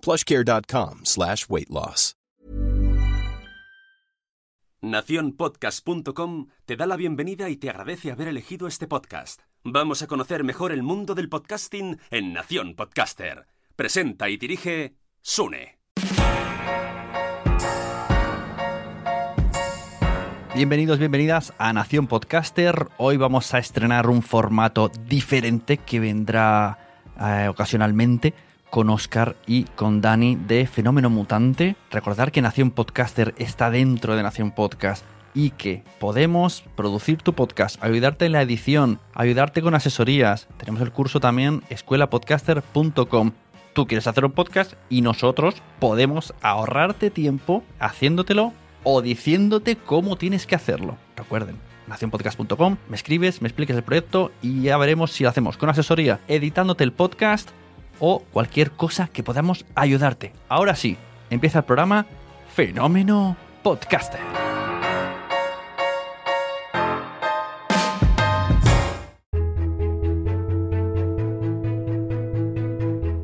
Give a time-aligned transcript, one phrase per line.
[0.00, 2.14] plushcare.com slash weight loss.
[4.82, 9.42] Naciónpodcast.com te da la bienvenida y te agradece haber elegido este podcast.
[9.62, 13.46] Vamos a conocer mejor el mundo del podcasting en Nación Podcaster.
[13.76, 15.78] Presenta y dirige Sune.
[20.54, 22.88] Bienvenidos, bienvenidas a Nación Podcaster.
[22.96, 28.32] Hoy vamos a estrenar un formato diferente que vendrá eh, ocasionalmente
[28.70, 31.76] con Oscar y con Dani de Fenómeno Mutante.
[31.90, 35.04] Recordar que Nación Podcaster está dentro de Nación Podcast
[35.34, 40.48] y que podemos producir tu podcast, ayudarte en la edición, ayudarte con asesorías.
[40.56, 43.32] Tenemos el curso también escuelapodcaster.com.
[43.72, 50.46] Tú quieres hacer un podcast y nosotros podemos ahorrarte tiempo haciéndotelo o diciéndote cómo tienes
[50.46, 50.96] que hacerlo.
[51.16, 55.68] Recuerden, nacionpodcast.com, me escribes, me expliques el proyecto y ya veremos si lo hacemos con
[55.68, 57.50] asesoría, editándote el podcast
[58.00, 60.32] o cualquier cosa que podamos ayudarte.
[60.48, 60.96] Ahora sí,
[61.30, 62.06] empieza el programa
[62.48, 64.20] Fenómeno Podcaster.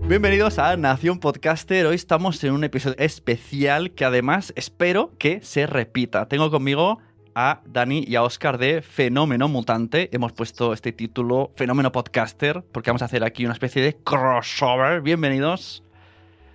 [0.09, 1.85] Bienvenidos a Nación Podcaster.
[1.85, 6.29] Hoy estamos en un episodio especial que además espero que se repita.
[6.29, 7.01] Tengo conmigo
[7.39, 10.09] a Dani y a Oscar de Fenómeno Mutante.
[10.11, 15.03] Hemos puesto este título Fenómeno Podcaster porque vamos a hacer aquí una especie de crossover.
[15.03, 15.85] Bienvenidos.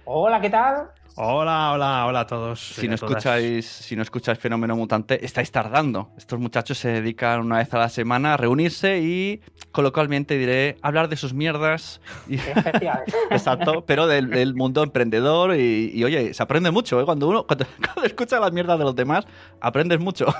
[0.05, 0.89] Hola, ¿qué tal?
[1.17, 2.59] Hola, hola, hola a todos.
[2.59, 6.09] Si no, escucháis, si no escucháis Fenómeno Mutante, estáis tardando.
[6.17, 9.41] Estos muchachos se dedican una vez a la semana a reunirse y
[9.73, 11.99] coloquialmente diré hablar de sus mierdas.
[12.29, 12.37] Y...
[13.29, 17.01] Exacto, pero del, del, mundo emprendedor y, y, oye, se aprende mucho.
[17.01, 17.05] ¿eh?
[17.05, 19.25] Cuando uno cuando, cuando, escucha las mierdas de los demás,
[19.59, 20.27] aprendes mucho.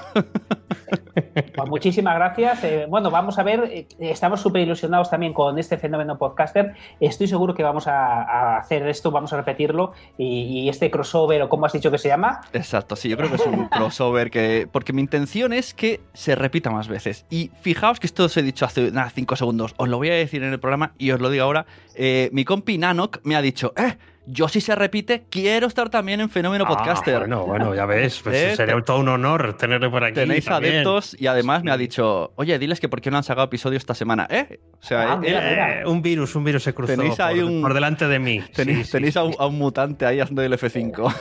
[1.14, 2.64] Pues muchísimas gracias.
[2.64, 6.74] Eh, bueno, vamos a ver, eh, estamos súper ilusionados también con este fenómeno podcaster.
[7.00, 11.42] Estoy seguro que vamos a, a hacer esto, vamos a repetirlo y, y, este crossover,
[11.42, 12.42] o como has dicho que se llama.
[12.54, 14.68] Exacto, sí, yo creo que es un crossover que.
[14.72, 17.26] Porque mi intención es que se repita más veces.
[17.30, 19.74] Y fijaos que esto os he dicho hace nada, cinco segundos.
[19.78, 21.66] Os lo voy a decir en el programa y os lo digo ahora.
[21.96, 23.98] Eh, mi compi Nanok me ha dicho, ¡eh!
[24.26, 27.20] Yo si se repite, quiero estar también en Fenómeno ah, Podcaster.
[27.20, 28.56] Bueno, bueno, ya ves, pues ¿Eh?
[28.56, 30.16] sería todo un honor tenerle por aquí.
[30.16, 30.76] Tenéis también.
[30.76, 33.78] adeptos y además me ha dicho, oye, diles que por qué no han sacado episodio
[33.78, 34.60] esta semana, ¿eh?
[34.80, 35.84] O sea, ah, mira, mira.
[35.86, 38.42] un virus, un virus se cruzó tenéis por, ahí un, por delante de mí.
[38.54, 41.16] Tenéis, sí, tenéis sí, a, un, a, un, mutante ahí haciendo el F5.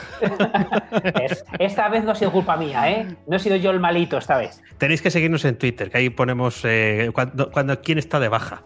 [1.23, 3.07] es, esta vez no ha sido culpa mía, ¿eh?
[3.27, 4.61] No he sido yo el malito esta vez.
[4.77, 8.63] Tenéis que seguirnos en Twitter, que ahí ponemos eh, cuando, cuando, quién está de baja,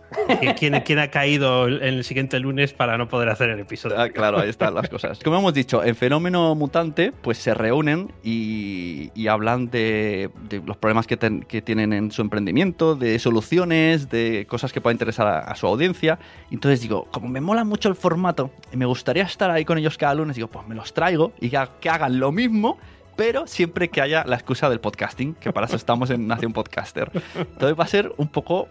[0.58, 4.00] quién, quién ha caído en el siguiente lunes para no poder hacer el episodio.
[4.00, 5.20] Ah, claro, ahí están las cosas.
[5.24, 10.30] Como hemos dicho, en Fenómeno Mutante, pues se reúnen y, hablan de,
[10.66, 11.18] los problemas que,
[11.62, 16.20] tienen en su emprendimiento, de soluciones, de cosas que puedan interesar a, su audiencia.
[16.52, 19.98] Entonces digo, como me mola mucho el formato y me gustaría estar ahí con ellos
[19.98, 22.78] cada lunes, digo, pues me los traigo y que hagan lo mismo
[23.16, 27.12] pero siempre que haya la excusa del podcasting, que para eso estamos en Nación Podcaster.
[27.36, 28.68] Entonces va a ser un poco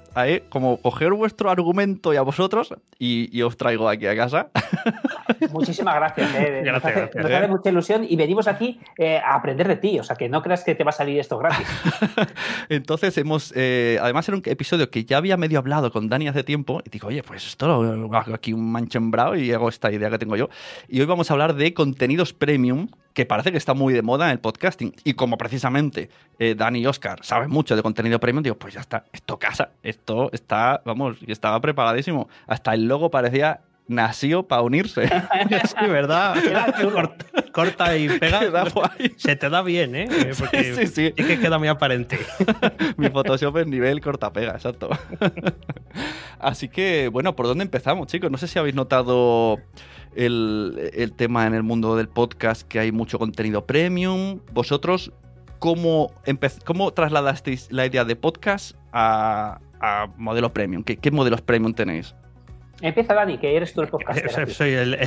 [0.48, 4.48] como coger vuestro argumento y a vosotros y, os traigo aquí a casa.
[5.52, 6.34] Muchísimas gracias.
[6.34, 6.62] Eh.
[6.64, 7.48] nos, hace, eh.
[7.48, 10.64] mucha ilusión y venimos aquí eh, a aprender de ti, o sea que no creas
[10.64, 11.66] que te va a salir esto gratis.
[12.68, 16.80] Entonces hemos, además era un episodio que ya había medio hablado con Dani hace tiempo
[16.84, 20.18] y digo, oye, pues esto lo hago aquí un manchembrado y hago esta idea que
[20.18, 20.48] tengo yo.
[20.88, 24.26] Y hoy vamos a hablar de contenidos premium que parece que está muy de moda
[24.26, 24.94] en el podcasting.
[25.04, 28.80] Y como precisamente eh, Dani y Oscar saben mucho de contenido premium, digo, pues ya
[28.80, 32.28] está, esto casa, esto está, vamos, estaba preparadísimo.
[32.46, 35.08] Hasta el logo parecía nació para unirse.
[35.64, 36.34] sí, ¿verdad?
[37.52, 38.40] corta, y pega.
[39.16, 40.08] Se te da bien, ¿eh?
[40.10, 41.14] eh sí, sí.
[41.16, 42.18] Es que queda muy aparente.
[42.96, 44.90] Mi Photoshop es nivel corta-pega, exacto.
[46.40, 48.30] Así que, bueno, ¿por dónde empezamos, chicos?
[48.30, 49.60] No sé si habéis notado
[50.16, 54.40] el, tema en el mundo del podcast, que hay mucho contenido premium.
[54.52, 55.12] ¿Vosotros
[55.58, 56.12] cómo,
[56.64, 59.60] cómo trasladasteis la idea de podcast a,
[60.16, 60.82] modelo premium?
[60.82, 62.14] ¿Qué, ¿Qué, modelos premium tenéis?
[62.80, 64.50] Empieza Dani, que eres tú el podcast.
[64.50, 64.98] Soy el,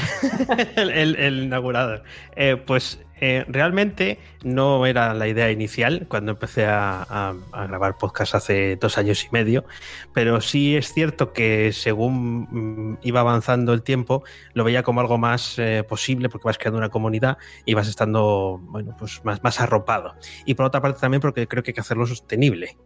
[0.76, 2.04] el, el, inaugurador.
[2.36, 7.34] Eh, pues eh, realmente no era la idea inicial cuando empecé a,
[7.68, 9.66] grabar podcast hace dos años y medio,
[10.14, 14.24] pero sí es cierto que según mm, iba avanzando el tiempo,
[14.54, 18.60] lo veía como algo más eh, posible porque vas creando una comunidad y vas estando
[18.64, 20.16] bueno, pues más, más arropado.
[20.46, 22.78] Y por otra parte también porque creo que hay que hacerlo sostenible.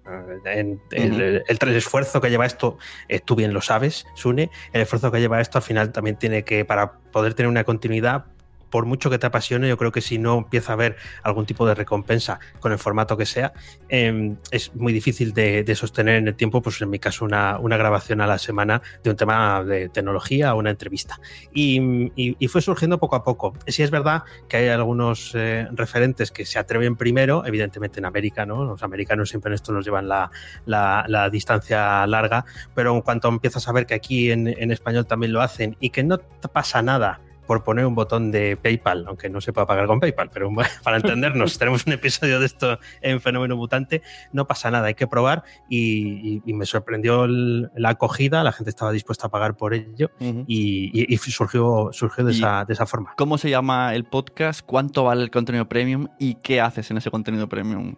[0.46, 2.78] Eh, el, el, esfuerzo que lleva esto,
[3.26, 6.66] tú bien lo sabes, Sune, el esfuerzo que lleva esto al final también tiene que,
[6.66, 8.26] para poder tener una continuidad,
[8.72, 11.68] por mucho que te apasione, yo creo que si no empieza a haber algún tipo
[11.68, 13.54] de recompensa con el formato que sea,
[13.90, 18.22] em, es muy difícil de, sostener en el tiempo, pues en mi caso, una, grabación
[18.22, 21.20] a la semana de un tema de tecnología o una entrevista.
[21.54, 23.54] Y, fue surgiendo poco a poco.
[23.68, 28.46] Sí es verdad que hay algunos eh, referentes que se atreven primero, evidentemente en América,
[28.46, 28.66] ¿no?
[28.66, 32.44] Los americanos siempre en esto nos llevan la, distancia larga,
[32.76, 35.92] pero en cuanto empiezas a ver que aquí en, en español también lo hacen y
[35.92, 36.18] que no
[36.52, 40.30] pasa nada por poner un botón de PayPal, aunque no se pueda pagar con PayPal,
[40.32, 40.50] pero
[40.86, 44.02] para entendernos, tenemos un episodio de esto en Fenómeno Mutante,
[44.32, 49.28] no pasa nada, hay que probar y, me sorprendió la acogida, la gente estaba dispuesta
[49.28, 50.12] a pagar por ello
[50.48, 53.16] y, surgió, surgió de, esa, de esa forma.
[53.18, 54.66] ¿Cómo se llama el podcast?
[54.66, 56.08] ¿Cuánto vale el contenido premium?
[56.20, 57.96] ¿Y qué haces en ese contenido premium?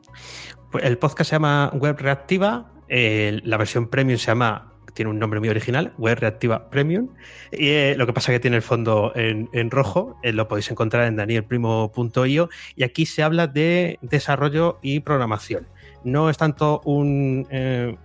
[0.72, 5.40] Pues el podcast se llama Web Reactiva, la versión premium se llama tiene un nombre
[5.40, 7.10] muy original, Web Reactiva Premium.
[7.52, 10.72] Y eh, lo que pasa es que tiene el fondo en, rojo, eh, lo podéis
[10.72, 12.50] encontrar en danielprimo.io.
[12.76, 15.68] Y aquí se habla de desarrollo y programación
[16.04, 17.48] no es tanto un...
[17.50, 17.96] Eh,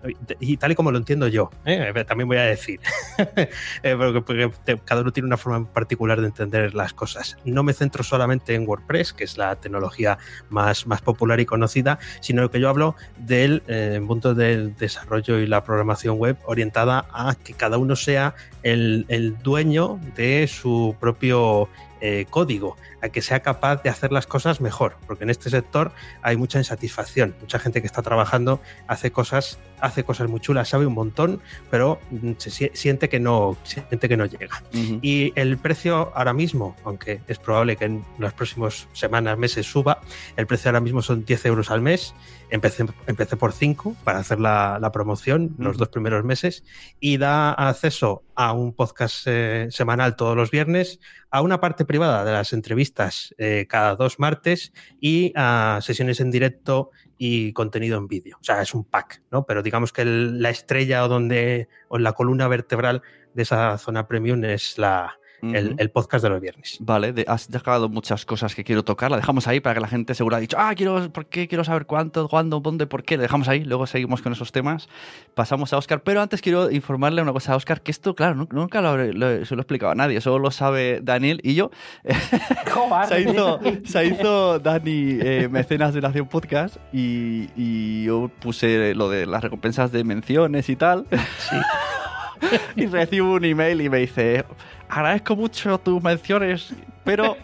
[0.40, 1.92] y tal y como lo entiendo yo, ¿eh?
[2.06, 2.80] también voy a decir,
[3.82, 4.50] eh, porque,
[4.84, 7.36] cada uno tiene una forma particular de entender las cosas.
[7.44, 10.18] No me centro solamente en WordPress, que es la tecnología
[10.48, 13.62] más, más popular y conocida, sino que yo hablo del
[14.06, 19.38] punto del desarrollo y la programación web orientada a que cada uno sea el, el
[19.38, 21.68] dueño de su propio
[22.00, 25.92] eh, código, a que sea capaz de hacer las cosas mejor, porque en este sector
[26.22, 30.86] hay mucha insatisfacción, mucha gente que está trabajando hace cosas, hace cosas muy chulas, sabe
[30.86, 34.62] un montón, pero mm, se siente que no, siente que no llega.
[35.02, 40.00] Y el precio ahora mismo, aunque es probable que en las próximas semanas, meses suba,
[40.36, 42.14] el precio ahora mismo son 10 euros al mes.
[42.50, 46.64] Empecé, empecé por 5 para hacer la, promoción los dos primeros meses
[46.98, 50.98] y da acceso a un podcast eh, semanal todos los viernes,
[51.30, 56.30] a una parte privada de las entrevistas eh, cada dos martes y a sesiones en
[56.30, 58.38] directo y contenido en vídeo.
[58.40, 59.44] O sea, es un pack, ¿no?
[59.44, 63.02] Pero digamos que la estrella o donde, o la columna vertebral
[63.34, 66.78] de esa zona premium es la, el, podcast de los viernes.
[66.80, 69.10] Vale, has dejado muchas cosas que quiero tocar.
[69.10, 71.48] La dejamos ahí para que la gente seguro ha dicho, ah, quiero, ¿por qué?
[71.48, 73.16] Quiero saber cuánto, cuándo, dónde, por qué.
[73.16, 74.88] Le dejamos ahí, luego seguimos con esos temas.
[75.34, 78.80] Pasamos a Oscar, pero antes quiero informarle una cosa a Oscar, que esto, claro, nunca
[78.80, 81.70] lo, se lo he explicado a nadie, solo lo sabe Daniel y yo.
[83.08, 89.08] se, hizo, se hizo Dani eh, mecenas de Nación Podcast y, y yo puse lo
[89.08, 91.06] de las recompensas de menciones y tal.
[91.10, 91.56] Sí.
[92.76, 94.44] y recibo un email y me dice,
[94.88, 96.72] agradezco mucho tus menciones,
[97.04, 97.36] pero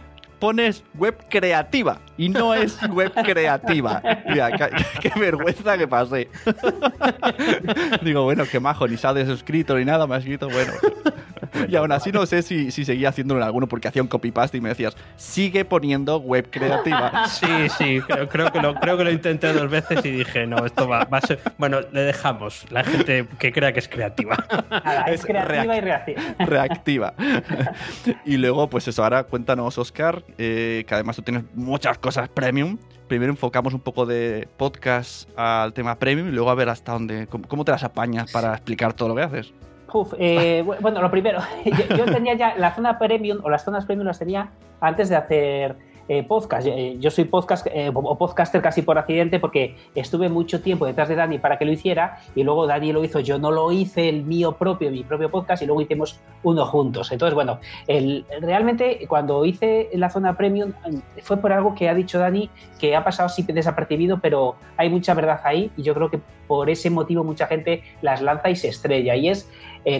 [0.44, 4.02] pones web creativa y no es web creativa.
[4.28, 4.50] Mira,
[5.00, 6.28] qué, vergüenza que pasé.
[8.02, 10.72] Digo, bueno, qué majo, ni se ha desuscrito ni nada, me ha escrito, bueno.
[11.68, 14.58] y aún así no sé si, si seguía haciéndolo en alguno porque hacía un copy-paste
[14.58, 17.26] y me decías, sigue poniendo web creativa.
[17.26, 20.86] sí, sí, creo, que lo, creo que lo intenté dos veces y dije, no, esto
[20.86, 21.40] va, a ser...
[21.56, 22.66] Bueno, le dejamos.
[22.70, 24.36] La gente que crea que es creativa.
[25.06, 26.22] es, creativa y reactiva.
[26.38, 27.14] Reactiva.
[28.24, 32.78] y luego, pues eso, ahora cuéntanos, Oscar, eh, que además tú tienes muchas cosas premium
[33.08, 37.26] primero enfocamos un poco de podcast al tema premium y luego a ver hasta dónde,
[37.26, 39.52] cómo, te las apañas para explicar todo lo que haces.
[40.18, 44.18] Eh, bueno, lo primero, yo, tenía ya la zona premium o las zonas premium las
[44.18, 44.50] tenía
[44.80, 46.66] antes de hacer eh, podcast.
[46.66, 51.08] Eh, yo soy podcast eh, o podcaster casi por accidente porque estuve mucho tiempo detrás
[51.08, 53.20] de Dani para que lo hiciera y luego Dani lo hizo.
[53.20, 57.10] Yo no lo hice el mío propio, mi propio podcast y luego hicimos uno juntos.
[57.10, 57.58] Entonces, bueno,
[58.40, 60.72] realmente cuando hice la zona premium
[61.22, 65.40] fue por algo que ha dicho Dani que ha pasado desapercibido, pero hay mucha verdad
[65.44, 69.16] ahí y yo creo que por ese motivo mucha gente las lanza y se estrella.
[69.16, 69.48] Y es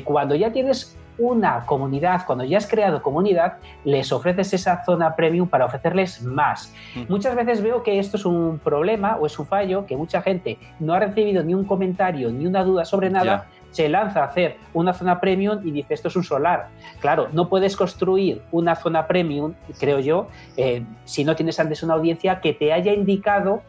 [0.05, 5.49] cuando ya tienes una comunidad, cuando ya has creado comunidad, les ofreces esa zona premium
[5.49, 6.73] para ofrecerles más.
[7.09, 10.59] Muchas veces veo que esto es un problema o es un fallo, que mucha gente
[10.81, 13.47] no ha recibido ni un comentario ni una duda sobre nada.
[13.71, 16.69] Se lanza a hacer una zona premium y dice esto es un solar.
[17.01, 21.95] Claro, no puedes construir una zona premium, creo yo, eh, si no tienes antes una
[21.95, 23.63] audiencia que te haya indicado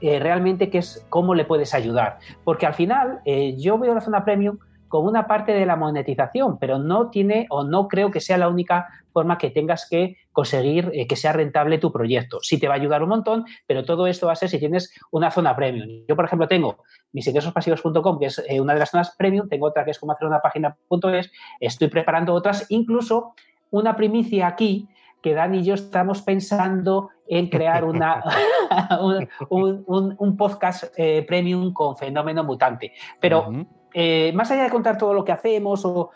[0.00, 2.18] eh, realmente qué es, cómo le puedes ayudar.
[2.44, 4.58] Porque al final, eh, yo veo la zona premium
[4.92, 8.50] como una parte de la monetización, pero no tiene o no creo que sea la
[8.50, 12.40] única forma que tengas que conseguir eh, que sea rentable tu proyecto.
[12.42, 14.92] Sí te va a ayudar un montón, pero todo esto va a ser si tienes
[15.10, 16.04] una zona premium.
[16.06, 19.66] Yo, por ejemplo, tengo mis pasivos.com, que es eh, una de las zonas premium, tengo
[19.66, 23.32] otra que es como hacer una página.es, estoy preparando otras, incluso
[23.70, 24.90] una primicia aquí
[25.22, 28.22] que Dani y yo estamos pensando en crear una,
[29.48, 32.92] un, podcast eh, premium con fenómeno mutante.
[33.18, 33.46] Pero
[33.94, 36.10] eh, más allá de contar todo lo que hacemos o,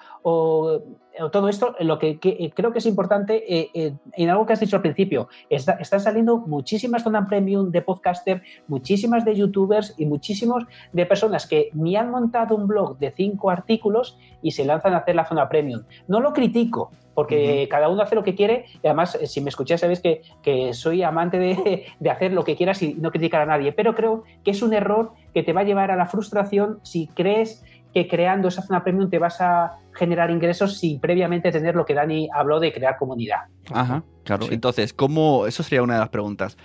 [1.33, 4.76] todo esto, lo que, eh, creo que es importante, eh, en algo que has dicho
[4.76, 11.06] al principio, están saliendo muchísimas zonas premium de podcaster, muchísimas de youtubers y muchísimos de
[11.06, 15.14] personas que me han montado un blog de cinco artículos y se lanzan a hacer
[15.14, 15.85] la zona premium.
[16.06, 19.80] No lo critico, porque cada uno hace lo que quiere y además, si me escucháis,
[19.80, 23.73] sabéis que, soy amante de, de, hacer lo que quieras y no criticar a nadie,
[23.73, 27.08] pero creo que es un error que te va a llevar a la frustración si
[27.08, 31.87] crees que creando esa zona premium te vas a generar ingresos sin previamente tener lo
[31.87, 33.44] que Dani habló de crear comunidad.
[33.73, 34.49] Ajá, claro.
[34.50, 35.46] Entonces, ¿cómo?
[35.46, 36.58] Eso sería una de las preguntas.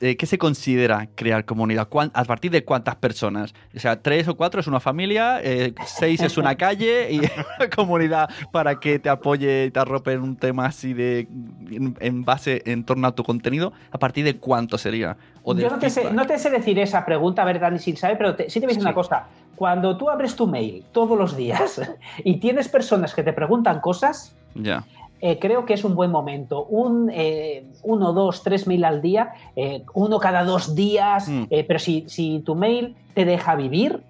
[0.00, 1.88] Eh, ¿Qué se considera crear comunidad?
[2.12, 3.54] ¿A partir de cuántas personas?
[3.74, 7.18] O sea, tres o cuatro es una familia, eh, seis es una calle y
[7.58, 11.28] una comunidad para que te apoye y te arrope en un tema así de
[11.70, 13.72] en, base en torno a tu contenido.
[13.92, 15.16] ¿A partir de cuánto sería?
[15.44, 18.60] Yo no te, sé, decir esa pregunta, a ver, Dani, sin saber, pero sí te
[18.60, 19.26] voy a decir una cosa.
[19.54, 21.80] Cuando tú abres tu mail todos los días
[22.24, 24.84] y tienes personas que te preguntan cosas, ya.
[25.20, 26.64] Eh, creo que es un buen momento.
[26.64, 31.44] Un, eh, uno, dos, tres mail al día, eh, uno cada dos días, mm.
[31.66, 34.02] pero si, si, tu mail te deja vivir,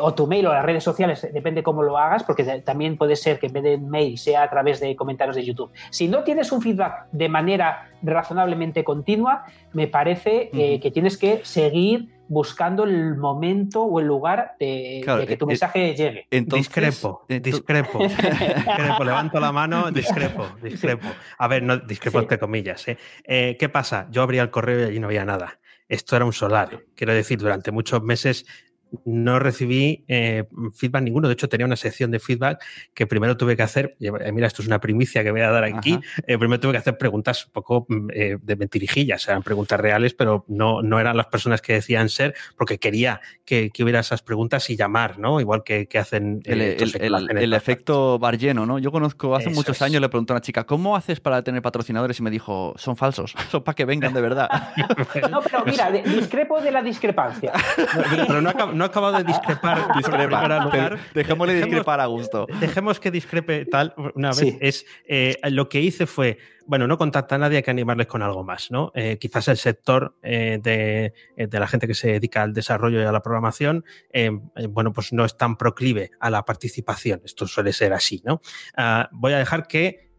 [0.00, 3.38] o tu mail o las redes sociales, depende cómo lo hagas, porque también puede ser
[3.38, 5.70] que en vez de mail sea a través de comentarios de YouTube.
[5.90, 10.50] Si no tienes un feedback de manera razonablemente continua, me parece
[10.80, 16.26] que tienes que seguir buscando el momento o el lugar de, que tu mensaje llegue.
[16.30, 21.08] discrepo, discrepo, discrepo, levanto la mano, discrepo, discrepo.
[21.38, 22.88] A ver, no discrepo entre comillas.
[22.88, 22.98] ¿eh?
[23.24, 23.56] ¿eh?
[23.58, 24.08] qué pasa?
[24.10, 25.58] Yo abría el correo y allí no había nada.
[25.88, 26.84] Esto era un solar.
[26.94, 28.46] Quiero decir, durante muchos meses
[29.04, 31.28] no recibí eh, feedback ninguno.
[31.28, 33.96] De hecho, tenía una sección de feedback que primero tuve que hacer.
[34.00, 35.98] Eh, mira, esto es una primicia que voy a dar aquí.
[36.26, 38.08] Eh, primero tuve que hacer preguntas un poco mm,
[38.40, 39.26] de mentirijillas.
[39.28, 43.70] Eran preguntas reales, pero no, no eran las personas que decían ser, porque quería que,
[43.80, 45.40] hubiera esas preguntas y llamar, ¿no?
[45.40, 46.40] Igual que, hacen.
[46.44, 48.78] El, el, efecto bar lleno, ¿no?
[48.78, 52.18] Yo conozco hace muchos años, le pregunté a una chica, ¿cómo haces para tener patrocinadores?
[52.18, 54.48] Y me dijo, son falsos, son para que vengan de verdad.
[55.30, 57.52] no, pero mira, discrepo de la discrepancia.
[58.26, 59.96] pero no, no no he acabado de discrepar.
[59.96, 60.98] Discrepar.
[61.14, 62.46] Dejémosle discrepar a gusto.
[62.60, 64.56] Dejemos que discrepe tal una vez.
[64.60, 68.22] Es, eh, lo que hice fue, bueno, no contacta a nadie, hay que animarles con
[68.22, 68.92] algo más, ¿no?
[68.94, 73.12] Eh, quizás el sector eh, de, la gente que se dedica al desarrollo y a
[73.12, 73.84] la programación,
[74.70, 77.22] bueno, pues no es tan proclive a la participación.
[77.24, 78.40] Esto suele ser así, ¿no?
[78.76, 80.10] Ah, voy a dejar que,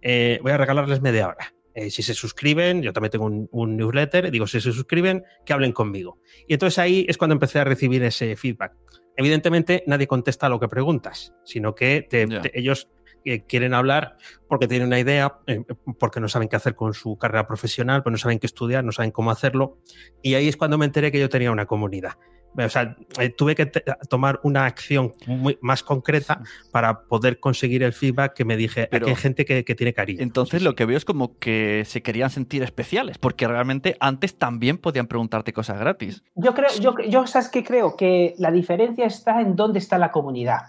[0.41, 1.53] voy a regalarles media hora.
[1.75, 5.73] Eh, si se suscriben, yo también tengo un, newsletter, digo, si se suscriben, que hablen
[5.73, 6.19] conmigo.
[6.47, 8.73] Y entonces ahí es cuando empecé a recibir ese feedback.
[9.17, 12.07] Evidentemente, nadie contesta a lo que preguntas, sino que
[12.53, 12.89] ellos
[13.25, 14.17] eh, quieren hablar
[14.47, 15.63] porque tienen una idea, eh,
[15.99, 18.93] porque no saben qué hacer con su carrera profesional, pues no saben qué estudiar, no
[18.93, 19.79] saben cómo hacerlo.
[20.21, 22.13] Y ahí es cuando me enteré que yo tenía una comunidad.
[22.57, 23.65] O sea, eh, tuve que
[24.09, 29.07] tomar una acción muy, más concreta para poder conseguir el feedback que me dije, Pero,
[29.07, 30.21] hay gente que, tiene cariño.
[30.21, 34.77] Entonces lo que veo es como que se querían sentir especiales, porque realmente antes también
[34.77, 36.23] podían preguntarte cosas gratis.
[36.35, 40.11] Yo creo, yo, yo sabes que creo que la diferencia está en dónde está la
[40.11, 40.61] comunidad.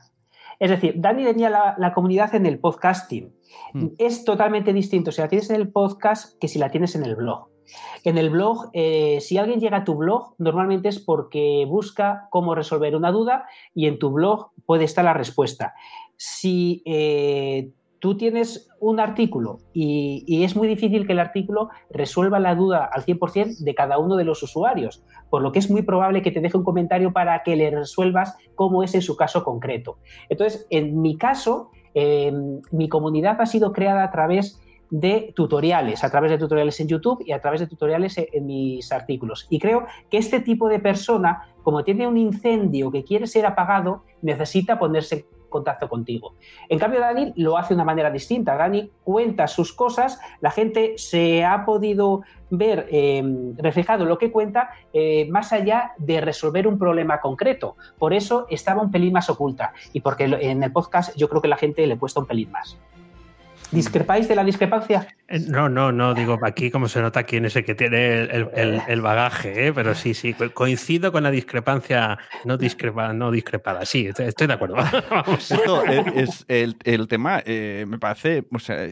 [0.59, 3.35] Es decir, Dani tenía la, comunidad en el podcasting.
[3.75, 3.89] Hmm.
[3.99, 7.15] Es totalmente distinto si la tienes en el podcast que si la tienes en el
[7.15, 7.49] blog.
[8.05, 12.55] En el blog, eh, si alguien llega a tu blog, normalmente es porque busca cómo
[12.55, 15.75] resolver una duda y en tu blog puede estar la respuesta.
[16.17, 22.55] Si eh, tú tienes un artículo y, es muy difícil que el artículo resuelva la
[22.55, 26.23] duda al 100% de cada uno de los usuarios, por lo que es muy probable
[26.23, 29.99] que te deje un comentario para que le resuelvas cómo es en su caso concreto.
[30.29, 32.33] Entonces, en mi caso, eh,
[32.71, 37.23] mi comunidad ha sido creada a través de tutoriales, a través de tutoriales en YouTube
[37.27, 39.47] y a través de tutoriales en mis artículos.
[39.51, 44.05] Y creo que este tipo de persona, como tiene un incendio que quiere ser apagado,
[44.23, 46.35] necesita ponerse contacto contigo.
[46.69, 48.57] En cambio, Dani lo hace de una manera distinta.
[48.57, 54.71] Dani cuenta sus cosas, la gente se ha podido ver em, reflejado lo que cuenta
[54.93, 57.77] eh, más allá de resolver un problema concreto.
[57.99, 61.49] Por eso estaba un pelín más oculta y porque en el podcast yo creo que
[61.49, 62.79] la gente le he puesto un pelín más.
[63.73, 65.09] ¿Discrepáis de la discrepancia?
[65.29, 69.01] Eh, no, no, no, digo, aquí como se nota quién es el que tiene el,
[69.01, 69.73] bagaje, ¿eh?
[69.73, 74.77] pero sí, sí, coincido con la discrepancia no, discrepa, no discrepada, sí, estoy de acuerdo.
[75.39, 78.47] Esto es, el, tema, eh, me parece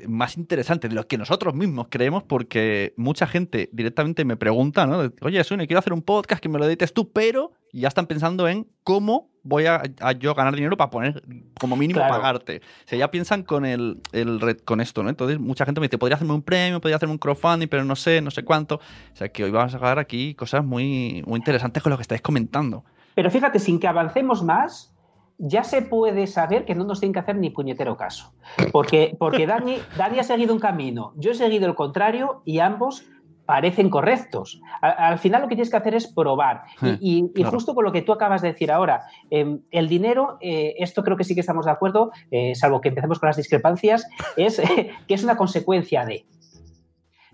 [0.09, 5.13] más interesante de lo que nosotros mismos creemos, porque mucha gente directamente me pregunta, ¿no?
[5.21, 8.49] Oye, Sune, quiero hacer un podcast que me lo edites tú, pero ya están pensando
[8.49, 9.83] en cómo voy a,
[10.19, 11.23] yo ganar dinero para poner,
[11.61, 12.63] como mínimo, pagarte.
[12.85, 15.11] O sea, ya piensan con el, red, con esto, ¿no?
[15.11, 17.97] Entonces, mucha gente me dice, podría hacerme un premio, podría hacerme un crowdfunding, pero no
[17.97, 18.77] sé, no sé cuánto.
[18.77, 22.03] O sea, que hoy vamos a sacar aquí cosas muy, muy interesantes con lo que
[22.03, 22.85] estáis comentando.
[23.15, 24.95] Pero fíjate, sin que avancemos más,
[25.39, 28.33] ya se puede saber que no nos tienen que hacer ni puñetero caso.
[28.73, 33.05] Porque, porque Dani, Dani ha seguido un camino, yo he seguido el contrario y ambos
[33.47, 34.61] parecen correctos.
[34.81, 36.63] Al, final lo que tienes que hacer es probar.
[37.01, 41.03] y, justo con lo que tú acabas de decir ahora, em, el dinero, eh, esto
[41.03, 44.61] creo que sí que estamos de acuerdo, eh, salvo que empecemos con las discrepancias, es
[45.09, 46.25] que es una consecuencia de.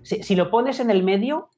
[0.02, 1.50] Si, lo pones en el medio,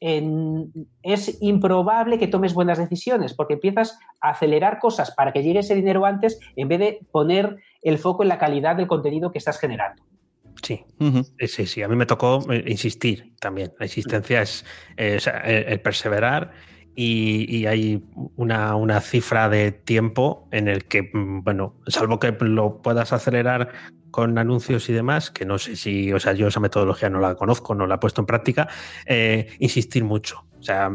[0.00, 5.76] es improbable que tomes buenas decisiones porque empiezas a acelerar cosas para que llegue ese
[5.76, 9.58] dinero antes en vez de poner el foco en la calidad del contenido que estás
[9.58, 10.02] generando.
[10.62, 10.84] Sí,
[11.46, 11.82] sí, sí.
[11.82, 13.72] A mí me tocó eh, insistir también.
[13.78, 14.64] La insistencia es
[14.96, 16.52] el, perseverar
[16.94, 18.02] y, hay
[18.36, 23.70] una, una, cifra de tiempo en el que, mm, bueno, salvo que lo puedas acelerar
[24.10, 27.34] con anuncios y demás, que no sé si, o sea, yo esa metodología no la
[27.34, 28.68] conozco, no la he puesto en práctica,
[29.06, 30.46] eh, insistir mucho.
[30.58, 30.88] O sea,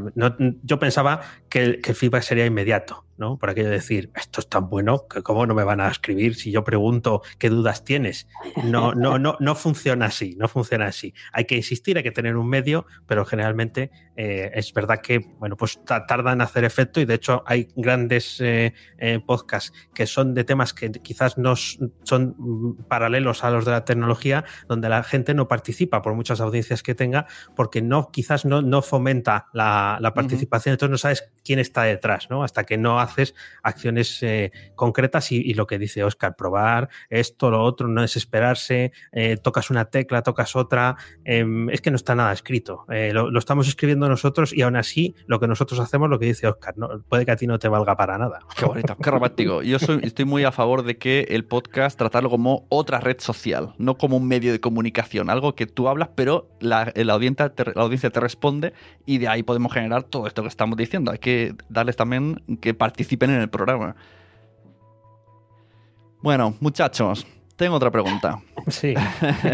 [0.63, 3.37] yo pensaba que el, que el feedback sería inmediato ¿no?
[3.37, 6.35] Por aquello de decir, esto es tan bueno que cómo no me van a escribir
[6.35, 8.27] si yo pregunto qué dudas tienes.
[8.63, 11.13] No, no, no, no funciona así, no funciona así.
[11.33, 15.55] Hay que insistir, hay que tener un medio, pero generalmente eh, es verdad que, bueno,
[15.57, 20.33] pues tarda en hacer efecto y de hecho hay grandes eh, eh, podcasts que son
[20.33, 25.03] de temas que quizás no son mm, paralelos a los de la tecnología, donde la
[25.03, 29.99] gente no participa por muchas audiencias que tenga, porque no, quizás no, no fomenta la,
[30.15, 32.43] participación, entonces no sabes quién está detrás, ¿no?
[32.43, 37.61] Hasta que no haces acciones eh, concretas y, lo que dice Oscar, probar esto, lo
[37.63, 40.95] otro, no desesperarse, eh, tocas una tecla, tocas otra,
[41.25, 42.85] em, es que no está nada escrito.
[42.89, 46.47] Eh, lo, estamos escribiendo nosotros y aún así lo que nosotros hacemos, lo que dice
[46.47, 47.01] Oscar, ¿no?
[47.09, 48.39] puede que a ti no te valga para nada.
[48.57, 49.61] Qué bonito, qué romántico.
[49.61, 53.97] Yo estoy muy a favor de que el podcast tratarlo como otra red social, no
[53.97, 58.19] como un medio de comunicación, algo que tú hablas, pero la, audiencia, la audiencia te
[58.19, 58.73] responde
[59.05, 61.11] y de ahí podemos generar todo esto que estamos diciendo.
[61.11, 63.95] Hay que darles también que participen participen en el programa.
[66.21, 68.41] Bueno, muchachos, tengo otra pregunta.
[68.67, 68.93] Sí.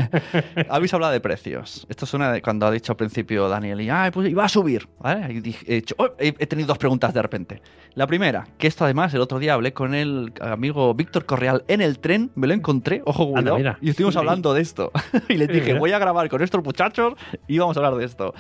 [0.70, 1.86] Habéis hablado de precios.
[1.88, 4.88] Esto suena de cuando ha dicho al principio Daniel y, ah, pues iba a subir.
[4.98, 7.62] Oh, he, tenido dos preguntas de repente.
[7.94, 11.82] La primera, que esto además el otro día hablé con el amigo Víctor Correal en
[11.82, 14.92] el tren, me lo encontré, ojo, cuidado, y estuvimos hablando de esto.
[15.30, 17.14] y le dije, voy a grabar con estos muchachos
[17.48, 18.34] y vamos a hablar de esto.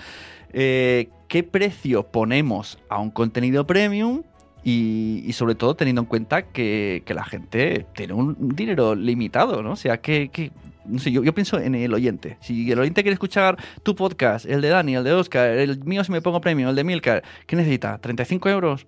[0.52, 4.24] Eh, ¿Qué precio ponemos a un contenido premium
[4.67, 9.73] y, sobre todo teniendo en cuenta que, la gente tiene un dinero limitado, ¿no?
[9.73, 10.51] O sea, que,
[10.86, 12.38] no sé, yo, yo, pienso en el oyente.
[12.41, 16.04] Si el oyente quiere escuchar tu podcast, el de Dani, el de Oscar, el mío
[16.04, 18.01] si me pongo premio, el de Milcar, ¿qué necesita?
[18.01, 18.88] ¿35 euros?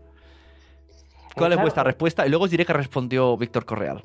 [1.36, 2.26] ¿Cuál es vuestra respuesta?
[2.26, 4.04] Y luego os diré que respondió Víctor Correal.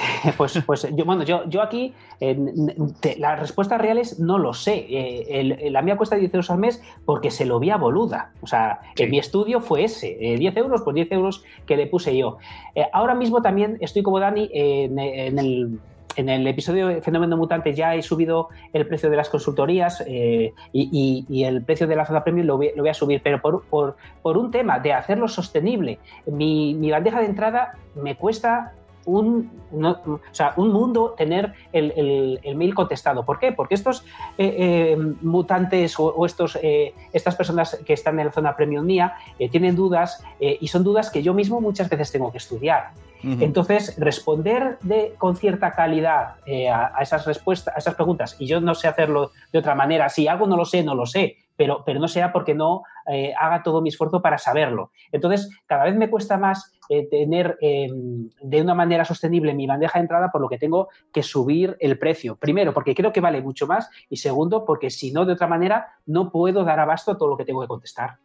[0.36, 1.94] pues, pues yo, bueno, yo, yo aquí
[3.18, 4.86] las respuestas reales no lo sé.
[4.88, 8.32] Eh, la mía cuesta 10 euros al mes porque se lo vi a boluda.
[8.42, 10.16] O sea, en mi estudio fue ese.
[10.38, 12.38] 10 euros, pues 10 euros que le puse yo.
[12.92, 15.78] ahora mismo también estoy como Dani en, el
[16.16, 21.44] en el episodio de Fenómeno Mutante ya he subido el precio de las consultorías y,
[21.44, 23.62] el precio de la zona premium lo voy, a subir, pero por,
[24.22, 28.72] por, un tema de hacerlo sostenible, mi, mi, bandeja de entrada me cuesta
[29.04, 33.24] un, o sea, un mundo tener el, mail contestado.
[33.24, 33.52] ¿Por qué?
[33.52, 34.04] Porque estos
[34.38, 39.14] eh, eh, mutantes o, estos, eh, estas personas que están en la zona premium mía
[39.50, 42.90] tienen dudas y son dudas que yo mismo muchas veces tengo que estudiar.
[43.22, 48.74] Entonces, responder de, con cierta calidad a, esas respuestas, a esas preguntas, y yo no
[48.74, 52.00] sé hacerlo de otra manera, si algo no lo sé, no lo sé, pero, pero
[52.00, 52.84] no sea porque no
[53.38, 54.92] haga todo mi esfuerzo para saberlo.
[55.12, 60.00] Entonces, cada vez me cuesta más eh, tener em, de una manera sostenible mi bandeja
[60.00, 62.34] de entrada, por lo que tengo que subir el precio.
[62.34, 65.86] Primero, porque creo que vale mucho más y segundo, porque si no, de otra manera,
[66.06, 68.16] no puedo dar abasto a todo lo que tengo que contestar.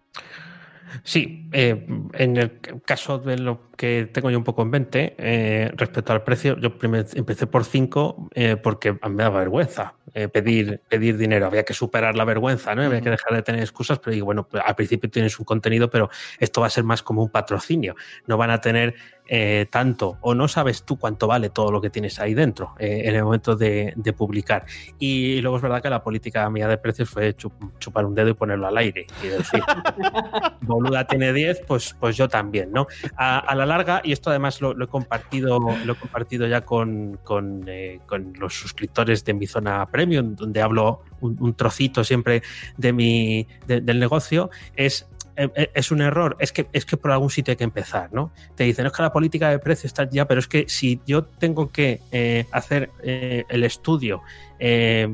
[1.04, 5.72] Sí, eh, en el caso de lo que tengo yo un poco en mente, eh,
[5.76, 6.72] respecto al precio, yo
[7.16, 9.96] empecé por 5 eh, porque me daba vergüenza
[10.32, 11.48] pedir, pedir dinero.
[11.48, 12.84] Había que superar la vergüenza, ¿no?
[12.84, 15.90] Había que dejar de tener excusas, pero digo, bueno, pues, al principio tienes un contenido,
[15.90, 16.10] pero
[16.40, 17.96] esto va a ser más como un patrocinio.
[18.26, 18.96] No van a tener
[19.28, 23.04] eh, tanto o no sabes tú cuánto vale todo lo que tienes ahí dentro eh,
[23.06, 24.66] en el momento de, publicar.
[25.00, 28.34] Y luego es verdad que la política mía de precios fue chupar un dedo y
[28.34, 29.62] ponerlo al aire y decir,
[30.62, 32.86] boluda tiene 10, pues, pues yo también, ¿no?
[33.18, 37.64] A, la larga, y esto además lo, he compartido, lo he compartido ya con, con,
[37.68, 38.00] eh,
[38.40, 42.44] los suscriptores de mi zona premium, donde hablo un, trocito siempre
[42.78, 47.12] de mi, del negocio, es eh, eh, es un error, es que, es que por
[47.12, 48.32] algún sitio hay que empezar, ¿no?
[48.56, 51.26] Te dicen, es que la política de precios está ya, pero es que si yo
[51.26, 54.22] tengo que hacer el estudio
[54.60, 55.08] eh,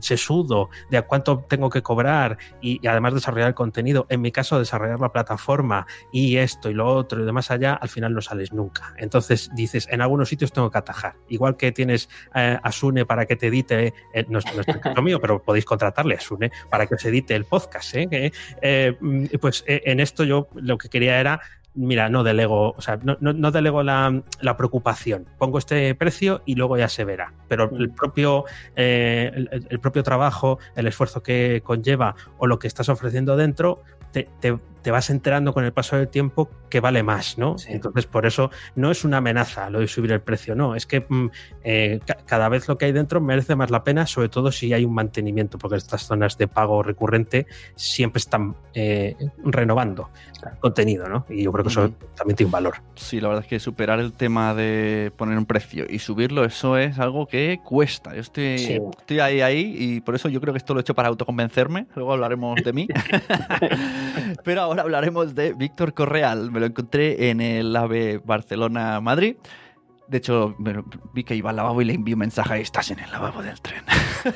[0.00, 4.58] sesudo de a cuánto tengo que cobrar y, además desarrollar el contenido, en mi caso
[4.58, 8.52] desarrollar la plataforma y esto y lo otro y demás allá, al final no sales
[8.52, 8.94] nunca.
[8.96, 11.16] Entonces dices, en algunos sitios tengo que atajar.
[11.28, 14.44] Igual que tienes eh, a Sune para que te edite, eh, no, es
[15.02, 17.94] mío, pero podéis contratarle a Sune para que os edite el podcast.
[17.94, 18.94] ¿eh?
[19.00, 21.40] Mm, pues en esto yo lo que quería era
[21.74, 24.22] mira, no delego, o sea, no, no, delego la,
[24.56, 25.26] preocupación.
[25.38, 27.32] Pongo este precio y luego ya se verá.
[27.48, 27.94] Pero el mm.
[27.94, 28.44] propio,
[28.76, 33.82] eh, el, propio trabajo, el esfuerzo que conlleva o lo que estás ofreciendo dentro,
[34.12, 34.58] te, te
[34.90, 37.56] vas enterando con el paso del tiempo que vale más, ¿no?
[37.66, 41.04] Entonces, por eso no es una amenaza lo de subir el precio, no, es que
[41.08, 41.30] mm,
[41.62, 44.84] eh, cada vez lo que hay dentro merece más la pena, sobre todo si hay
[44.84, 50.10] un mantenimiento, porque estas zonas de pago recurrente siempre están eh, renovando
[50.60, 51.24] contenido, ¿no?
[51.28, 52.74] Y yo creo que eso también tiene un valor.
[52.96, 56.76] Sí, la verdad es que superar el tema de poner un precio y subirlo, eso
[56.76, 58.14] es algo que cuesta.
[58.14, 60.94] Yo estoy, estoy ahí, ahí, y por eso yo creo que esto lo he hecho
[60.94, 62.88] para autoconvencerme, luego hablaremos de mí.
[64.44, 66.50] Pero ahora hablaremos de Víctor Correal.
[66.50, 69.36] Me lo encontré en el AVE Barcelona-Madrid.
[70.06, 70.54] De hecho,
[71.14, 73.58] vi que iba al lavabo y le envié un mensaje, estás en el lavabo del
[73.62, 73.82] tren.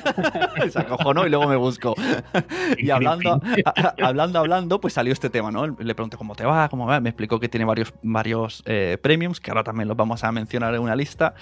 [0.70, 1.94] Se acojonó y luego me buscó.
[2.78, 3.40] y hablando,
[4.02, 5.66] hablando, hablando, pues salió este tema, ¿no?
[5.66, 7.00] Le pregunté cómo te va, cómo va.
[7.00, 10.74] Me explicó que tiene varios, varios eh, premiums, que ahora también los vamos a mencionar
[10.74, 11.34] en una lista.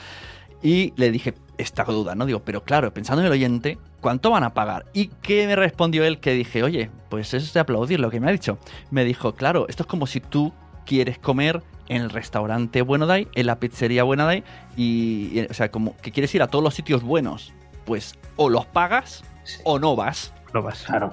[0.66, 2.26] Y le dije esta duda, ¿no?
[2.26, 4.84] Digo, pero claro, pensando en el oyente, ¿cuánto van a pagar?
[4.92, 6.18] ¿Y qué me respondió él?
[6.18, 8.58] Que dije, oye, pues eso es de aplaudir lo que me ha dicho.
[8.90, 10.52] Me dijo, claro, esto es como si tú
[10.84, 14.42] quieres comer en el restaurante Bueno Day, en la pizzería Buena Day,
[14.76, 17.52] y, o sea, como que quieres ir a todos los sitios buenos,
[17.84, 19.22] pues o los pagas
[19.62, 20.32] o no vas.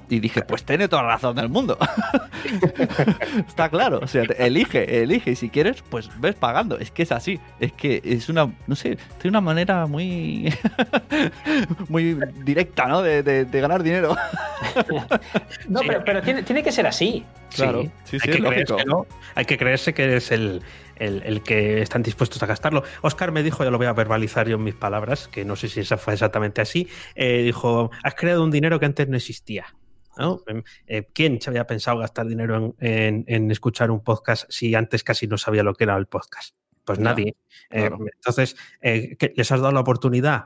[0.09, 1.77] Y dije, pues tiene toda la razón del mundo.
[3.47, 3.99] Está claro.
[4.01, 5.31] O sea, elige, elige.
[5.31, 6.77] Y si quieres, pues ves pagando.
[6.77, 7.39] Es que es así.
[7.59, 10.53] Es que es una, no sé, tiene una manera muy,
[11.89, 13.01] muy directa, ¿no?
[13.01, 14.15] De, ganar dinero.
[15.69, 17.23] no, pero, tiene, que ser así.
[17.55, 18.65] Claro, sí, sí, hay, que
[19.35, 20.61] hay que creerse que es el,
[20.97, 22.83] el, que están dispuestos a gastarlo.
[23.01, 25.67] Oscar me dijo, ya lo voy a verbalizar yo en mis palabras, que no sé
[25.67, 29.65] si esa fue exactamente así, eh, dijo, has creado un dinero que antes no existía.
[30.47, 35.27] Em, eh, ¿Quién se había pensado gastar dinero en, escuchar un podcast si antes casi
[35.27, 36.55] no sabía lo que era el podcast?
[36.85, 37.37] Pues nadie.
[37.71, 40.45] Eh, entonces, ¿les has dado la oportunidad?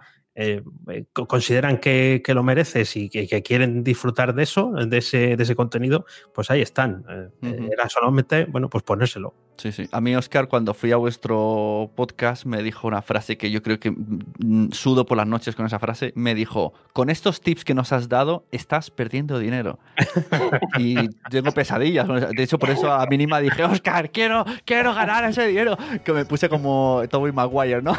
[1.13, 6.05] consideran que, lo mereces y que, quieren disfrutar de eso, de ese, de ese contenido,
[6.31, 7.03] pues ahí están.
[7.41, 9.89] Era solamente, bueno, pues ponérselo Sí, sí.
[9.91, 13.79] A mí, Oscar, cuando fui a vuestro podcast, me dijo una frase que yo creo
[13.79, 16.13] que mm, sudo por las noches con esa frase.
[16.15, 19.79] Me dijo, con estos tips que nos has dado, estás perdiendo dinero.
[20.77, 22.07] y tengo pesadillas.
[22.07, 25.75] De hecho, por eso a mínima dije, Oscar, quiero, quiero ganar ese dinero.
[26.03, 27.97] Que me puse como Toby Maguire, ¿no?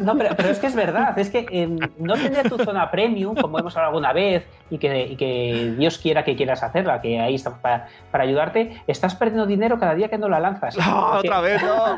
[0.00, 1.18] no, pero, pero, es que es verdad.
[1.18, 5.06] Es que eh, no tener tu zona premium, como hemos hablado alguna vez, y que,
[5.06, 9.46] y que Dios quiera que quieras hacerla, que ahí estamos para, para ayudarte, estás perdiendo
[9.46, 10.61] dinero cada día que no la lanzas.
[10.78, 11.96] No, otra vez, no.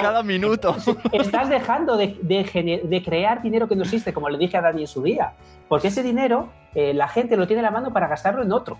[0.00, 0.76] Cada minuto.
[1.12, 5.02] Estás dejando de, crear dinero que no existe, como le dije a Dani en su
[5.02, 5.32] día.
[5.68, 8.78] Porque ese dinero eh, la gente lo tiene en la mano para gastarlo en otro.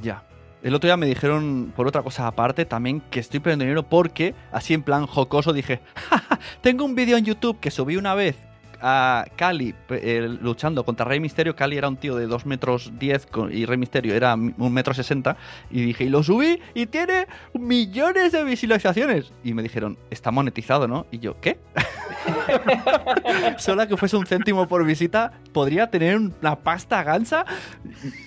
[0.00, 0.22] Ya.
[0.62, 4.34] El otro día me dijeron, por otra cosa aparte, también que estoy perdiendo dinero porque,
[4.52, 5.80] así en plan jocoso, dije,
[6.60, 8.36] tengo un vídeo en YouTube que subí una vez
[8.80, 9.74] a Cali
[10.40, 11.56] luchando contra Rey Misterio.
[11.56, 15.36] Cali era un tío de 2 metros 10 y Rey Misterio era 1 metro 60.
[15.70, 19.32] Y dije, y lo subí y tiene millones de visualizaciones.
[19.44, 21.06] Y me dijeron, está monetizado, ¿no?
[21.10, 21.58] Y yo, ¿qué?
[23.58, 27.44] Solo que fuese un céntimo por visita, podría tener una pasta gansa.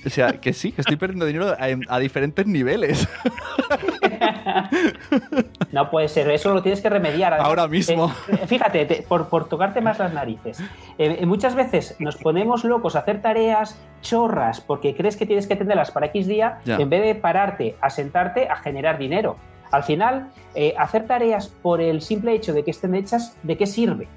[0.05, 1.55] O sea, que sí, que estoy perdiendo dinero
[1.87, 3.07] a, diferentes niveles.
[5.71, 7.33] no puede ser, eso lo tienes que remediar.
[7.33, 8.11] Ahora mismo.
[8.27, 10.59] Eh, fíjate, por, por tocarte más las narices
[10.97, 15.47] eh, eh, muchas veces nos ponemos locos a hacer tareas chorras porque crees que tienes
[15.47, 19.37] que tenerlas para X día en vez de pararte, a sentarte, a generar dinero.
[19.73, 23.65] Al final, eh, hacer tareas por el simple hecho de que estén hechas, ¿de qué
[23.65, 24.07] sirve?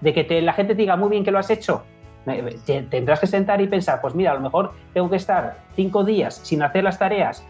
[0.00, 1.84] De que la gente te diga muy bien que lo has hecho.
[2.90, 6.40] Tendrás que sentar y pensar, pues mira, a lo mejor tengo que estar cinco días
[6.42, 7.46] sin hacer las tareas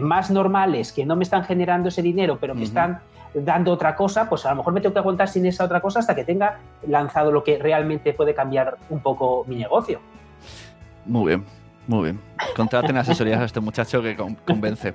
[0.00, 3.00] más normales que no me están generando ese dinero, pero que están
[3.34, 5.98] dando otra cosa, pues a lo mejor me tengo que aguantar sin esa otra cosa
[5.98, 10.00] hasta que tenga lanzado lo que realmente puede cambiar un poco mi negocio.
[11.06, 11.44] Muy bien.
[11.86, 12.20] Muy bien.
[12.56, 14.94] Contraten asesorías a este muchacho que convence.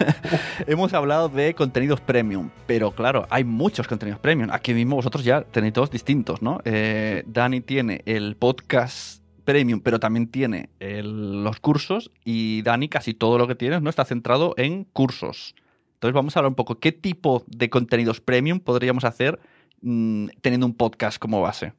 [0.66, 4.50] Hemos hablado de contenidos premium, pero claro, hay muchos contenidos premium.
[4.50, 6.58] Aquí mismo vosotros ya tenéis todos distintos, ¿no?
[6.64, 13.38] Eh, Dani tiene el podcast premium, pero también tiene los cursos y Dani casi todo
[13.38, 15.54] lo que tienes no está centrado en cursos.
[15.94, 19.40] Entonces vamos a hablar un poco qué tipo de contenidos premium podríamos hacer
[19.80, 21.72] mm, teniendo un podcast como base.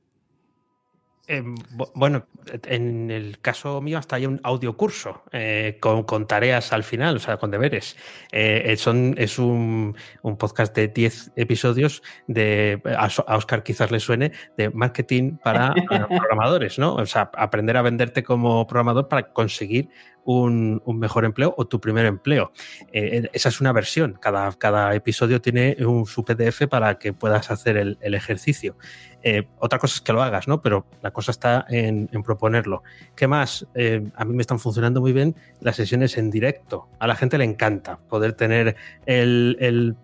[1.30, 1.56] Em,
[1.94, 2.26] bueno,
[2.68, 7.36] en el caso mío hasta hay un audiocurso eh, con, tareas al final, o sea,
[7.36, 7.98] con deberes.
[8.32, 9.96] Eh, son, es un,
[10.40, 15.74] podcast de 10 episodios de, a, Oscar quizás le suene, de marketing para
[16.08, 16.96] programadores, ¿no?
[16.96, 19.90] O sea, aprender a venderte como programador para conseguir
[20.28, 22.52] un, mejor empleo o tu primer empleo.
[22.92, 24.18] Eh, esa es una versión.
[24.22, 28.76] Cada, cada episodio tiene un su PDF para que puedas hacer el, ejercicio.
[29.24, 30.62] Eh, otra cosa es que lo hagas, ¿no?
[30.62, 32.84] Pero la cosa está en, proponerlo.
[33.16, 33.66] ¿Qué más?
[33.74, 36.90] Eh, a mí me están funcionando muy bien las sesiones en directo.
[37.00, 39.96] A la gente le encanta poder tener el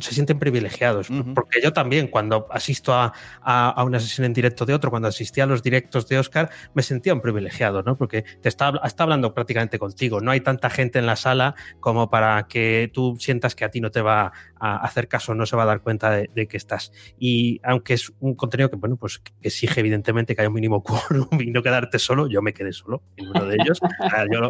[0.00, 1.08] se sienten privilegiados.
[1.34, 5.46] Porque yo también, cuando asisto a, una sesión en directo de otro, cuando asistí a
[5.46, 7.96] los directos de Oscar, me sentía un privilegiado, ¿no?
[7.96, 10.20] Porque te está, está hablando prácticamente contigo.
[10.20, 13.80] No hay tanta gente en la sala como para que tú sientas que a ti
[13.80, 16.92] no te va a hacer caso, no se va a dar cuenta de, que estás.
[17.18, 20.82] Y aunque es un contenido que, bueno, pues que exige evidentemente que haya un mínimo
[20.82, 23.80] quórum y no quedarte solo, yo me quedé solo en uno de ellos.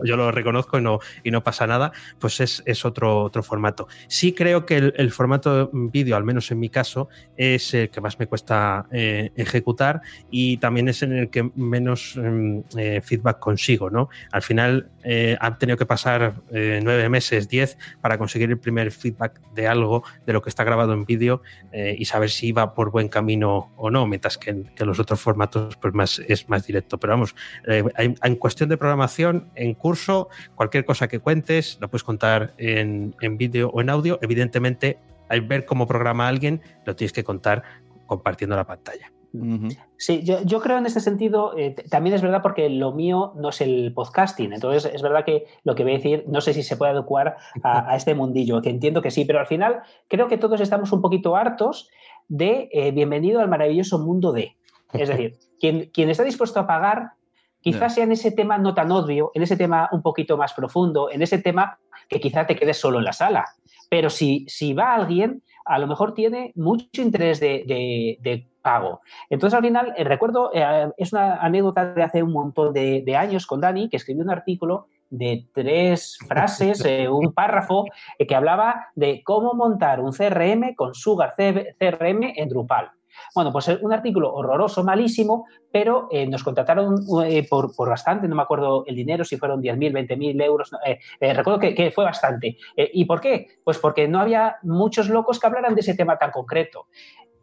[0.04, 3.88] yo, lo reconozco y no, y no pasa nada, pues es, es otro, otro formato.
[4.08, 8.00] Sí creo que el, el formato vídeo, al menos en mi caso, es el que
[8.00, 13.38] más me cuesta eh, ejecutar y también es en el que menos mm, eh, feedback
[13.38, 13.90] consigo.
[13.90, 14.08] ¿no?
[14.32, 19.40] Al final eh, han tenido que pasar nueve meses, diez, para conseguir el primer feedback
[19.52, 23.08] de algo de lo que está grabado en vídeo y saber si va por buen
[23.08, 26.98] camino o no, mientras que en, los otros formatos pues más, es más directo.
[26.98, 27.34] Pero vamos,
[27.66, 33.36] en cuestión de programación, en curso, cualquier cosa que cuentes, lo puedes contar en, en
[33.36, 34.18] vídeo o en audio.
[34.22, 34.93] Evidentemente,
[35.28, 37.62] al ver cómo programa alguien, lo tienes que contar
[38.06, 39.10] compartiendo la pantalla.
[39.96, 43.60] Sí, yo, creo en ese sentido, eh, también es verdad porque lo mío no es
[43.60, 46.76] el podcasting, entonces es verdad que lo que voy a decir, no sé si se
[46.76, 50.60] puede adecuar a, este mundillo, que entiendo que sí, pero al final creo que todos
[50.60, 51.90] estamos un poquito hartos
[52.28, 54.56] de eh, bienvenido al maravilloso mundo de.
[54.92, 57.14] Es decir, quien, quien está dispuesto a pagar,
[57.64, 61.10] quizás sea en ese tema no tan obvio, en ese tema un poquito más profundo,
[61.10, 63.46] en ese tema que quizá te quedes solo en la sala.
[63.88, 69.00] Pero si, si va alguien, a lo mejor tiene mucho interés de, pago.
[69.30, 73.46] Entonces, al final, eh, recuerdo, eh, es una anécdota de hace un montón de, años
[73.46, 77.86] con Dani, que escribió un artículo de tres frases, eh, un párrafo,
[78.18, 82.90] que hablaba de cómo montar un CRM con Sugar CRM en Drupal.
[83.34, 88.42] Bueno, pues un artículo horroroso, malísimo, pero eh, nos contrataron eh, por, bastante, no me
[88.42, 90.98] acuerdo el dinero, si fueron 10.000, 20.000 euros, eh,
[91.34, 92.56] recuerdo que, fue bastante.
[92.76, 93.46] ¿Y por qué?
[93.62, 96.86] Pues porque no había muchos locos que hablaran de ese tema tan concreto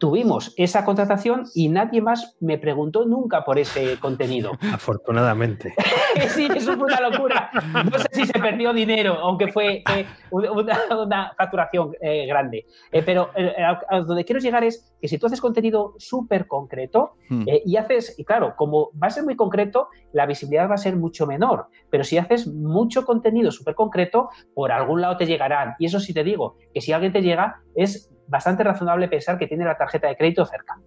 [0.01, 4.53] tuvimos esa contratación y nadie más me preguntó nunca por ese contenido.
[4.73, 5.75] Afortunadamente.
[6.29, 7.51] sí, eso fue una locura.
[7.85, 9.83] No sé si se perdió dinero, aunque fue,
[10.31, 12.65] una, facturación eh, grande.
[12.91, 17.11] Eh, pero eh, a, donde quiero llegar es que si tú haces contenido súper concreto
[17.29, 17.45] hmm.
[17.63, 20.95] y haces, y claro, como va a ser muy concreto, la visibilidad va a ser
[20.95, 21.67] mucho menor.
[21.91, 25.75] Pero si haces mucho contenido súper concreto, por algún lado te llegarán.
[25.77, 29.45] Y eso sí te digo, que si alguien te llega, es bastante razonable pensar que
[29.45, 30.79] tiene la tarjeta de crédito cerca.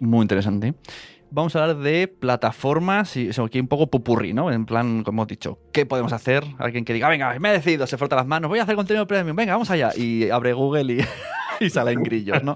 [0.00, 0.74] Muy interesante.
[1.30, 4.50] Vamos a hablar de plataformas y eso aquí un poco pupurri, ¿no?
[4.50, 6.42] En plan, como hemos dicho, ¿qué podemos hacer?
[6.58, 9.06] Alguien que diga, venga, me he decidido, se frota las manos, voy a hacer contenido
[9.06, 9.90] premium, venga, vamos allá.
[9.94, 11.00] Y abre Google y,
[11.64, 12.54] y salen grillos, ¿no?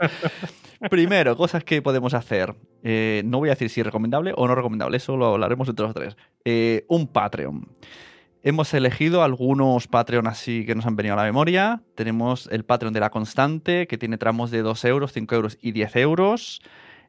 [0.90, 2.54] Primero, cosas que podemos hacer.
[2.82, 5.84] Eh, no voy a decir si es recomendable o no recomendable, eso lo hablaremos entre
[5.84, 6.16] los tres.
[6.44, 7.68] Eh, un Patreon.
[8.46, 11.80] Hemos elegido algunos Patreon así que nos han venido a la memoria.
[11.94, 15.72] Tenemos el Patreon de La Constante, que tiene tramos de 2 euros, 5 euros y
[15.72, 16.60] 10 euros.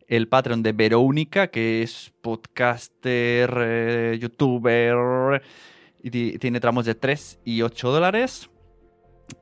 [0.07, 5.41] El Patreon de Verónica, que es podcaster, eh, youtuber,
[6.01, 8.49] y tiene tramos de 3 y 8 dólares.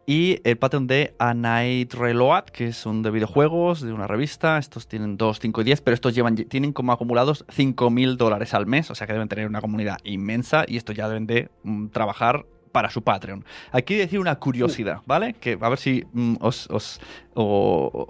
[0.05, 4.57] Y el Patreon de Anait Reload, que son de videojuegos, de una revista.
[4.57, 8.65] Estos tienen 2, 5 y 10, pero estos llevan, tienen como acumulados 5.000 dólares al
[8.65, 8.91] mes.
[8.91, 12.45] O sea que deben tener una comunidad inmensa y estos ya deben de mm, trabajar
[12.73, 13.45] para su Patreon.
[13.71, 15.35] Aquí decir una curiosidad, ¿vale?
[15.35, 16.99] Que a ver si mm, os,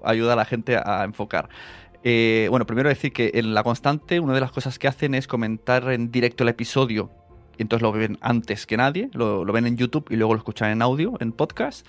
[0.03, 1.49] ayuda a la gente a enfocar.
[2.03, 5.27] Eh, bueno, primero decir que en La Constante una de las cosas que hacen es
[5.27, 7.11] comentar en directo el episodio
[7.57, 10.81] entonces lo ven antes que nadie, lo, ven en YouTube y luego lo escuchan en
[10.81, 11.85] audio, en podcast.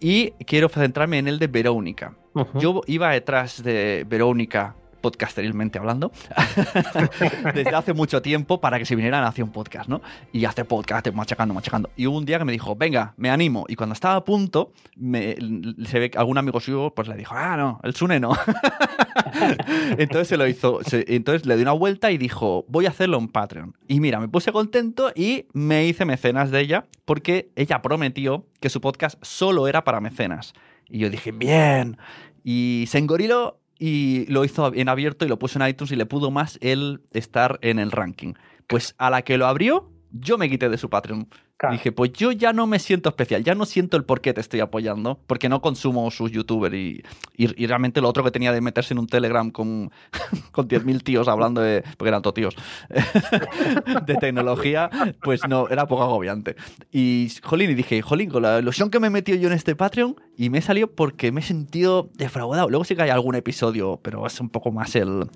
[0.00, 2.14] Y quiero centrarme en el de Verónica.
[2.54, 6.12] Yo iba detrás de Verónica podcasterilmente hablando,
[7.54, 10.00] desde hace mucho tiempo para que se viniera a Nación Podcast, ¿no?
[10.32, 11.90] Y hace podcast, machacando, machacando.
[11.96, 13.64] Y hubo un día que me dijo, venga, me animo.
[13.68, 15.36] Y cuando estaba a punto, me,
[15.86, 18.32] se ve que algún amigo suyo pues le dijo, ah, no, el Sune no.
[19.98, 23.28] entonces se lo hizo, entonces le di una vuelta y dijo, voy a hacerlo en
[23.28, 23.76] Patreon.
[23.88, 28.70] Y mira, me puse contento y me hice mecenas de ella porque ella prometió que
[28.70, 30.54] su podcast solo era para mecenas.
[30.88, 31.98] Y yo dije, bien.
[32.42, 36.06] Y se engoriló y lo hizo en abierto y lo puso en iTunes y le
[36.06, 38.34] pudo más el estar en el ranking.
[38.68, 41.28] Pues a la que lo abrió, yo me quité de su Patreon.
[41.68, 44.40] Dije, pues yo ya no me siento especial, ya no siento el por qué te
[44.40, 47.02] estoy apoyando, porque no consumo sus youtubers y,
[47.36, 49.90] y, realmente lo otro que tenía de meterse en un Telegram con,
[50.52, 52.56] con 10.000 tíos hablando de, porque eran todos tíos,
[54.06, 54.88] de tecnología,
[55.22, 56.56] pues no, era poco agobiante.
[56.90, 59.76] Y, jolín, y dije, jolín, con la ilusión que me he metido yo en este
[59.76, 62.70] Patreon y me he salido porque me he sentido defraudado.
[62.70, 65.28] Luego sí que hay algún episodio, pero es un poco más el,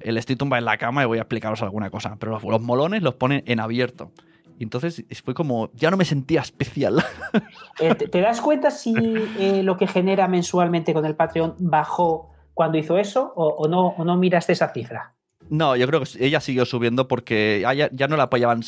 [0.00, 2.16] el estoy tumba en la cama y voy a explicaros alguna cosa.
[2.18, 4.10] Pero los molones los ponen en abierto.
[4.58, 7.02] Y entonces fue como, ya no me sentía especial.
[7.80, 12.78] Eh, ¿te, das cuenta si eh, lo que genera mensualmente con el Patreon bajó cuando
[12.78, 15.12] hizo eso o, no, o no miraste esa cifra?
[15.50, 18.62] No, yo creo que ella siguió subiendo porque ya, ya no la apoyaban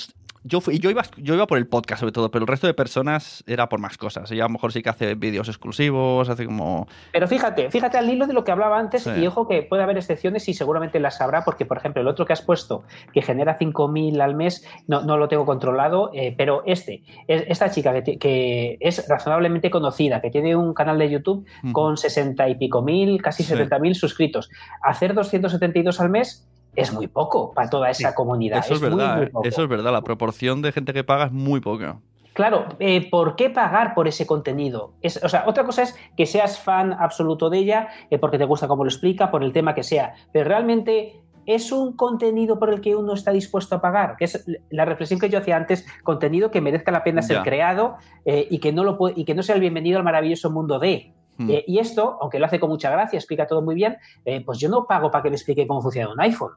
[0.47, 2.75] yo, fui, yo, iba, yo iba por el podcast sobre todo, pero el resto de
[2.75, 4.31] personas era por más cosas.
[4.31, 6.87] Ella a lo mejor sí que hace vídeos exclusivos, hace como...
[7.13, 9.97] Pero fíjate, fíjate al hilo de lo que hablaba antes y ojo que puede haber
[9.97, 13.59] excepciones y seguramente las habrá porque, por ejemplo, el otro que has puesto que genera
[13.59, 18.77] 5.000 al mes, no, no, lo tengo controlado, eh, pero este, esta chica que, que,
[18.81, 23.43] es razonablemente conocida, que tiene un canal de YouTube con 60 y pico mil, casi
[23.43, 24.51] 70.000 suscritos,
[24.83, 28.59] hacer 272 al mes es muy poco para toda esa comunidad.
[28.59, 29.31] Eso es, verdad, ¿eh?
[29.45, 29.93] eso es verdad.
[29.93, 31.99] La proporción de gente que paga es muy poca.
[32.37, 34.93] Claro, eh, ¿por qué pagar por ese contenido?
[35.23, 38.69] o sea, otra cosa es que seas fan absoluto de ella, eh, porque te gusta
[38.69, 42.83] cómo lo explica, por el tema que sea, pero realmente es un contenido por el
[42.83, 46.51] que uno está dispuesto a pagar, que es la reflexión que yo hacía antes, contenido
[46.51, 49.61] que merezca la pena ser creado y, que no lo y que no sea el
[49.61, 51.15] bienvenido al maravilloso mundo de.
[51.39, 51.51] Hmm.
[51.67, 53.97] y esto, aunque lo hace con mucha gracia, explica todo muy bien,
[54.45, 56.53] pues yo no pago para que le explique cómo funciona un iPhone.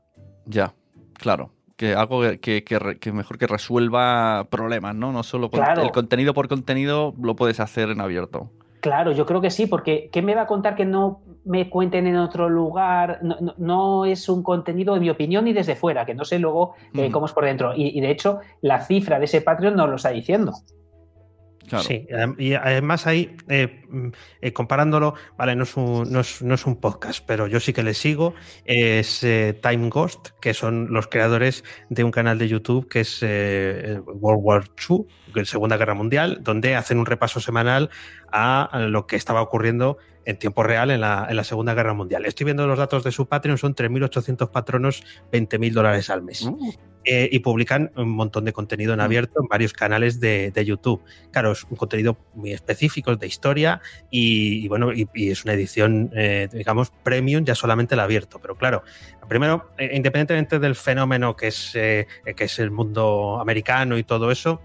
[0.50, 0.74] Ya,
[1.14, 1.52] claro.
[1.78, 5.14] Que algo que, que, mejor que resuelva problemas, ¿no?
[5.14, 8.50] No solo el contenido por contenido lo puedes hacer en abierto.
[8.82, 12.08] Claro, yo creo que sí, porque ¿qué me va a contar que no me cuenten
[12.08, 13.20] en otro lugar?
[13.58, 17.12] No, es un contenido de mi opinión ni desde fuera, que no sé luego eh,
[17.12, 17.74] cómo es por dentro.
[17.76, 20.54] Y, y, de hecho, la cifra de ese Patreon no lo está diciendo.
[21.78, 24.08] Sí, y además ahí, eh, mm,
[24.42, 27.74] eh, comparándolo, vale, no es, un, no, es, no es, un, podcast, pero yo sí
[27.74, 28.34] que le sigo,
[28.66, 33.22] es eh, Time Ghost, que son los creadores de un canal de YouTube que es
[33.22, 37.90] World War II, Segunda Guerra Mundial, donde hacen un repaso semanal
[38.32, 42.26] a lo que estaba ocurriendo en tiempo real en la, en la Segunda Guerra Mundial.
[42.26, 46.44] Estoy viendo los datos de su Patreon, son 3.800 patronos, 20.000 dólares al mes.
[46.44, 46.74] Uh.
[47.12, 51.02] Eh, y publican un montón de contenido en abierto en varios canales de, YouTube.
[51.32, 53.82] Claro, es un contenido muy específico, de historia
[54.12, 58.38] y, bueno, y, es una edición, eh, digamos, premium ya solamente el abierto.
[58.40, 58.84] Pero claro,
[59.28, 62.06] primero, eh, independientemente del fenómeno que es, que
[62.38, 64.62] es el mundo americano y todo eso,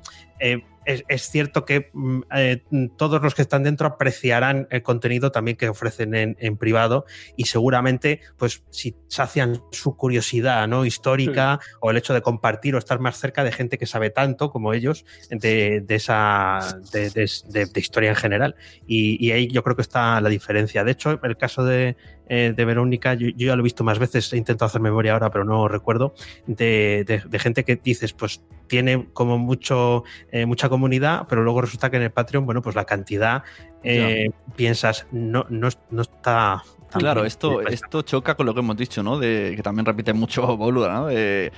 [0.85, 2.63] es, cierto que mm, eh,
[2.97, 7.05] todos los que están dentro apreciarán el contenido también que ofrecen en, privado
[7.37, 10.85] y seguramente, pues, si sacian su curiosidad ¿no?
[10.85, 14.51] histórica o el hecho de compartir o estar más cerca de gente que sabe tanto
[14.51, 18.57] como ellos de, esa de, historia en general.
[18.87, 20.85] Y, ahí yo creo que está la diferencia.
[20.85, 21.97] De hecho, el caso de,
[22.29, 25.45] eh, Verónica, yo, ya lo he visto más veces, he intentado hacer memoria ahora, pero
[25.45, 26.15] no recuerdo,
[26.47, 31.97] de, gente que dices, pues tiene como mucho, eh, mucha comunidad, pero luego resulta que
[31.97, 33.43] en el Patreon, bueno, pues la cantidad,
[33.83, 36.63] eh, piensas, no, no, no está...
[36.91, 39.19] Claro, esto, esto choca con lo que hemos dicho, ¿no?
[39.19, 41.07] De, que también repite mucho Boluda, ¿no?
[41.07, 41.51] De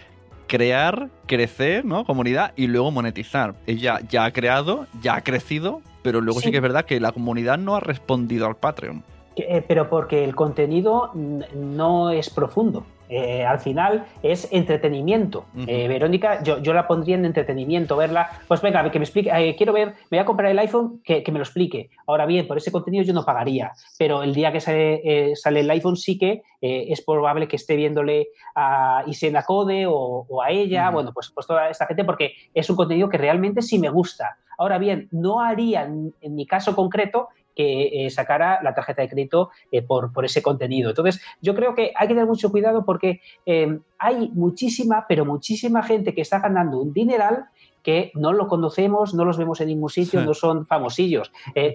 [0.46, 2.04] crear, crecer, ¿no?
[2.04, 3.54] Comunidad y luego monetizar.
[3.66, 7.12] Ella ya ha creado, ya ha crecido, pero luego sí, que es verdad que la
[7.12, 9.04] comunidad no ha respondido al Patreon.
[9.36, 12.84] Eh, pero porque el contenido no es profundo.
[13.08, 15.46] Eh, al final es entretenimiento.
[15.66, 18.30] Eh, Verónica, yo, yo, la pondría en entretenimiento, verla.
[18.48, 21.22] Pues venga, que me explique, eh, quiero ver, me voy a comprar el iPhone, que,
[21.28, 21.90] me lo explique.
[22.06, 25.70] Ahora bien, por ese contenido yo no pagaría, pero el día que sale, sale el
[25.70, 31.12] iPhone sí que es probable que esté viéndole a Isena Code o, a ella, bueno,
[31.12, 34.36] pues, pues toda esta gente, porque es un contenido que realmente sí me gusta.
[34.58, 39.50] Ahora bien, no haría en mi caso concreto que eh, sacara la tarjeta de crédito
[39.72, 40.90] eh, por, por, ese contenido.
[40.90, 45.82] Entonces, yo creo que hay que tener mucho cuidado porque eh, hay muchísima, pero muchísima
[45.82, 47.46] gente que está ganando un dineral
[47.82, 51.30] que no lo conocemos, no los vemos en ningún sitio, no son famosillos.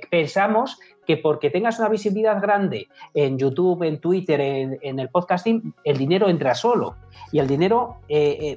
[0.10, 0.78] pensamos
[1.08, 6.28] que porque tengas una visibilidad grande en YouTube, en Twitter, en, el podcasting, el dinero
[6.28, 6.98] entra solo.
[7.32, 8.02] Y el dinero,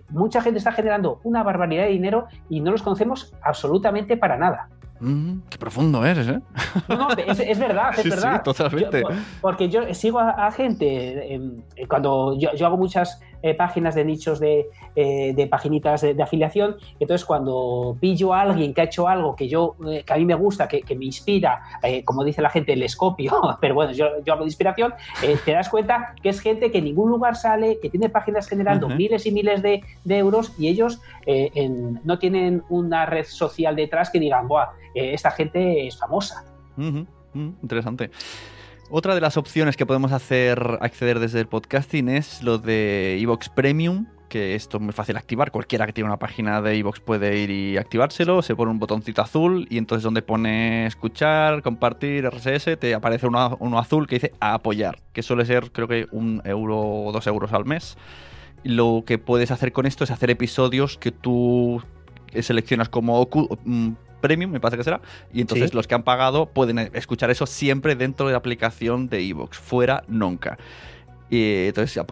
[0.08, 4.68] mucha gente está generando una barbaridad de dinero y no los conocemos absolutamente para nada.
[5.04, 6.40] Mm, qué profundo eres, ¿eh?
[6.88, 8.36] No, es, verdad, es verdad.
[8.36, 9.02] Sí, totalmente.
[9.42, 14.70] porque yo sigo a, gente, em, cuando yo, hago muchas eh, páginas de nichos de,
[14.96, 19.48] eh, de paginitas de, afiliación, entonces cuando pillo a alguien que ha hecho algo que
[19.48, 21.62] yo, eh, que a mí me gusta, que, me inspira,
[22.06, 24.94] como dice la gente, el escopio, pero bueno, yo, yo hablo de inspiración,
[25.44, 28.88] te das cuenta que es gente que en ningún lugar sale, que tiene páginas generando
[28.88, 31.02] miles y miles de, euros y ellos
[32.02, 36.46] no tienen una red social detrás que digan, Buah, esta gente es famosa.
[37.34, 38.10] interesante.
[38.96, 43.48] Otra de las opciones que podemos hacer acceder desde el podcasting es lo de Evox
[43.48, 45.50] Premium, que esto es muy fácil activar.
[45.50, 48.40] Cualquiera que tiene una página de Evox puede ir y activárselo.
[48.40, 53.56] Se pone un botoncito azul y entonces donde pone escuchar, compartir, RSS, te aparece uno,
[53.58, 57.52] uno azul que dice apoyar, que suele ser creo que un euro o dos euros
[57.52, 57.98] al mes.
[58.62, 61.82] Lo que puedes hacer con esto es hacer episodios que tú
[62.42, 63.28] seleccionas como
[63.64, 63.90] mm,
[64.24, 65.02] Premium, me parece que será,
[65.34, 69.20] y entonces los que han pagado pueden escuchar eso siempre dentro de la aplicación de
[69.20, 70.56] Evox, fuera nunca.
[71.28, 72.02] Y entonces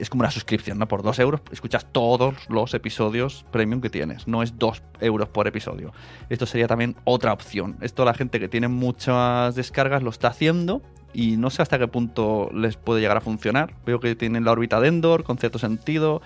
[0.00, 0.88] es como una suscripción, ¿no?
[0.88, 4.26] Por dos euros escuchas todos los episodios premium que tienes.
[4.26, 5.92] No es dos euros por episodio.
[6.30, 7.76] Esto sería también otra opción.
[7.80, 10.82] Esto la gente que tiene muchas descargas lo está haciendo
[11.12, 13.74] y no sé hasta qué punto les puede llegar a funcionar.
[13.86, 16.22] Veo que tienen la órbita de Endor con cierto sentido.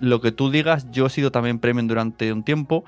[0.00, 2.84] Lo que tú digas, yo he sido también premium durante un tiempo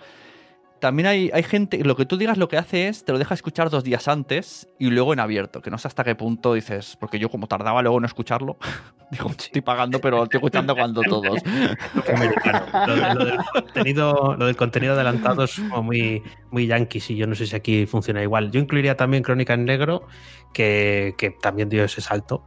[0.83, 3.35] también hay, hay, gente, lo que tú digas lo que hace es, te lo deja
[3.35, 6.97] escuchar dos días antes y luego en abierto, que no sé hasta qué punto dices,
[6.99, 8.59] porque yo como tardaba luego en escucharlo,
[9.12, 11.41] digo, estoy pagando, pero estoy escuchando cuando todos.
[11.95, 16.20] lo, del contenido, lo del contenido adelantado es muy,
[16.51, 18.51] muy yankee, y yo no sé si aquí funciona igual.
[18.51, 20.09] Yo incluiría también Crónica en Negro,
[20.53, 22.45] que, también dio ese salto.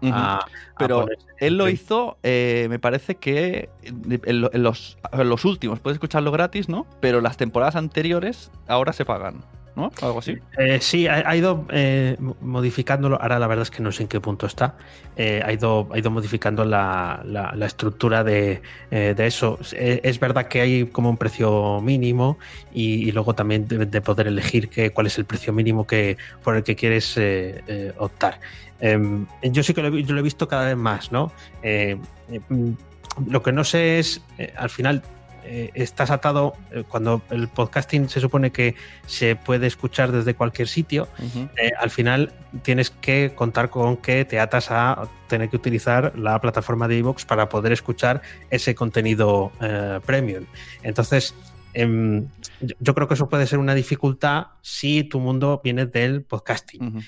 [0.77, 1.07] pero
[1.39, 6.67] él lo hizo, eh, me parece que en, los, en los últimos, puedes escucharlo gratis,
[6.67, 6.85] ¿no?
[6.99, 8.24] Pero las temporadas anteriores
[8.67, 9.43] ahora se pagan.
[9.75, 9.91] ¿no?
[10.01, 10.37] Algo así.
[10.57, 13.21] Eh, sí, ha, ido eh, modificándolo.
[13.21, 14.75] Ahora la verdad es que no sé en qué punto está.
[15.17, 17.23] Eh, ha, ido, ha ido modificando la,
[17.65, 18.61] estructura de,
[18.91, 19.59] eso.
[19.71, 22.37] Es verdad que hay como un precio mínimo
[22.73, 26.75] y, luego también de, poder elegir cuál es el precio mínimo que, por el que
[26.75, 27.19] quieres
[27.97, 28.39] optar.
[28.79, 31.31] Em, yo sí que lo, lo, he visto cada vez más, ¿no?
[33.29, 34.21] lo que no sé es,
[34.57, 35.01] al final,
[35.47, 38.75] eh, estás atado, eh, cuando el podcasting se supone que
[39.05, 41.07] se puede escuchar desde cualquier sitio,
[41.57, 42.33] eh, al final
[42.63, 47.25] tienes que contar con que te atas a tener que utilizar la plataforma de iVoox
[47.25, 49.51] para poder escuchar ese contenido
[50.05, 50.45] premium.
[50.81, 51.35] Entonces,
[51.73, 52.27] em,
[52.79, 57.03] yo creo que eso puede ser una dificultad si tu mundo viene del podcasting,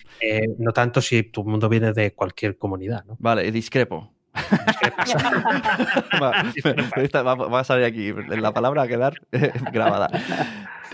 [0.60, 3.04] no tanto si tu mundo viene de cualquier comunidad.
[3.06, 3.16] ¿no?
[3.20, 4.16] Vale, discrepo.
[6.20, 8.14] va, va, a salir aquí.
[8.14, 9.14] La palabra va a quedar
[9.72, 10.10] grabada.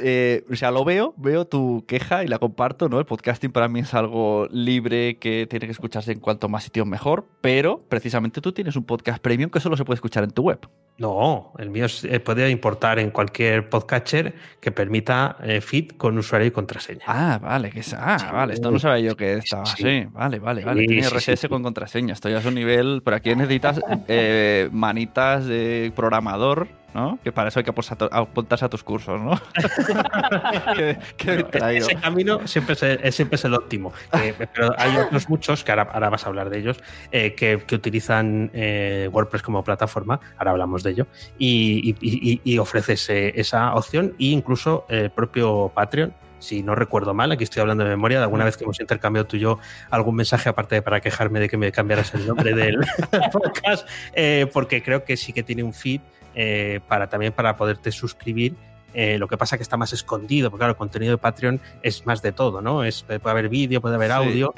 [0.02, 3.00] Eh, o sea, lo veo, veo tu queja y la comparto, ¿no?
[3.00, 6.88] El podcasting para mí es algo libre que tiene que escucharse en cuanto más sitios
[6.88, 10.44] mejor, pero precisamente tú tienes un podcast premium que solo se puede escuchar en tu
[10.44, 10.60] web.
[10.98, 16.48] No, el mío se puede importar en cualquier podcatcher que permita eh, feed con usuario
[16.48, 17.02] y contraseña.
[17.08, 20.06] Ah, vale, que ah, vale, esto no sabía yo que estaba así.
[20.12, 20.86] Vale, vale, vale.
[20.86, 22.14] Tiene RSS con contraseña.
[22.14, 27.20] Esto ya es un nivel, pero aquí necesitas eh, manitas de programador ¿no?
[27.24, 27.74] Que para eso hay que
[28.12, 29.40] apuntarse a tus cursos, ¿no?
[31.72, 33.94] Ese camino siempre es, siempre es el óptimo.
[34.12, 36.78] pero hay otros muchos, que ahora, vas a hablar de ellos,
[37.12, 44.14] eh, que, utilizan eh, WordPress como plataforma, ahora hablamos de ello, y, ofreces esa opción
[44.20, 46.14] e incluso el propio Patreon
[46.44, 49.26] si no recuerdo mal, aquí estoy hablando de memoria, de alguna vez que hemos intercambiado
[49.26, 52.54] tú y yo algún mensaje, aparte de para quejarme de que me cambiaras el nombre
[52.54, 52.80] del
[53.32, 56.02] podcast, eh, porque creo que sí que tiene un feed
[56.36, 58.56] eh, para también para poderte suscribir.
[58.96, 62.06] Eh, lo que pasa que está más escondido, porque claro, el contenido de Patreon es
[62.06, 62.84] más de todo, ¿no?
[62.84, 64.54] Es, puede haber vídeo, puede haber audio.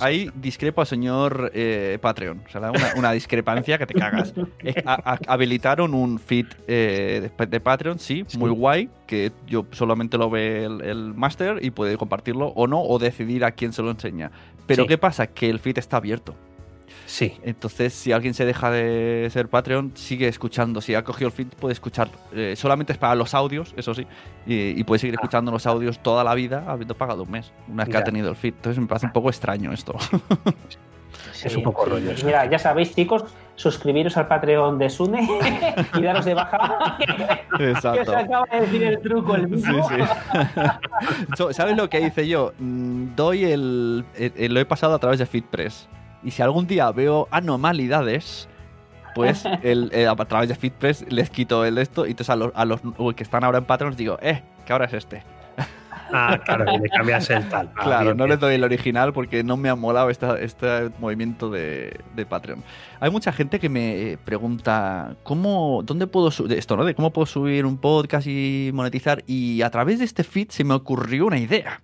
[0.00, 2.42] ahí discrepo al señor eh, Patreon.
[2.44, 4.34] O sea, una, discrepancia que te cagas.
[5.28, 11.14] habilitaron un feed de, Patreon, sí, muy guay, que yo solamente lo ve el, el
[11.14, 14.32] máster y puede compartirlo o no, o decidir a quién se lo enseña.
[14.66, 15.28] Pero ¿qué pasa?
[15.28, 16.34] Que el feed está abierto.
[17.06, 17.38] Sí.
[17.42, 20.80] Entonces, si alguien se deja de ser Patreon, sigue escuchando.
[20.80, 22.08] Si ha cogido el feed, puede escuchar.
[22.32, 24.06] Eh, solamente es para los audios, eso sí.
[24.46, 25.20] Y, puede seguir ah.
[25.20, 28.28] escuchando los audios toda la vida, habiendo pagado un mes, una vez que ha tenido
[28.28, 28.54] el feed.
[28.54, 29.96] Entonces, me parece un poco extraño esto.
[31.44, 32.12] es un poco rollo.
[32.24, 33.24] Mira, ya sabéis, chicos,
[33.54, 35.28] suscribiros al Patreon de Sune
[35.94, 36.96] y daros de baja.
[37.58, 38.04] Exacto.
[38.04, 39.88] que os acaba de decir el truco el mismo.
[39.88, 39.94] Sí,
[41.36, 41.44] sí.
[41.50, 42.52] ¿Sabes lo que hice yo?
[42.58, 44.04] Mm, doy el,
[44.36, 45.88] Lo he pasado a través de FeedPress.
[46.22, 48.48] Y si algún día veo anormalidades,
[49.14, 52.64] pues el, a través de FitPress les quito el esto y entonces a los, a
[52.64, 52.80] los
[53.14, 55.22] que están ahora en Patreon les digo, eh, que ahora es este.
[56.12, 57.70] Ah, claro, que le cambias el tal.
[57.76, 62.00] Ah, claro, no les doy el original porque no me ha molado este movimiento de,
[62.16, 62.64] de, Patreon.
[62.98, 66.84] Hay mucha gente que me pregunta, ¿cómo, dónde puedo subir esto, ¿no?
[66.84, 69.22] De cómo puedo subir un podcast y monetizar.
[69.28, 71.80] Y a través de este feed se me ocurrió una idea.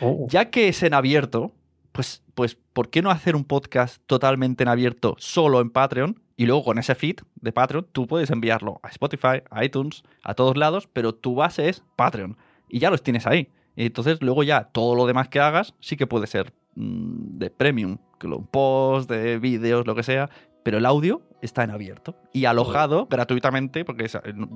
[0.00, 0.26] Oh.
[0.30, 1.52] Ya que es en abierto,
[1.96, 6.20] pues, pues, ¿por qué no hacer un podcast totalmente en abierto solo en Patreon?
[6.36, 10.34] Y luego con ese feed de Patreon tú puedes enviarlo a Spotify, a iTunes, a
[10.34, 12.36] todos lados, pero tu base es Patreon.
[12.68, 13.48] Y ya los tienes ahí.
[13.76, 17.48] Y entonces luego ya todo lo demás que hagas sí que puede ser mm, de
[17.48, 20.28] premium, un post, de vídeos, lo que sea,
[20.64, 24.06] pero el audio está en abierto y alojado gratuitamente, porque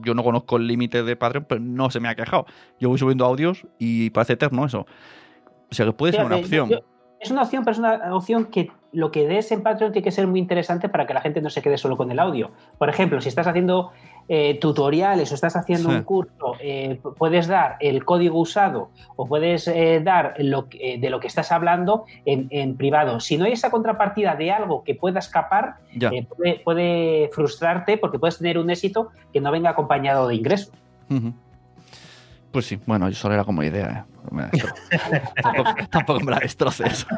[0.04, 2.44] yo no conozco el límite de Patreon, pero no se me ha quejado.
[2.78, 4.86] Yo voy subiendo audios y parece eterno eso.
[5.70, 6.68] O sea que puede ser una opción.
[7.20, 10.10] Es una opción, pero es una opción que lo que des en Patreon tiene que
[10.10, 12.50] ser muy interesante para que la gente no se quede solo con el audio.
[12.78, 13.92] Por ejemplo, si estás haciendo
[14.28, 19.68] eh, tutoriales o estás haciendo un curso, eh, puedes dar el código usado o puedes
[19.68, 23.20] eh, dar lo, de lo que estás hablando en, privado.
[23.20, 25.76] Si no hay esa contrapartida de algo que pueda escapar,
[26.64, 30.72] puede, frustrarte porque puedes tener un éxito que no venga acompañado de ingresos.
[32.52, 34.06] Pues sí, bueno, yo solo era como idea.
[34.06, 34.10] ¿eh?
[35.90, 37.06] tampoco, me la destroces.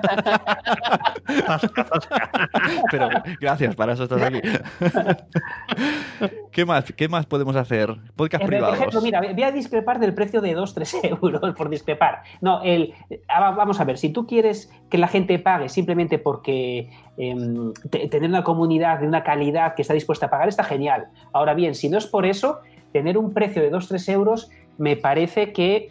[2.91, 3.09] Pero
[3.41, 4.41] gracias, para eso estás aquí.
[6.53, 7.97] ¿Qué más, ¿Qué más podemos hacer?
[8.15, 8.77] Podcast privados.
[8.77, 12.23] Por ejemplo, mira, voy a discrepar del precio de 2-3 euros por discrepar.
[12.41, 12.95] No, el,
[13.29, 18.29] ah, vamos a ver, si tú quieres que la gente pague simplemente porque em, tener
[18.29, 21.09] una comunidad de una calidad que está dispuesta a pagar está genial.
[21.33, 22.61] Ahora bien, si no es por eso,
[22.93, 25.89] tener un precio de 2-3 euros me parece que,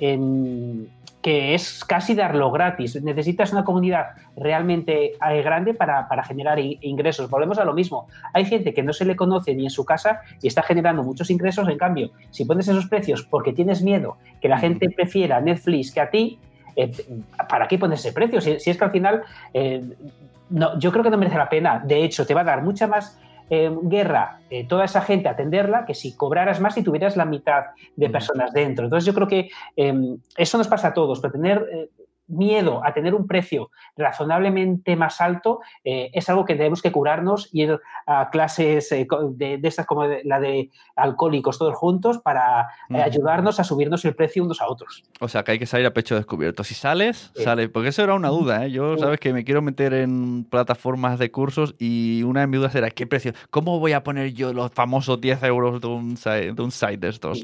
[1.22, 3.02] que es casi darlo gratis.
[3.02, 7.30] Necesitas una comunidad realmente eh, grande para, generar ingresos.
[7.30, 8.08] Volvemos a lo mismo.
[8.34, 11.30] Hay gente que no se le conoce ni en su casa y está generando muchos
[11.30, 11.68] ingresos.
[11.70, 16.02] En cambio, si pones esos precios porque tienes miedo que la gente prefiera Netflix que
[16.02, 16.40] a ti,
[16.76, 16.92] eh,
[17.50, 18.42] ¿para qué pones ese precio?
[18.42, 19.22] Si, es que al final,
[19.54, 19.84] eh,
[20.50, 21.82] no, yo creo que no merece la pena.
[21.86, 23.20] De hecho, te va a dar mucha más
[23.84, 27.66] guerra eh, toda esa gente atenderla que si cobraras más y tuvieras la mitad
[27.98, 28.86] de personas dentro.
[28.86, 31.90] Entonces yo creo que em, eso nos pasa a todos, pero tener eh,
[32.32, 37.50] miedo a tener un precio razonablemente más alto eh, es algo que tenemos que curarnos
[37.52, 43.02] y ir a clases eh, de, estas como la de alcohólicos todos juntos para eh,
[43.02, 45.04] ayudarnos a subirnos el precio unos a otros.
[45.20, 46.64] O sea, que hay que salir a pecho descubierto.
[46.64, 47.70] Si sales, sales.
[47.70, 48.68] Porque eso era una duda.
[48.68, 52.76] Yo, sabes que me quiero meter en plataformas de cursos y una de mis dudas
[52.76, 53.34] era, ¿qué precio?
[53.50, 57.10] ¿Cómo voy a poner yo los famosos 10 euros de un, de un site de
[57.10, 57.44] estos?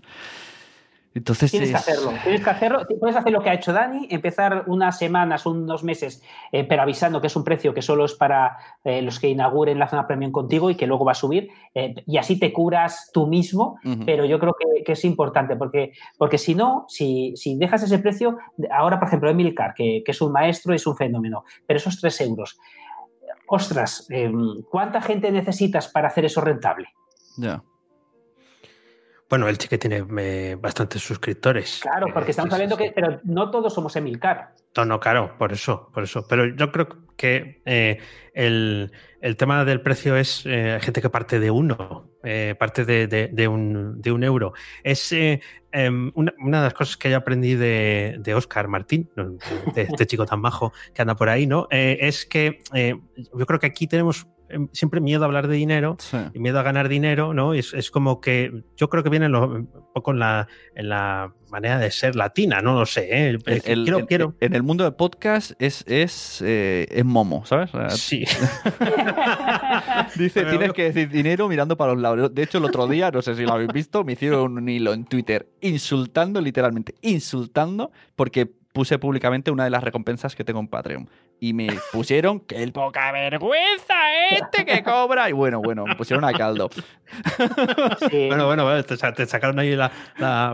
[1.14, 2.86] Entonces tienes que hacerlo, tienes que hacerlo.
[3.00, 7.20] Puedes hacer lo que ha hecho Dani, empezar unas semanas, unos meses, eh, pero avisando
[7.22, 10.32] que es un precio que solo es para eh, los que inauguren la zona premium
[10.32, 11.50] contigo y que luego va a subir.
[11.74, 14.56] Eh, y así te curas tú mismo, pero yo creo
[14.86, 18.38] que, es importante porque, porque si no, si, si, dejas ese precio,
[18.72, 22.22] ahora por ejemplo Emilcar, que, que es un maestro, es un fenómeno, pero esos tres
[22.22, 22.58] euros,
[23.48, 26.90] ostras, em, ¿cuánta gente necesitas para hacer eso rentable?
[27.38, 27.64] Ya.
[29.30, 31.82] Bueno, él sí que tiene eh, bastantes suscriptores.
[31.82, 34.54] Claro, porque estamos hablando que, pero no todos somos Emilcar.
[34.76, 36.26] No, no, claro, por eso, por eso.
[36.30, 38.00] Pero yo creo que eh,
[38.34, 38.92] el,
[39.38, 42.10] tema del precio es eh, gente que parte de uno,
[42.58, 44.54] parte de, un, euro.
[44.84, 49.10] Es em, una, de las cosas que yo aprendí de, Oscar Martín,
[49.76, 51.68] de este chico tan bajo que anda por ahí, ¿no?
[51.72, 54.37] es que yo creo que aquí tenemos Em,
[54.72, 55.98] siempre miedo a hablar de dinero
[56.34, 57.54] y miedo a ganar dinero, ¿no?
[57.54, 61.80] Es, es como que yo creo que viene un poco en la, en la manera
[61.80, 63.08] de ser latina, no lo sé.
[63.10, 63.38] ¿eh?
[63.64, 64.36] quiero, quiero...
[64.40, 67.72] En el mundo de podcast es, es, eh, es momo, ¿sabes?
[67.94, 68.26] Sí.
[70.16, 72.34] Dice, tienes que decir dinero mirando para los lados.
[72.34, 74.94] De hecho, el otro día, no sé si lo habéis visto, me hicieron un hilo
[74.94, 80.68] en Twitter insultando, literalmente, insultando, porque puse públicamente una de las recompensas que tengo en
[80.68, 81.10] Patreon.
[81.40, 83.96] Y me pusieron que el poca vergüenza
[84.32, 85.30] este que cobra.
[85.30, 86.70] Y bueno, bueno, me pusieron a caldo.
[88.12, 89.92] Bueno, bueno, te, sacaron ahí la,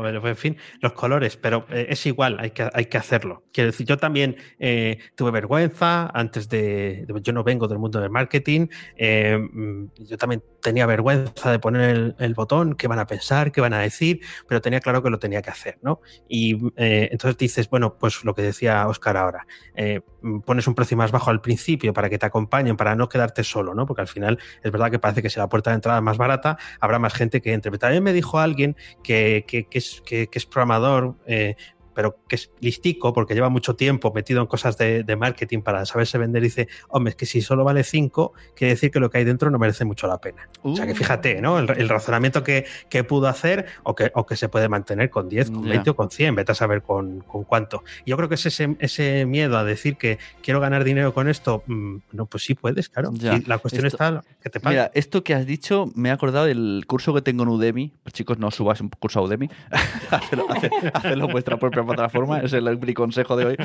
[0.01, 3.43] pues, en fin, los colores, pero eh, es igual, hay que, hay que hacerlo.
[3.51, 8.09] Quiero decir, yo también eh, tuve vergüenza antes de, Yo no vengo del mundo del
[8.09, 8.67] marketing.
[8.97, 13.61] Eh, mm, yo también tenía vergüenza de poner el, botón, qué van a pensar, qué
[13.61, 16.01] van a decir, pero tenía claro que lo tenía que hacer, ¿no?
[16.27, 20.01] Y entonces dices, bueno, pues lo que decía Oscar ahora, eh,
[20.45, 23.73] pones un precio más bajo al principio para que te acompañen, para no quedarte solo,
[23.73, 23.85] ¿no?
[23.85, 26.17] Porque al final es verdad que parece que si la puerta de entrada es más
[26.17, 27.71] barata, habrá más gente que entre.
[27.71, 31.55] Pero también me dijo alguien que, es, que, es, programador, eh,
[31.93, 36.17] pero que es listico porque lleva mucho tiempo metido en cosas de, marketing para saberse
[36.17, 39.23] vender, dice, hombre, es que si solo vale 5, quiere decir que lo que hay
[39.23, 40.49] dentro no merece mucho la pena.
[40.63, 40.95] O sea que uh.
[40.95, 41.59] fíjate, ¿no?
[41.59, 42.65] El, razonamiento que,
[43.07, 46.09] pudo hacer o que, o que se puede mantener con 10, con 20 o con
[46.09, 47.83] 100, vete a saber con, cuánto.
[48.05, 51.63] Yo creo que es ese, ese miedo a decir que quiero ganar dinero con esto,
[51.67, 53.11] mm, no, pues sí puedes, claro.
[53.45, 54.75] la cuestión está que te pague.
[54.75, 57.93] Mira, esto que has dicho me ha acordado del curso que tengo en Udemy.
[58.03, 59.49] Pues chicos, no subas un curso a Udemy,
[60.11, 63.57] hacedlo, vuestra propia plataforma, es el, mi consejo de hoy.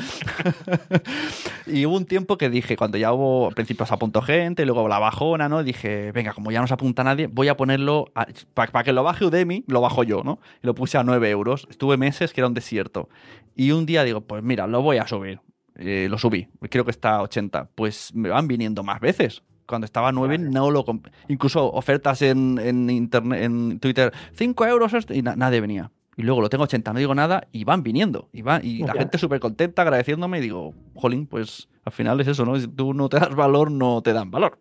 [1.67, 4.87] y hubo un tiempo que dije, cuando ya hubo, al principio se apuntó gente, luego
[4.87, 5.63] la bajona, ¿no?
[5.63, 8.11] Dije, venga, como ya no se apunta nadie, voy a ponerlo,
[8.53, 10.39] para que lo baje Udemy, lo bajo yo, ¿no?
[10.63, 11.67] Y lo puse a 9 euros.
[11.69, 13.09] Estuve meses que era un desierto.
[13.55, 15.41] Y un día digo, pues mira, lo voy a subir.
[15.75, 17.69] Eh, lo subí, creo que está a 80.
[17.75, 20.83] Pues me van viniendo más veces cuando estaba a 9 no lo
[21.27, 26.49] incluso ofertas en, en, internet en Twitter 5 euros y nadie venía y luego lo
[26.49, 28.27] tengo 80, no digo nada y van viniendo.
[28.33, 32.27] Y, van, y la gente súper contenta, agradeciéndome y digo, jolín, pues al final es
[32.27, 32.59] eso, ¿no?
[32.59, 34.59] Si tú no te das valor, no te dan valor.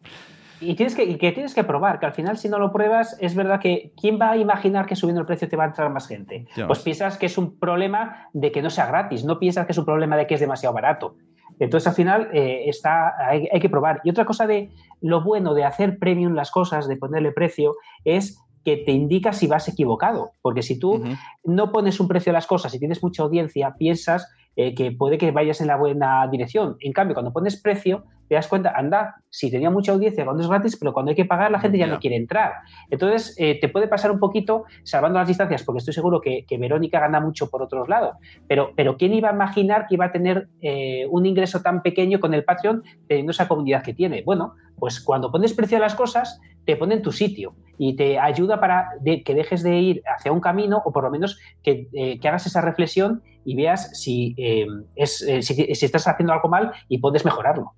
[0.60, 3.34] Y tienes que, que tienes que probar, que al final si no lo pruebas, es
[3.34, 6.06] verdad que ¿quién va a imaginar que subiendo el precio te va a entrar más
[6.06, 6.46] gente?
[6.68, 9.78] Pues piensas que es un problema de que no sea gratis, no piensas que es
[9.78, 11.16] un problema de que es demasiado barato.
[11.58, 14.00] Entonces, al final, eh, está, hay, hay, que probar.
[14.04, 18.40] Y otra cosa de lo bueno de hacer premium las cosas, de ponerle precio, es
[18.64, 20.32] que te indica si vas equivocado.
[20.42, 21.02] Porque si tú
[21.44, 25.18] no pones un precio a las cosas y tienes mucha audiencia, piensas eh, que puede
[25.18, 26.76] que vayas en la buena dirección.
[26.80, 30.48] En cambio, cuando pones precio, te das cuenta, anda, si tenía mucha audiencia cuando es
[30.48, 32.54] gratis, pero cuando hay que pagar la gente ya no quiere entrar.
[32.90, 36.98] Entonces, eh, te puede pasar un poquito salvando las distancias, porque estoy seguro que, Verónica
[36.98, 38.16] gana mucho por otros lados.
[38.48, 42.18] Pero, pero ¿quién iba a imaginar que iba a tener eh, un ingreso tan pequeño
[42.18, 44.22] con el Patreon teniendo esa comunidad que tiene?
[44.22, 48.18] Bueno, pues cuando pones precio a las cosas, te pone en tu sitio y te
[48.18, 51.88] ayuda para que dejes de ir hacia un camino o por lo menos que,
[52.20, 56.72] que hagas esa reflexión y veas si, eh, es, eh, si, estás haciendo algo mal
[56.88, 57.72] y puedes mejorarlo.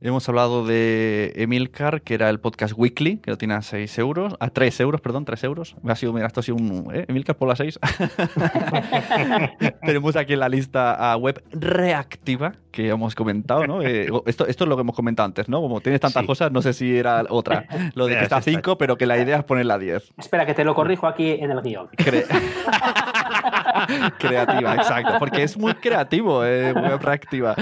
[0.00, 4.36] Hemos hablado de Emilcar, que era el podcast weekly, que lo tiene a 6 euros,
[4.38, 5.74] a 3 euros, perdón, 3 euros.
[5.82, 6.88] Me ha sido, mira, esto ha sido un.
[6.94, 7.04] ¿eh?
[7.08, 7.80] Emilcar por las 6.
[9.84, 13.82] Tenemos aquí en la lista a web reactiva, que hemos comentado, ¿no?
[13.82, 15.60] Eh, esto, esto es lo que hemos comentado antes, ¿no?
[15.60, 17.66] Como tienes tantas cosas, no sé si era otra.
[17.94, 20.12] Lo de que está a 5, pero que la idea es ponerla a 10.
[20.16, 21.88] Espera, que te lo corrijo aquí en el guion.
[24.18, 25.14] creativa, exacto.
[25.18, 27.54] Porque es muy creativo, eh, web reactiva.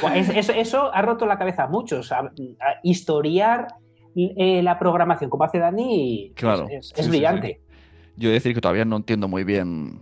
[0.00, 2.12] Pues eso, eso, ha roto la cabeza a muchos.
[2.12, 2.32] A, a
[2.82, 3.68] historiar
[4.18, 7.60] eh, la programación como hace Dani claro, es, es, es sí, brillante.
[7.60, 7.65] Sí,
[8.16, 10.00] yo he de decir que todavía no entiendo muy bien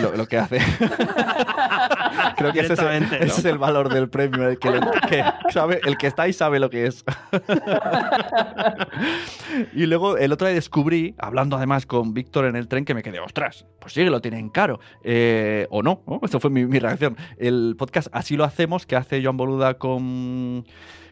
[0.00, 0.58] lo, lo que hace.
[2.36, 5.80] Creo que ese es, el, ese es, el, valor del premio, el que, que, sabe,
[5.84, 7.04] el que está ahí sabe lo que es.
[9.74, 13.02] y luego el otro día descubrí, hablando además con Víctor en el tren, que me
[13.02, 14.78] quedé, ostras, pues sí que lo tienen caro.
[15.02, 16.20] Eh, o no, ¿no?
[16.22, 17.16] Esto fue mi, mi, reacción.
[17.38, 20.64] El podcast Así lo hacemos, que hace Joan Boluda con...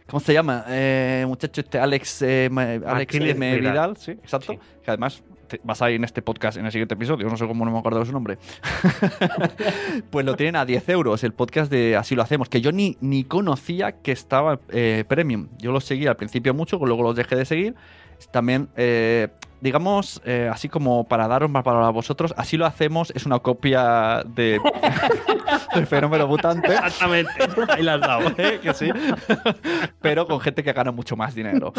[0.07, 0.65] ¿Cómo se llama?
[0.69, 2.51] Eh, muchacho este Alex, eh,
[2.85, 3.57] Alex M.
[3.57, 3.73] Vidal.
[3.73, 4.55] Vidal, sí, exacto.
[4.55, 4.59] Sí.
[4.83, 5.23] Que además
[5.63, 7.79] vas a ir en este podcast en el siguiente episodio, no sé cómo no me
[7.79, 8.39] acuerdo de su nombre.
[10.11, 12.97] pues lo tienen a 10 euros, el podcast de Así lo hacemos, que yo ni,
[13.01, 15.49] ni conocía que estaba eh, premium.
[15.59, 17.75] Yo lo seguía al principio mucho, luego los dejé de seguir.
[18.31, 19.29] También, eh,
[19.61, 23.39] digamos, eh, así como para daros más valor a vosotros, así lo hacemos, es una
[23.39, 24.61] copia de,
[25.75, 26.73] del fenómeno mutante.
[26.73, 27.31] Exactamente,
[27.69, 28.33] ahí la has dado.
[28.39, 28.61] ¿Eh?
[28.63, 28.91] Que sí.
[30.01, 31.73] Pero con gente que gana mucho más dinero.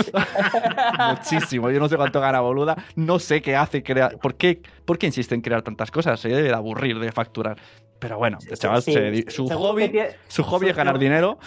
[1.10, 1.70] Muchísimo.
[1.72, 4.18] Yo no sé cuánto gana Boluda, no sé qué hace crear.
[4.18, 6.20] ¿Por qué, ¿Por qué insiste en crear tantas cosas?
[6.20, 7.58] Se debe de aburrir de facturar.
[8.02, 8.94] Pero bueno, sí, chaval, sí.
[8.94, 9.92] Se, su, hobby,
[10.28, 11.38] su hobby es ganar dinero.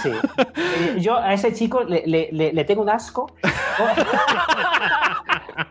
[0.00, 0.12] Sí.
[1.00, 3.34] Yo a ese chico le, le, le tengo un asco.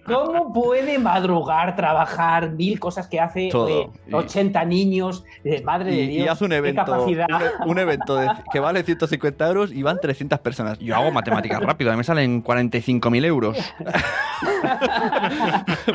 [0.05, 5.23] ¿Cómo puede madrugar, trabajar, mil cosas que hace eh, 80 niños?
[5.43, 6.25] Eh, madre y, de Dios.
[6.25, 10.39] Y hace un evento, un, un, evento de, que vale 150 euros y van 300
[10.39, 10.79] personas.
[10.79, 13.57] Yo hago matemáticas rápido, a mí me salen 45.000 euros.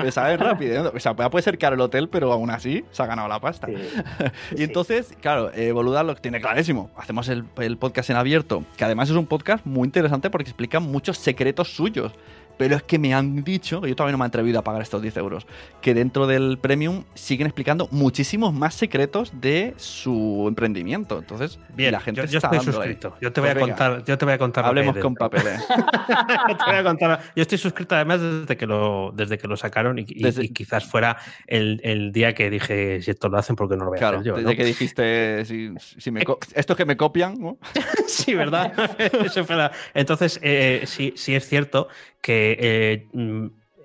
[0.02, 0.92] me salen rápido.
[0.94, 3.66] O sea, puede ser caro el hotel, pero aún así se ha ganado la pasta.
[3.66, 3.74] Sí.
[4.56, 6.90] Y entonces, claro, eh, Boluda lo tiene clarísimo.
[6.96, 10.80] Hacemos el, el podcast en abierto, que además es un podcast muy interesante porque explica
[10.80, 12.12] muchos secretos suyos
[12.58, 15.00] pero es que me han dicho, yo todavía no me he atrevido a pagar estos
[15.00, 15.46] 10 euros,
[15.80, 21.18] que dentro del premium siguen explicando muchísimos más secretos de su emprendimiento.
[21.18, 23.16] Entonces, Bien, la gente yo, yo está estoy suscrito.
[23.20, 24.64] Yo te voy pues a contar, venga, yo te voy a contar.
[24.66, 25.66] Hablemos con papeles.
[25.68, 27.20] te voy a contar.
[27.36, 30.44] Yo estoy suscrito además desde que lo, desde que lo sacaron y, y, desde...
[30.44, 33.90] y quizás fuera el, el, día que dije si esto lo hacen porque no lo
[33.90, 34.36] voy a claro, hacer yo.
[34.36, 34.56] Desde ¿no?
[34.56, 37.58] que dijiste si, si me estos que me copian, ¿no?
[38.08, 38.72] sí, ¿verdad?
[38.98, 39.70] Eso fue la...
[39.94, 41.88] Entonces, eh, sí, sí es cierto
[42.20, 43.08] que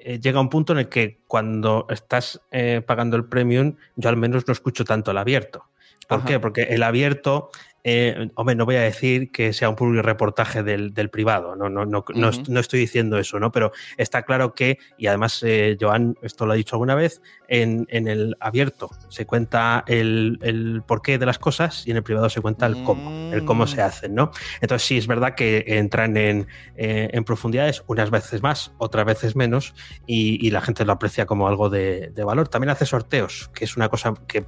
[0.03, 4.17] eh, llega un punto en el que cuando estás eh, pagando el premium, yo al
[4.17, 5.65] menos no escucho tanto el abierto.
[6.07, 6.27] ¿Por Ajá.
[6.27, 6.39] qué?
[6.39, 7.49] Porque el abierto,
[7.83, 11.69] eh, hombre, no voy a decir que sea un puro reportaje del, del privado, no,
[11.69, 12.15] no, no, uh -huh.
[12.15, 13.51] no, no, estoy diciendo eso, ¿no?
[13.51, 17.85] Pero está claro que, y además eh, Joan, esto lo ha dicho alguna vez, en,
[17.89, 22.29] en el abierto se cuenta el, el, porqué de las cosas y en el privado
[22.29, 24.31] se cuenta el cómo, el cómo se hacen, ¿no?
[24.61, 29.35] Entonces sí, es verdad que entran en, eh, en profundidades unas veces más, otras veces
[29.35, 29.75] menos,
[30.07, 32.47] y, y, la gente lo aprecia como algo de, de, valor.
[32.47, 34.45] También hace sorteos, que es una cosa que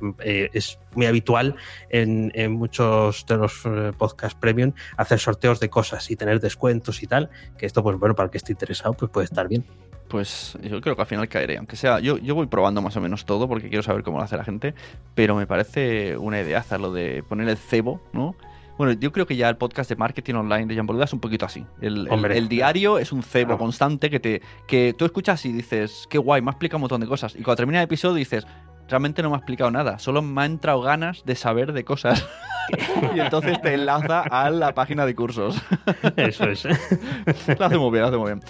[0.53, 1.55] es muy habitual
[1.89, 7.03] en, en muchos de los eh, podcasts premium, hacer sorteos de cosas y tener descuentos
[7.03, 9.65] y tal, que esto, pues bueno, para el que esté interesado, pues puede estar bien
[10.07, 11.57] pues yo creo que al final caeré.
[11.57, 14.23] Aunque sea, yo, yo voy probando más o menos todo porque quiero saber cómo lo
[14.23, 14.73] hace la gente,
[15.13, 18.35] pero me parece una idea hacerlo de poner el cebo, ¿no?
[18.77, 21.21] Bueno, yo creo que ya el podcast de marketing online de Jan Boluda es un
[21.21, 21.65] poquito así.
[21.79, 23.59] El, el, el diario es un cebo claro.
[23.59, 27.01] constante que te que tú escuchas y dices, qué guay, me ha explicado un montón
[27.01, 27.35] de cosas.
[27.35, 28.45] Y cuando termina el episodio dices,
[28.89, 32.25] realmente no me ha explicado nada, solo me ha entrado ganas de saber de cosas.
[33.15, 35.61] y entonces te enlaza a la página de cursos.
[36.15, 36.65] Eso es.
[37.59, 38.41] lo hace muy bien, lo hace muy bien.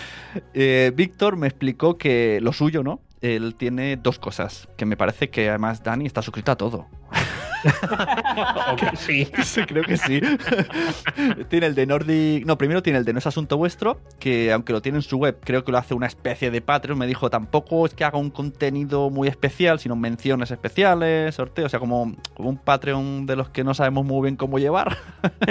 [0.53, 3.01] Eh, Víctor me explicó que lo suyo, ¿no?
[3.21, 6.87] Él tiene dos cosas, que me parece que además Dani está suscrito a todo.
[8.95, 9.27] sí.
[9.43, 9.61] sí.
[9.65, 10.21] Creo que sí.
[11.49, 12.45] tiene el de Nordic.
[12.45, 15.17] No, primero tiene el de No es Asunto Vuestro, que aunque lo tiene en su
[15.17, 16.97] web, creo que lo hace una especie de Patreon.
[16.97, 21.69] Me dijo, tampoco es que haga un contenido muy especial, sino menciones especiales, sorteos, o
[21.69, 24.97] sea, como, como un Patreon de los que no sabemos muy bien cómo llevar.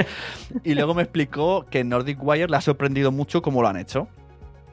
[0.65, 4.09] y luego me explicó que Nordic Wire le ha sorprendido mucho cómo lo han hecho.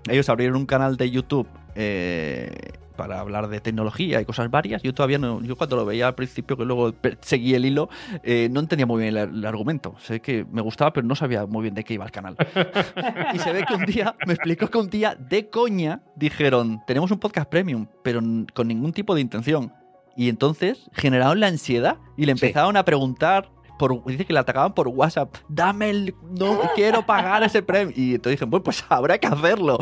[0.10, 1.48] Ellos abrieron un canal de YouTube.
[1.76, 2.52] Eh,
[2.96, 4.82] para hablar de tecnología y cosas varias.
[4.84, 7.90] Yo todavía no, yo cuando lo veía al principio, que luego seguí el hilo,
[8.24, 9.96] eh, no entendía muy bien el, el, argumento.
[10.00, 12.36] Sé que me gustaba, pero no sabía muy bien de qué iba el canal.
[13.34, 17.12] y se ve que un día, me explicó que un día de coña dijeron, tenemos
[17.12, 18.22] un podcast premium, pero
[18.54, 19.74] con ningún tipo de intención.
[20.16, 22.78] Y entonces generaron la ansiedad y le empezaron sí.
[22.78, 23.50] a preguntar
[23.82, 25.38] por, dice que le atacaban por WhatsApp.
[25.50, 26.16] Dame el.
[26.38, 27.92] No quiero pagar ese premio.
[27.98, 29.80] Y entonces dije, bueno, pues habrá que hacerlo.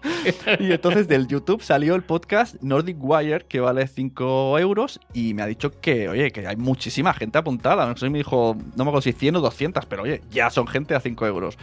[0.58, 4.98] y entonces del YouTube salió el podcast Nordic Wire, que vale 5 euros.
[5.12, 7.86] Y me ha dicho que, oye, que hay muchísima gente apuntada.
[7.86, 10.66] No sé me dijo, no me acuerdo si 100 o 200, pero oye, ya son
[10.66, 11.56] gente a 5 euros.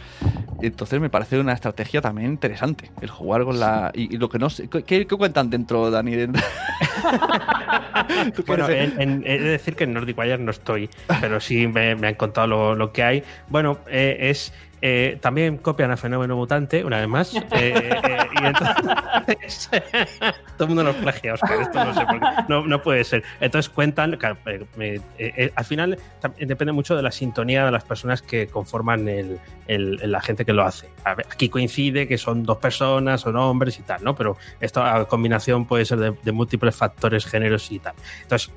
[0.62, 2.90] Entonces me parece una estrategia también interesante.
[3.02, 3.92] El jugar con la.
[3.94, 4.68] Y, y lo que no sé.
[4.68, 6.10] ¿qué, ¿Qué, cuentan dentro, Dani?
[8.46, 10.88] bueno, en, he de decir que en Nordic Wire no estoy,
[11.20, 13.24] pero sí me, han contado lo, lo, que hay.
[13.48, 17.34] Bueno, eh, es eh, también copian a Fenómeno Mutante, una vez más.
[17.52, 19.70] Eh, eh, y entonces,
[20.56, 21.60] todo el mundo nos plagia, Oscar.
[21.60, 22.26] Esto no sé por qué.
[22.48, 23.22] No, puede ser.
[23.40, 24.16] Entonces cuentan.
[24.22, 25.98] al final
[26.38, 30.62] depende mucho de la sintonía de las personas que conforman el, la gente que lo
[30.62, 30.88] hace.
[31.04, 34.14] aquí coincide que son dos personas, son hombres y tal, ¿no?
[34.14, 37.94] Pero esta combinación puede ser de, múltiples factores, géneros y tal.
[38.22, 38.52] Entonces,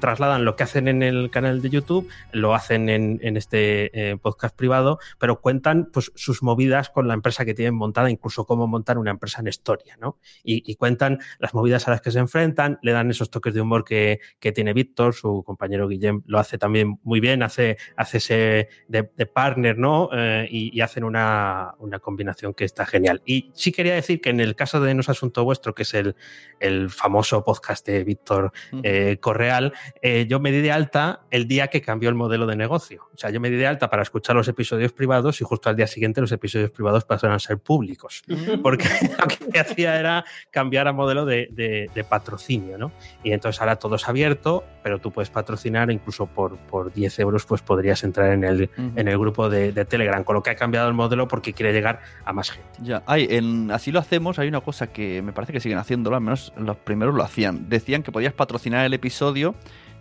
[0.00, 4.56] trasladan lo que hacen en el canal de YouTube, lo hacen en, en este podcast
[4.56, 8.98] privado pero cuentan pues, sus movidas con la empresa que tienen montada, incluso cómo montar
[8.98, 10.18] una empresa en historia, ¿no?
[10.42, 13.84] Y, cuentan las movidas a las que se enfrentan, le dan esos toques de humor
[13.84, 14.20] que,
[14.54, 19.76] tiene Víctor, su compañero Guillem lo hace también muy bien, hace, hace ese de, partner,
[19.76, 20.08] ¿no?
[20.12, 23.22] Eh, y, hacen una, combinación que está genial.
[23.26, 25.94] Y sí quería decir que en el caso de No es Asunto Vuestro, que es
[25.94, 26.14] el,
[26.60, 28.52] el famoso podcast de Víctor
[28.82, 32.56] eh, Correal, eh, yo me di de alta el día que cambió el modelo de
[32.56, 33.08] negocio.
[33.14, 35.76] O sea, yo me di de alta para escuchar los episodios privados y justo al
[35.76, 38.22] día siguiente los episodios privados pasaron a ser públicos.
[38.62, 38.88] Porque
[39.18, 42.92] lo que hacía era cambiar a modelo de, patrocinio, ¿no?
[43.22, 47.44] Y entonces ahora todo es abierto, pero tú puedes patrocinar, incluso por, por 10 euros,
[47.46, 50.88] pues podrías entrar en el, en el grupo de, Telegram, con lo que ha cambiado
[50.88, 52.68] el modelo porque quiere llegar a más gente.
[52.82, 56.16] Ya, hay, en, así lo hacemos, hay una cosa que me parece que siguen haciéndolo,
[56.16, 57.68] al menos los primeros lo hacían.
[57.68, 59.54] Decían que podías patrocinar el episodio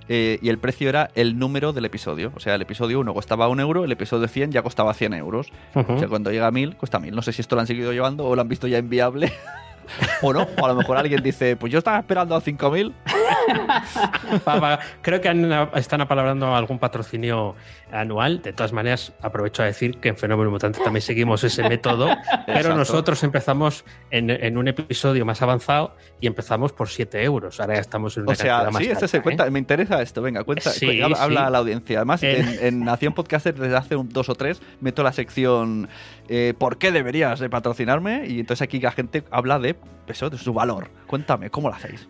[0.07, 2.31] eh, y el precio era el número del episodio.
[2.35, 5.51] O sea, el episodio 1 costaba un euro, el episodio 100 ya costaba 100 euros.
[5.73, 7.15] O sea, cuando llega a 1000, cuesta 1000.
[7.15, 9.31] No sé si esto lo han seguido llevando o lo han visto ya inviable.
[10.21, 12.93] o no, o a lo mejor alguien dice, pues yo estaba esperando a 5000.
[15.01, 17.55] Creo que están apalabrando algún patrocinio
[17.91, 18.41] anual.
[18.41, 22.09] De todas maneras, aprovecho a decir que en Fenómeno Mutante también seguimos ese método,
[22.45, 27.59] pero nosotros empezamos en, un episodio más avanzado y empezamos por 7 euros.
[27.59, 29.47] Ahora ya estamos en una o sea, sí, este se cuenta.
[29.47, 29.51] ¿eh?
[29.51, 30.21] Me interesa esto.
[30.21, 30.71] Venga, cuenta.
[31.15, 31.99] habla, a la audiencia.
[31.99, 35.89] Además, en, Nación Podcaster desde hace un, dos o tres meto la sección
[36.27, 38.25] eh, ¿Por qué deberías de patrocinarme?
[38.27, 39.75] Y entonces aquí la gente habla de
[40.07, 40.89] eso, de su valor.
[41.07, 42.07] Cuéntame, ¿cómo lo hacéis?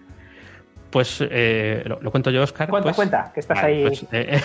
[0.96, 2.70] Pues eh, lo, cuento yo, Oscar.
[2.70, 3.84] Cuenta, pues, cuenta, que estás ahí.
[3.84, 4.40] Pues, eh,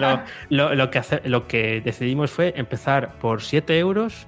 [0.50, 4.26] lo, que lo que decidimos fue empezar por 7 euros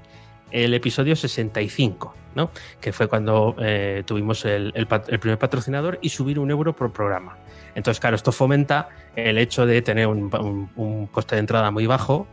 [0.52, 2.50] el episodio 65, ¿no?
[2.80, 4.72] que fue cuando eh, tuvimos el,
[5.20, 7.38] primer patrocinador, y subir un euro por programa.
[7.74, 12.26] Entonces, claro, esto fomenta el hecho de tener un, coste de entrada muy bajo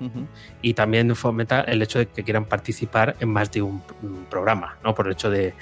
[0.62, 3.82] y también fomenta el hecho de que quieran participar en más de un,
[4.30, 4.94] programa, ¿no?
[4.94, 5.54] Por el hecho de,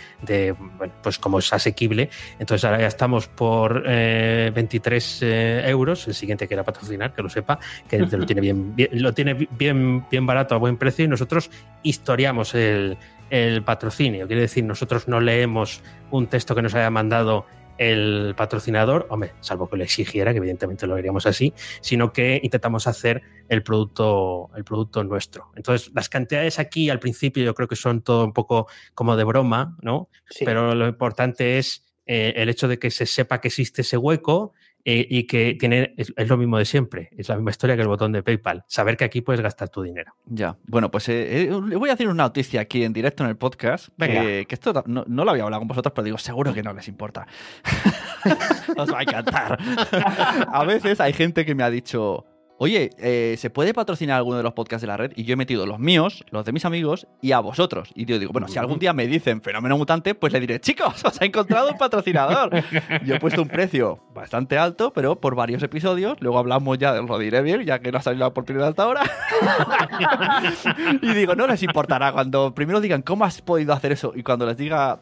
[0.77, 2.09] bueno, pues como es asequible.
[2.39, 6.07] Entonces, ahora ya estamos por 23 eh, eh, euros.
[6.07, 10.05] El siguiente que quiera patrocinar, que lo sepa, que lo tiene bien, lo tiene bien,
[10.09, 11.49] bien barato a buen precio y nosotros
[11.83, 12.97] historiamos el,
[13.31, 14.27] el patrocinio.
[14.27, 19.67] Quiere decir, nosotros no leemos un texto que nos haya mandado el patrocinador, hombre, salvo
[19.67, 21.51] que lo exigiera, que evidentemente lo haríamos así,
[21.81, 25.51] sino que intentamos hacer el producto, el producto nuestro.
[25.55, 29.23] Entonces, las cantidades aquí al principio yo creo que son todo un poco como de
[29.23, 30.09] broma, ¿no?
[30.45, 34.53] Pero lo importante es eh, el hecho de que se sepa que existe ese hueco
[34.85, 37.87] eh, y que tiene, es, lo mismo de siempre, es la misma historia que el
[37.87, 40.13] botón de PayPal, saber que aquí puedes gastar tu dinero.
[40.25, 43.29] Ya, bueno, pues eh, eh, le voy a hacer una noticia aquí en directo en
[43.29, 46.63] el podcast, que, esto no, no, lo había hablado con vosotros, pero digo, seguro que
[46.63, 47.27] no les importa.
[48.77, 49.59] Os va a encantar.
[50.51, 52.25] a veces hay gente que me ha dicho,
[52.61, 55.13] oye, eh, ¿se puede patrocinar alguno de los podcasts de la red?
[55.15, 57.89] Y yo he metido los míos, los de mis amigos y a vosotros.
[57.95, 61.03] Y yo digo, bueno, si algún día me dicen fenómeno mutante, pues le diré, chicos,
[61.03, 62.51] os ha encontrado un patrocinador.
[63.03, 66.21] yo he puesto un precio bastante alto, pero por varios episodios.
[66.21, 69.01] Luego hablamos ya, lo diré bien, ya que no ha salido la oportunidad hasta ahora.
[71.01, 74.13] y digo, no les importará cuando primero digan, ¿cómo has podido hacer eso?
[74.15, 74.99] Y cuando les diga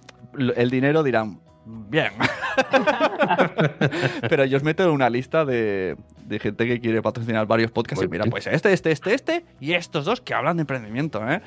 [0.56, 1.42] el dinero dirán,
[1.90, 2.12] bien.
[4.30, 5.96] Pero yo os meto en una lista de,
[6.40, 8.04] gente que quiere patrocinar varios podcasts.
[8.04, 11.42] y mira, pues este, este, este, este y estos dos que hablan de emprendimiento, ¿eh?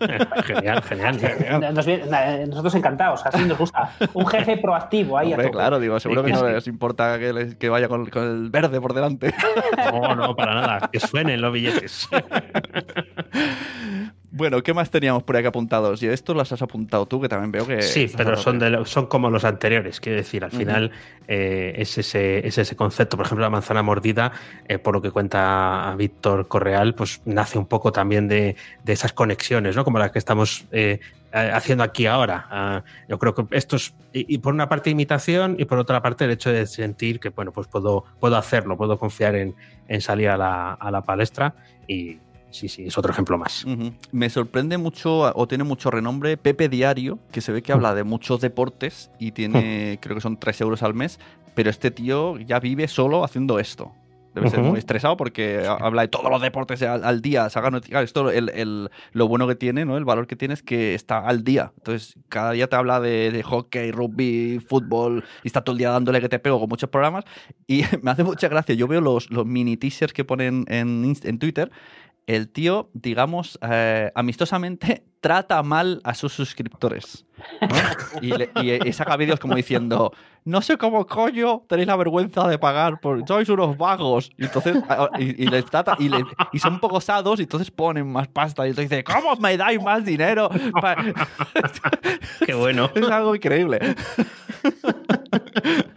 [0.44, 1.18] genial, genial.
[2.48, 3.92] nosotros encantados, así nos gusta.
[4.14, 5.34] Un jefe proactivo ahí.
[5.50, 8.94] claro, digo, seguro que no les importa que, que vaya con, con, el verde por
[8.94, 9.34] delante.
[9.92, 10.90] No, no, para nada.
[10.90, 12.08] Que suenen los billetes.
[14.32, 16.00] Bueno, ¿qué más teníamos por aquí apuntados?
[16.04, 17.82] Y esto las has apuntado tú, que también veo que...
[17.82, 20.92] Sí, pero son, de son como los anteriores, quiero decir, al final
[21.26, 23.16] eh, es, ese, es ese concepto.
[23.16, 24.30] Por ejemplo, la manzana mordida,
[24.68, 28.54] eh, por lo que cuenta Víctor Correal, pues nace un poco también de,
[28.86, 29.84] esas conexiones, ¿no?
[29.84, 31.00] Como las que estamos eh,
[31.32, 32.46] haciendo aquí ahora.
[32.50, 36.24] Ah, yo creo que esto es, y, por una parte imitación y por otra parte
[36.24, 39.56] el hecho de sentir que, bueno, pues puedo, puedo hacerlo, puedo confiar en,
[40.00, 41.52] salir a la, a la palestra
[41.88, 42.18] y
[42.50, 43.64] sí, sí, es otro ejemplo más.
[44.12, 48.04] Me sorprende mucho, o tiene mucho renombre, Pepe Diario, que se ve que habla de
[48.04, 51.18] muchos deportes y tiene, creo que son 3 euros al mes,
[51.54, 53.92] pero este tío ya vive solo haciendo esto.
[54.34, 57.50] Debe ser muy estresado porque habla de todos los deportes al, día.
[57.50, 57.70] Saca
[58.00, 59.96] esto, el, lo bueno que tiene, ¿no?
[59.96, 61.72] El valor que tiene es que está al día.
[61.78, 66.20] Entonces, cada día te habla de, hockey, rugby, fútbol, y está todo el día dándole
[66.20, 67.24] que te pego con muchos programas.
[67.66, 68.74] Y me hace mucha gracia.
[68.76, 71.72] Yo veo los, los mini teasers que ponen en, en Twitter
[72.34, 77.26] el tío, digamos, eh, amistosamente trata mal a sus suscriptores.
[78.20, 80.12] Y, saca vídeos como diciendo,
[80.44, 84.30] no sé cómo coño tenéis la vergüenza de pagar, por, sois unos vagos.
[84.36, 84.76] Y entonces,
[85.18, 86.10] y, les trata, y,
[86.52, 88.66] y, son un poco osados, y entonces ponen más pasta.
[88.66, 90.50] Y entonces dice, ¿cómo me dais más dinero?
[92.46, 92.90] Qué bueno.
[92.94, 93.78] Es algo increíble.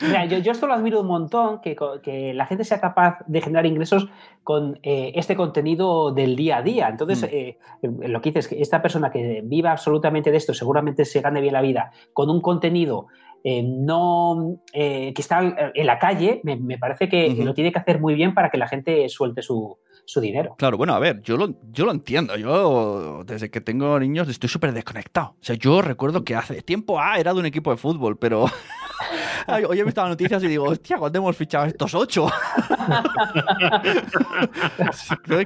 [0.01, 3.65] Mira, yo, esto lo admiro un montón, que, que, la gente sea capaz de generar
[3.65, 4.07] ingresos
[4.43, 6.89] con eh, este contenido del día a día.
[6.89, 7.27] Entonces, mm.
[7.31, 11.39] eh, lo que dices, que esta persona que viva absolutamente de esto, seguramente se gane
[11.39, 13.07] bien la vida, con un contenido
[13.45, 18.15] eh, no que está en la calle, me, parece que lo tiene que hacer muy
[18.15, 20.55] bien para que la gente suelte su, su dinero.
[20.57, 22.35] Claro, bueno, a ver, yo lo, yo lo entiendo.
[22.35, 25.35] Yo, desde que tengo niños, estoy súper desconectado.
[25.39, 28.45] O sea, yo recuerdo que hace tiempo, ah, era de un equipo de fútbol, pero
[29.69, 32.27] hoy he visto las noticias y digo, hostia, ¿cuándo hemos fichado estos ocho?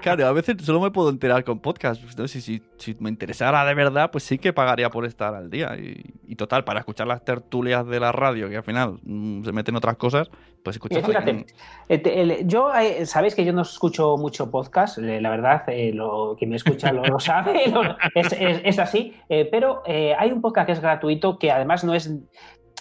[0.02, 2.02] claro, a veces solo me puedo enterar con podcast.
[2.28, 5.76] Si, si, si, me interesara de verdad, pues sí que pagaría por estar al día.
[5.78, 9.76] Y, total, para escuchar las tertulias de la radio, que al final mm, se meten
[9.76, 10.30] otras cosas,
[10.64, 11.04] pues escuchar.
[11.04, 11.46] Fíjate,
[11.90, 16.46] eh, yo, eh, sabéis que yo no escucho mucho podcast, eh, la verdad, lo que
[16.46, 17.64] me escucha lo, sabe,
[18.16, 22.12] es, es, así, pero hay un podcast que es gratuito que además no es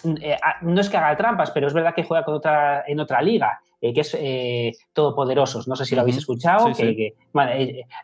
[0.03, 3.21] eh, no es que haga trampas, pero es verdad que juega con otra, en otra
[3.21, 5.67] liga, eh, que es eh, Todopoderosos.
[5.67, 6.71] No sé si lo habéis escuchado,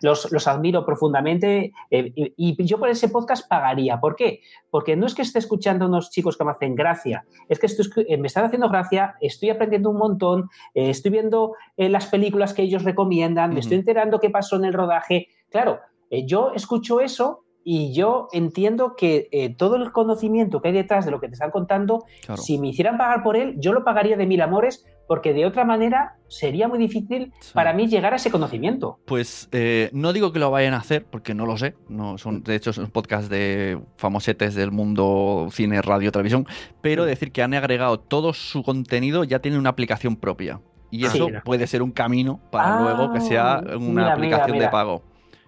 [0.01, 3.99] los, admiro profundamente y, yo por ese podcast pagaría.
[3.99, 4.41] ¿Por qué?
[4.69, 8.17] Porque no es que esté escuchando a unos chicos que me hacen gracia, es que
[8.17, 13.53] me están haciendo gracia, estoy aprendiendo un montón, estoy viendo las películas que ellos recomiendan,
[13.53, 15.27] me estoy enterando qué pasó en el rodaje.
[15.49, 15.79] Claro,
[16.09, 21.11] yo escucho eso y yo entiendo que eh, todo el conocimiento que hay detrás de
[21.11, 22.05] lo que te están contando,
[22.35, 25.65] si me hicieran pagar por él, yo lo pagaría de mil amores, porque de otra
[25.65, 28.99] manera sería muy difícil para mí llegar a ese conocimiento.
[29.05, 31.75] Pues eh, no digo que lo vayan a hacer, porque no lo sé.
[31.89, 36.47] No, son, de hecho, son podcast de famosetes del mundo cine, radio, televisión,
[36.81, 40.61] pero decir que han agregado todo su contenido, ya tiene una aplicación propia.
[40.91, 45.01] Y eso puede ser un camino para luego que sea ah, una aplicación de pago.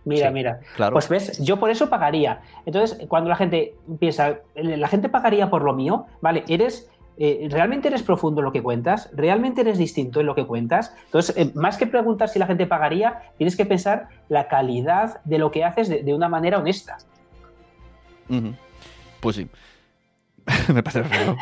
[0.06, 0.60] Mira, mira.
[0.92, 2.42] Pues ves, yo por eso pagaría.
[2.66, 6.44] Entonces, cuando la gente piensa, la gente pagaría por lo mío, ¿vale?
[6.48, 6.90] Eres.
[7.18, 9.10] Eh, ¿Realmente eres profundo en lo que cuentas?
[9.14, 10.94] ¿Realmente eres distinto en lo que cuentas?
[11.06, 15.38] Entonces, eh, más que preguntar si la gente pagaría, tienes que pensar la calidad de
[15.38, 16.98] lo que haces de, una manera honesta.
[19.22, 19.50] Pues sí.
[20.74, 21.36] me parece feo.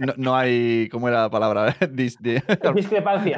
[0.00, 1.76] no, no, hay, ¿cómo era la palabra?
[1.90, 3.36] discrepancia.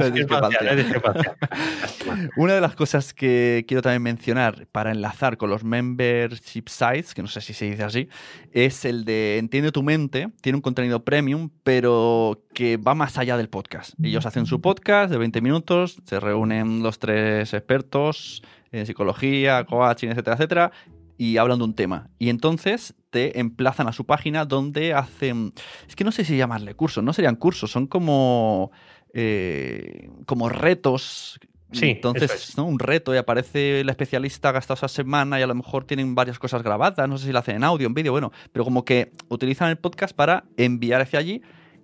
[2.37, 7.23] Una de las cosas que quiero también mencionar para enlazar con los membership sites, que
[7.23, 8.09] no sé si se dice así,
[8.53, 10.29] es el de Entiende tu mente.
[10.43, 13.95] Tiene un contenido premium, pero que va más allá del podcast.
[14.03, 18.43] Ellos hacen su podcast de 20 minutos, se reúnen los tres expertos
[18.73, 20.73] en psicología, coaching, etcétera, etcétera,
[21.19, 22.11] y hablan de un tema.
[22.19, 25.53] Y entonces te emplazan a su página donde hacen.
[25.89, 28.71] Es que no sé si llamarle cursos, no serían cursos, son como.
[29.15, 31.39] Eh, como retos.
[31.73, 32.67] Sí, entonces, ¿no?
[32.67, 36.39] un reto y aparece el especialista gastado esa semana y a lo mejor tienen varias
[36.39, 39.13] cosas grabadas, no sé si lo hacen en audio, en vídeo, bueno, pero como que
[39.31, 41.41] utilizan el podcast para enviar hacia allí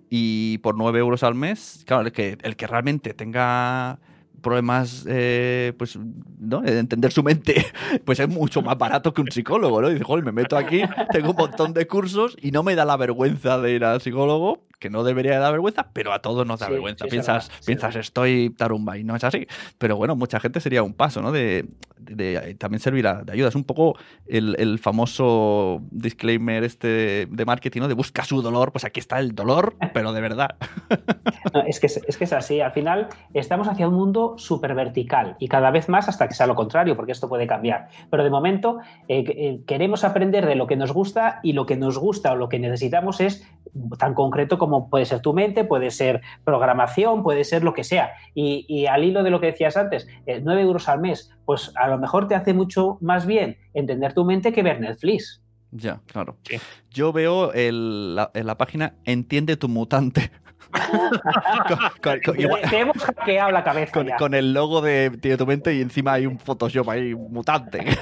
[0.07, 3.99] y por 9 euros al mes, claro, el que, el que realmente tenga
[4.41, 5.97] problemas, eh, pues,
[6.39, 6.61] ¿no?
[6.61, 7.65] De entender su mente,
[8.05, 9.89] pues es mucho más barato que un psicólogo, ¿no?
[9.89, 10.81] dice, joder, me meto aquí,
[11.11, 14.63] tengo un montón de cursos y no me da la vergüenza de ir al psicólogo,
[14.79, 17.05] que no debería dar vergüenza, pero a todos nos da vergüenza.
[17.05, 19.45] piensas, piensas estoy tarumba y no es así.
[19.77, 21.31] Pero bueno, mucha gente sería un paso, ¿no?
[21.31, 21.67] De,
[22.57, 23.49] también servirá de ayuda.
[23.49, 27.87] Es un poco el, famoso disclaimer este de marketing, ¿no?
[27.89, 30.55] De busca su dolor, pues aquí está el dolor, pero de verdad.
[31.67, 32.61] es, que, es que es así.
[32.61, 36.47] Al final estamos hacia un mundo súper vertical y cada vez más hasta que sea
[36.47, 37.87] lo contrario, porque esto puede cambiar.
[38.09, 41.77] Pero de momento eh, eh, queremos aprender de lo que nos gusta y lo que
[41.77, 43.47] nos gusta o lo que necesitamos es
[43.97, 48.11] tan concreto como puede ser tu mente, puede ser programación, puede ser lo que sea.
[48.33, 51.87] Y, al hilo de lo que decías antes, 9 eh, euros al mes, pues a
[51.87, 55.41] lo mejor te hace mucho más bien entender tu mente que ver Netflix.
[55.71, 56.37] Ya, claro.
[56.89, 60.31] Yo veo el, la, en la página Entiende tu mutante.
[62.01, 63.91] Con, con, Te hemos hackeado la cabeza.
[63.91, 67.85] Con, con, el logo de Tiene tu mente y encima hay un Photoshop ahí, mutante.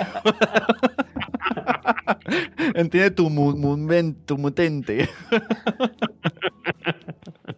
[2.75, 5.09] Entiende tu, mu, mu, tu mutante.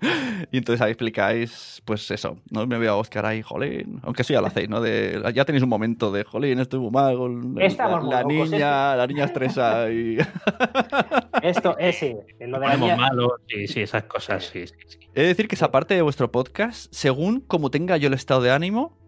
[0.52, 4.34] y entonces ahí explicáis, pues eso, no me voy a buscar ahí, jolín, aunque eso
[4.34, 4.82] ya lo hacéis, ¿no?
[4.82, 7.18] De, ya tenéis un momento de, jolín, estoy muy mal,
[7.56, 10.18] la, la, niña, la niña estresa y...
[11.42, 12.96] Esto es, sí, lo de la niña...
[12.96, 15.00] malo, sí, sí, esas cosas, sí, sí, sí.
[15.16, 18.42] He de decir que esa parte de vuestro podcast, según como tenga yo el estado
[18.42, 18.99] de ánimo,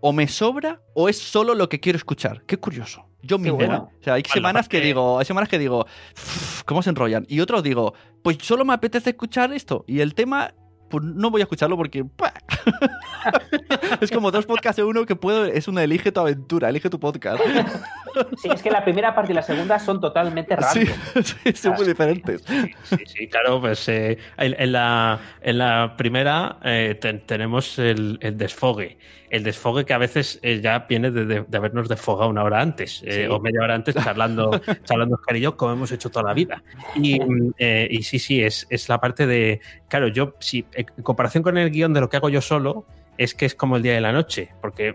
[0.00, 2.42] o me sobra o es solo lo que quiero escuchar.
[2.46, 3.06] Qué curioso.
[3.22, 3.56] Yo mismo.
[3.56, 3.90] Bueno.
[3.98, 5.86] O sea, hay semanas que digo, hay semanas que digo,
[6.64, 7.26] ¿cómo se enrollan?
[7.28, 9.84] Y otros digo, pues solo me apetece escuchar esto.
[9.88, 10.54] Y el tema
[10.88, 12.04] pues no voy a escucharlo porque
[14.00, 17.00] es como dos podcasts en uno que puedo, es una elige tu aventura, elige tu
[17.00, 17.42] podcast.
[18.38, 20.74] Sí, es que la primera parte y la segunda son totalmente raras.
[21.44, 22.42] Sí, son muy diferentes.
[22.84, 28.96] Sí, sí, claro, pues eh, en, la, en, la, primera eh, tenemos el, el, desfogue.
[29.30, 32.60] El desfogue que a veces eh, ya viene de, de, de, habernos desfogado una hora
[32.60, 36.34] antes o media hora antes charlando, charlando Oscar y yo, como hemos hecho toda la
[36.34, 36.62] vida.
[36.94, 37.18] Y,
[37.58, 41.70] y sí, sí, es, es la parte de, claro, yo, si en comparación con el
[41.70, 42.86] guion de lo que hago yo solo,
[43.18, 44.94] es que es como el día de la noche, porque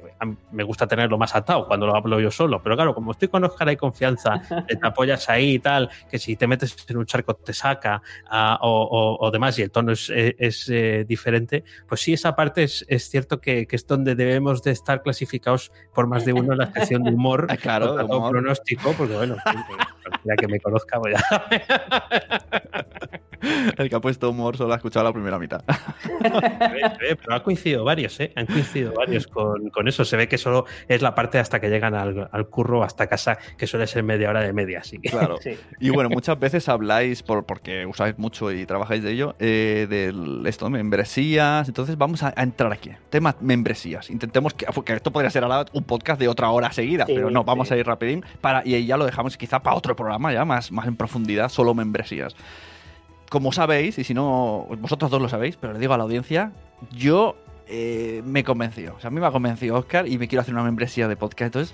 [0.51, 2.61] me gusta tenerlo más atado cuando lo hablo yo solo.
[2.61, 6.35] Pero claro, como estoy con Oscar hay confianza, te apoyas ahí y tal, que si
[6.35, 8.01] te metes en un charco te saca
[8.31, 12.35] uh, o, o, o, demás y el tono es, es eh, diferente, pues sí, esa
[12.35, 16.33] parte es, es cierto que, que, es donde debemos de estar clasificados por más de
[16.33, 18.31] uno en la sección de humor, claro, de humor.
[18.31, 19.35] pronóstico, porque bueno,
[20.23, 22.85] ya que me conozca, voy pues a...
[23.77, 25.63] El que ha puesto humor solo ha escuchado la primera mitad.
[26.99, 28.31] Pero ha coincidido varios, ¿eh?
[28.35, 30.05] Han coincidido varios con, con, eso.
[30.05, 33.37] Se ve que solo es la parte hasta que llegan al, al, curro, hasta casa,
[33.57, 34.79] que suele ser media hora de media.
[34.79, 35.09] Así que...
[35.09, 35.37] Claro.
[35.41, 35.57] Sí.
[35.79, 40.49] Y bueno, muchas veces habláis, por, porque usáis mucho y trabajáis de ello, eh, de
[40.49, 41.67] esto, membresías.
[41.67, 42.91] Entonces vamos a, a, entrar aquí.
[43.09, 44.09] Tema membresías.
[44.09, 47.29] Intentemos que, porque esto podría ser ahora un podcast de otra hora seguida, sí, pero
[47.29, 47.73] no, vamos sí.
[47.73, 48.23] a ir rapidín.
[48.41, 51.73] Para, y ya lo dejamos quizá para otro programa ya, más, más en profundidad, solo
[51.73, 52.35] membresías
[53.31, 56.51] como sabéis, y si no, vosotros dos lo sabéis, pero le digo a la audiencia,
[56.91, 58.93] yo eh, me convenció.
[58.97, 61.15] O sea, a mí me ha convencido Oscar y me quiero hacer una membresía de
[61.15, 61.55] podcast.
[61.55, 61.73] Entonces,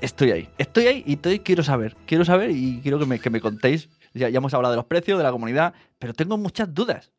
[0.00, 0.48] estoy ahí.
[0.56, 1.94] Estoy ahí y estoy, quiero saber.
[2.06, 3.90] Quiero saber y quiero que me, que me contéis.
[4.14, 7.12] Ya, hemos hablado de los precios, de la comunidad, pero tengo muchas dudas.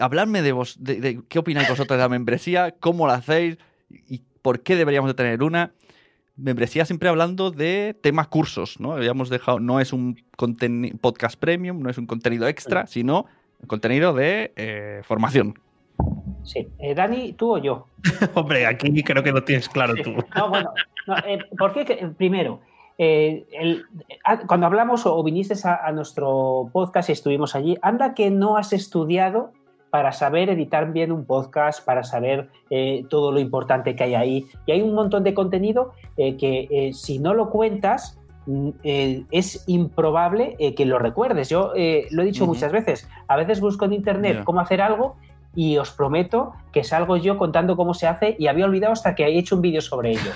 [0.00, 3.58] Habladme de vos, de, de qué opináis vosotros de la membresía, cómo la hacéis
[3.88, 5.70] y por qué deberíamos de tener una
[6.36, 8.92] membresía siempre hablando de temas cursos, ¿no?
[8.92, 10.22] Habíamos dejado, no es un
[11.00, 13.26] podcast premium, no es un contenido extra, sino
[13.66, 15.58] contenido de eh, formación.
[16.44, 17.86] Sí, eh, Dani, tú o yo.
[18.34, 20.02] Hombre, aquí creo que lo tienes claro sí.
[20.02, 20.14] tú.
[20.36, 20.72] No, bueno,
[21.06, 21.84] no, eh, ¿por qué?
[22.16, 22.60] Primero,
[22.98, 23.84] eh, el,
[24.46, 28.72] cuando hablamos o viniste a, a, nuestro podcast y estuvimos allí, anda que no has
[28.72, 29.52] estudiado
[29.90, 34.46] para saber editar bien un podcast, para saber eh, todo lo importante que hay ahí.
[34.66, 39.64] Y hay un montón de contenido eh, que eh, si no lo cuentas, mm, es
[39.66, 41.48] improbable que lo recuerdes.
[41.48, 41.72] Yo
[42.10, 42.50] lo he dicho uh -huh.
[42.50, 44.44] muchas veces, a veces busco en internet yeah.
[44.44, 45.16] cómo hacer algo
[45.56, 49.24] y os prometo que salgo yo contando cómo se hace y había olvidado hasta que
[49.24, 50.30] he hecho un vídeo sobre ello.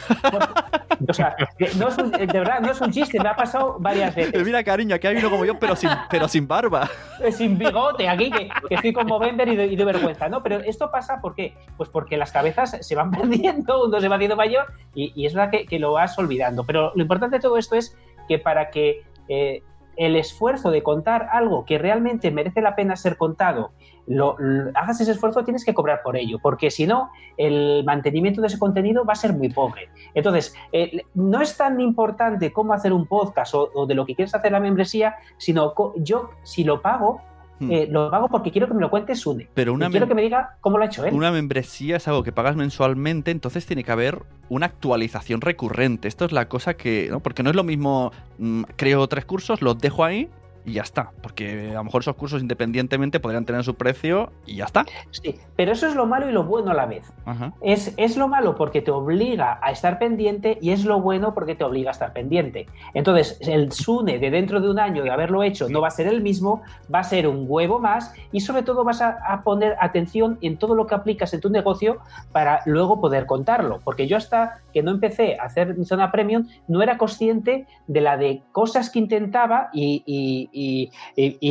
[1.06, 1.36] o sea,
[1.76, 4.42] no es un, de verdad, no es un chiste, me ha pasado varias veces.
[4.42, 6.88] Mira, cariño, aquí hay uno como yo, pero sin, pero sin barba.
[7.32, 10.42] Sin bigote, aquí, que, que estoy como vender y de, y de, vergüenza, ¿no?
[10.42, 11.54] Pero esto pasa, ¿por qué?
[11.76, 15.34] Pues porque las cabezas se van perdiendo, uno se va haciendo mayor y, y es
[15.34, 16.64] verdad que, que, lo vas olvidando.
[16.64, 17.94] Pero lo importante de todo esto es
[18.26, 19.62] que para que eh,
[20.00, 23.72] el esfuerzo de contar algo que realmente merece la pena ser contado,
[24.06, 24.34] lo,
[24.74, 28.58] hagas ese esfuerzo, tienes que cobrar por ello, porque si no, el mantenimiento de ese
[28.58, 29.90] contenido va a ser muy pobre.
[30.14, 34.14] Entonces, eh, no es tan importante cómo hacer un podcast o, o, de lo que
[34.14, 37.20] quieres hacer la membresía, sino yo, si lo pago,
[37.60, 39.48] eh, lo pago porque quiero que me lo cuente Sune.
[39.54, 41.14] Pero una y quiero que me diga cómo lo ha hecho él.
[41.14, 46.08] Una membresía es algo que pagas mensualmente, entonces tiene que haber una actualización recurrente.
[46.08, 47.08] Esto es la cosa que.
[47.10, 47.20] ¿no?
[47.20, 48.12] Porque no es lo mismo.
[48.38, 50.28] Mmm, creo tres cursos, los dejo ahí
[50.64, 51.12] y ya está.
[51.22, 54.84] Porque a lo mejor esos cursos independientemente podrían tener su precio y ya está.
[55.10, 57.12] Sí, pero eso es lo malo y lo bueno a la vez.
[57.24, 57.52] Ajá.
[57.60, 61.54] Es, es lo malo porque te obliga a estar pendiente y es lo bueno porque
[61.54, 62.66] te obliga a estar pendiente.
[62.94, 66.06] Entonces, el SUNE de dentro de un año de haberlo hecho no va a ser
[66.06, 69.76] el mismo, va a ser un huevo más y sobre todo vas a, a poner
[69.80, 71.98] atención en todo lo que aplicas en tu negocio
[72.32, 73.80] para luego poder contarlo.
[73.84, 78.00] Porque yo hasta que no empecé a hacer mi zona premium no era consciente de
[78.00, 80.90] la de cosas que intentaba y, y y,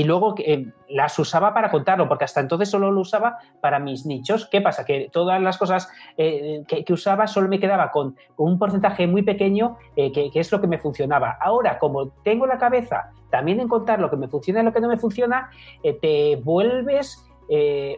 [0.04, 4.47] luego eh, las usaba para contarlo, porque hasta entonces solo lo usaba para mis nichos.
[4.52, 4.86] ¿Qué pasa?
[4.86, 9.78] Que todas las cosas eh, que, usaba solo me quedaba con, un porcentaje muy pequeño
[9.95, 11.38] que, que, es lo que me funcionaba.
[11.39, 14.82] Ahora, como tengo la cabeza también en contar lo que me funciona y lo que
[14.82, 15.52] no me funciona,
[16.02, 17.26] te vuelves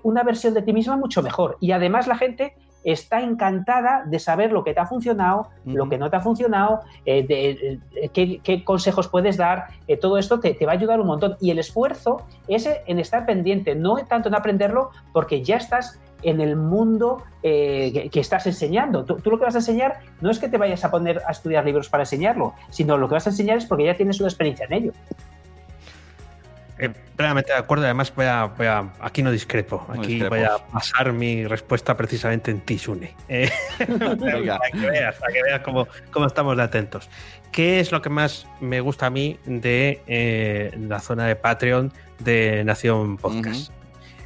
[0.04, 1.58] una versión de ti misma mucho mejor.
[1.60, 5.98] Y además la gente está encantada de saber lo que te ha funcionado, lo que
[5.98, 10.58] no te ha funcionado, eh, de, eh, qué, consejos puedes dar, eh, todo esto te,
[10.66, 11.36] va a ayudar un montón.
[11.40, 16.40] Y el esfuerzo es en estar pendiente, no tanto en aprenderlo, porque ya estás en
[16.40, 19.06] el mundo que, estás enseñando.
[19.06, 21.32] Tú, tú, lo que vas a enseñar no es que te vayas a poner a
[21.32, 24.30] estudiar libros para enseñarlo, sino lo que vas a enseñar es porque ya tienes una
[24.30, 24.92] experiencia en ello.
[26.82, 27.86] Eh, plenamente de acuerdo.
[27.86, 29.86] Además, voy a, aquí no discrepo.
[29.88, 33.16] Aquí voy a pasar mi respuesta precisamente en ti, Sune.
[33.30, 37.08] Eh, para que veas, para que veas cómo, estamos de atentos.
[37.52, 41.94] ¿Qué es lo que más me gusta a mí de eh, la zona de Patreon
[42.18, 43.72] de Nación Podcast?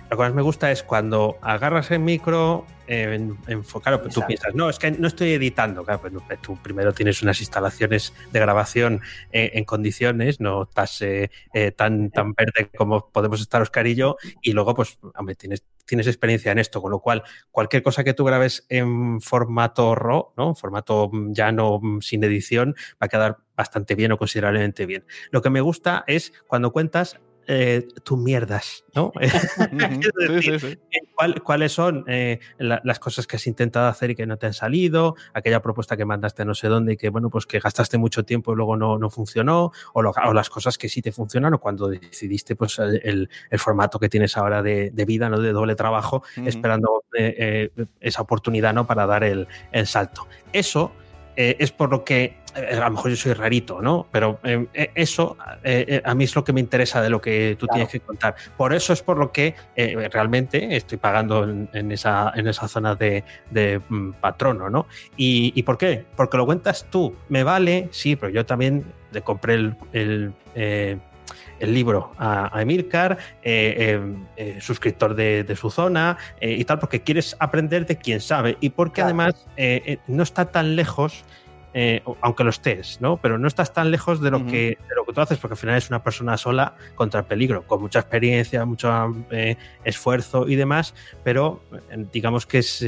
[0.10, 3.36] Lo que más me gusta es cuando agarras el micro, en,
[3.84, 5.84] claro, tú piensas, no, es que no estoy editando.
[5.84, 9.02] Claro, pues, pues tú primero tienes unas instalaciones de grabación
[9.32, 13.96] eh, en condiciones, no estás eh, eh, tan, tan verde como podemos estar Oscar y
[13.96, 18.04] yo, y luego, pues, hombre, tienes, tienes experiencia en esto, con lo cual, cualquier cosa
[18.04, 20.50] que tú grabes en formato RAW, ¿no?
[20.50, 25.06] En formato llano, sin edición, va a quedar bastante bien o considerablemente bien.
[25.32, 29.12] Lo que me gusta es cuando cuentas eh, tus mierdas, ¿no?
[31.44, 35.16] ¿Cuáles son eh, las cosas que has intentado hacer y que no te han salido?
[35.34, 38.54] Aquella propuesta que mandaste no sé dónde y que, bueno, pues que gastaste mucho tiempo
[38.54, 42.56] y luego no, no funcionó, o, las cosas que sí te funcionan, o cuando decidiste,
[42.56, 45.40] pues, el, formato que tienes ahora de, vida, ¿no?
[45.40, 47.70] De doble trabajo, esperando eh,
[48.00, 48.88] esa oportunidad, ¿no?
[48.88, 50.28] Para dar el, el salto.
[50.52, 50.92] Eso
[51.36, 54.08] eh, es por lo que eh, a lo mejor yo soy rarito, ¿no?
[54.12, 57.90] Pero eh, eso a mí es lo que me interesa de lo que tú tienes
[57.90, 58.36] que contar.
[58.58, 59.56] Por eso es por lo que
[60.12, 63.24] realmente estoy pagando en, esa, en esa zona de,
[63.90, 64.88] mm, patrono, ¿no?
[65.18, 66.06] ¿Y, por qué?
[66.16, 67.16] Porque lo cuentas tú.
[67.30, 70.34] Me vale, sí, pero yo también le compré el, el
[71.60, 73.18] libro a, Emilcar,
[74.60, 78.58] suscriptor de, su zona y tal, porque quieres aprender de quien sabe.
[78.60, 79.46] Y porque además
[80.08, 81.24] no está tan lejos
[81.78, 83.18] eh, aunque lo estés, ¿no?
[83.18, 85.58] Pero no estás tan lejos de lo, que, de lo que tú haces, porque al
[85.58, 90.56] final es una persona sola contra el peligro, con mucha experiencia, mucho eh, esfuerzo y
[90.56, 90.96] demás,
[91.26, 91.62] pero
[91.92, 92.82] eh, digamos que es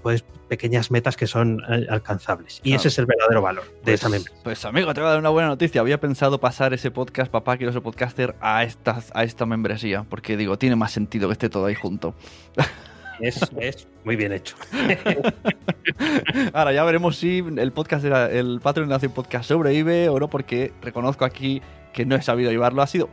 [0.00, 2.62] pues, pequeñas metas que son alcanzables.
[2.64, 4.40] Y ese es el verdadero valor de pues, esa membresía.
[4.42, 5.82] Pues amigo, te voy a dar una buena noticia.
[5.82, 10.38] Había pensado pasar ese podcast, papá, quiero ser podcaster, a esta, a esta membresía, porque
[10.38, 12.14] digo, tiene más sentido que esté todo ahí junto.
[13.20, 14.56] Es, muy bien hecho.
[16.52, 21.24] Ahora ya veremos si el podcast, el Patreon Nación Podcast sobrevive o no, porque reconozco
[21.24, 21.62] aquí
[21.92, 22.82] que no he sabido llevarlo.
[22.82, 23.08] Ha sido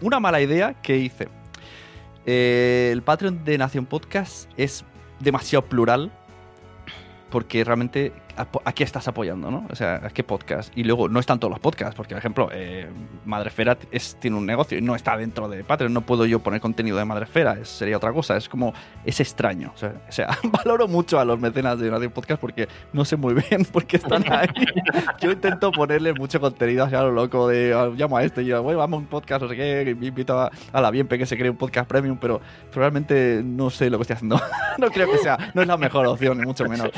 [0.00, 1.28] una mala idea que hice.
[2.26, 4.84] Eh, el Patreon de Nación Podcast es
[5.20, 6.10] demasiado plural
[7.30, 9.50] porque realmente ¿a, qué estás apoyando?
[9.50, 9.66] ¿no?
[9.70, 10.72] O sea, ¿a qué podcast?
[10.76, 12.88] Y luego, no están todos los podcasts, porque, por ejemplo, eh,
[13.24, 15.92] Madrefera es, tiene un negocio y no está dentro de Patreon.
[15.92, 18.36] No puedo yo poner contenido de Madrefera, sería otra cosa.
[18.36, 18.72] Es como,
[19.04, 19.72] es extraño.
[19.74, 23.64] O sea, valoro mucho a los mecenas de Radio Podcast porque no sé muy bien
[23.72, 24.48] por qué están ahí.
[25.20, 28.62] yo intento ponerle mucho contenido hacia lo loco de, ah, llamo a este y yo,
[28.62, 31.36] bueno, vamos a un podcast, no sé qué, me invito a, la Bienpe que se
[31.36, 32.40] cree un podcast premium, pero
[32.70, 34.40] probablemente no sé lo que estoy haciendo.
[34.78, 36.90] no creo que sea, no es la mejor opción, ni mucho menos.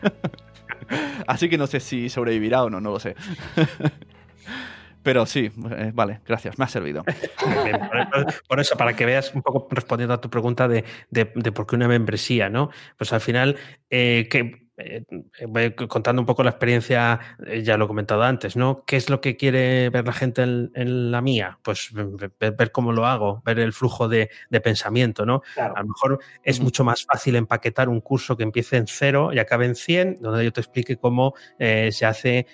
[1.26, 3.14] Así que no sé si sobrevivirá o no, no lo sé.
[5.02, 7.04] Pero sí, eh, vale, gracias, me ha servido.
[8.48, 11.76] por, eso, para que veas un poco respondiendo a tu pregunta de, de, por qué
[11.76, 12.70] una membresía, ¿no?
[12.98, 13.56] Pues al final,
[13.88, 15.04] eh, que eh,
[15.46, 18.84] voy contando un poco la experiencia, eh, ya lo he comentado antes, ¿no?
[18.86, 21.58] ¿Qué es lo que quiere ver la gente en, la mía?
[21.62, 24.30] Pues ver, cómo lo hago, ver el flujo de,
[24.62, 25.42] pensamiento, ¿no?
[25.56, 29.38] A lo mejor es mucho más fácil empaquetar un curso que empiece en cero y
[29.38, 32.46] acabe en 100, donde yo te explique cómo eh, se hace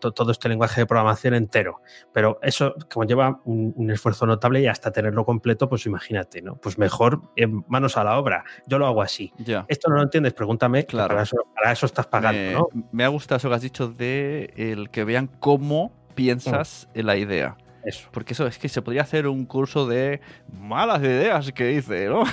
[0.00, 1.80] todo este lenguaje de programación entero.
[2.12, 6.56] Pero eso, como lleva un, esfuerzo notable y hasta tenerlo completo, pues imagínate, ¿no?
[6.56, 7.22] Pues mejor
[7.68, 8.44] manos a la obra.
[8.66, 9.32] Yo lo hago así.
[9.68, 10.84] Esto no lo entiendes, pregúntame.
[10.86, 11.36] Claro eso
[11.72, 12.68] estás pagando, me, ¿no?
[12.92, 16.98] Me ha gustado eso que has dicho de el que vean cómo piensas mm.
[16.98, 17.56] en la idea.
[17.84, 18.08] Eso.
[18.12, 20.20] Porque eso es que se podría hacer un curso de
[20.58, 22.24] malas ideas que hice, ¿no?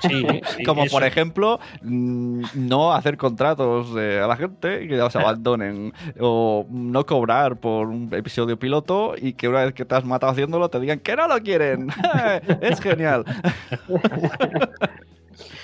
[0.00, 0.24] Sí,
[0.64, 5.92] Como por ejemplo, mm, no hacer contratos a la gente y que los abandonen.
[6.20, 10.32] o no cobrar por un episodio piloto y que una vez que te has matado
[10.32, 11.88] haciéndolo te digan que no lo quieren.
[12.60, 13.24] es genial.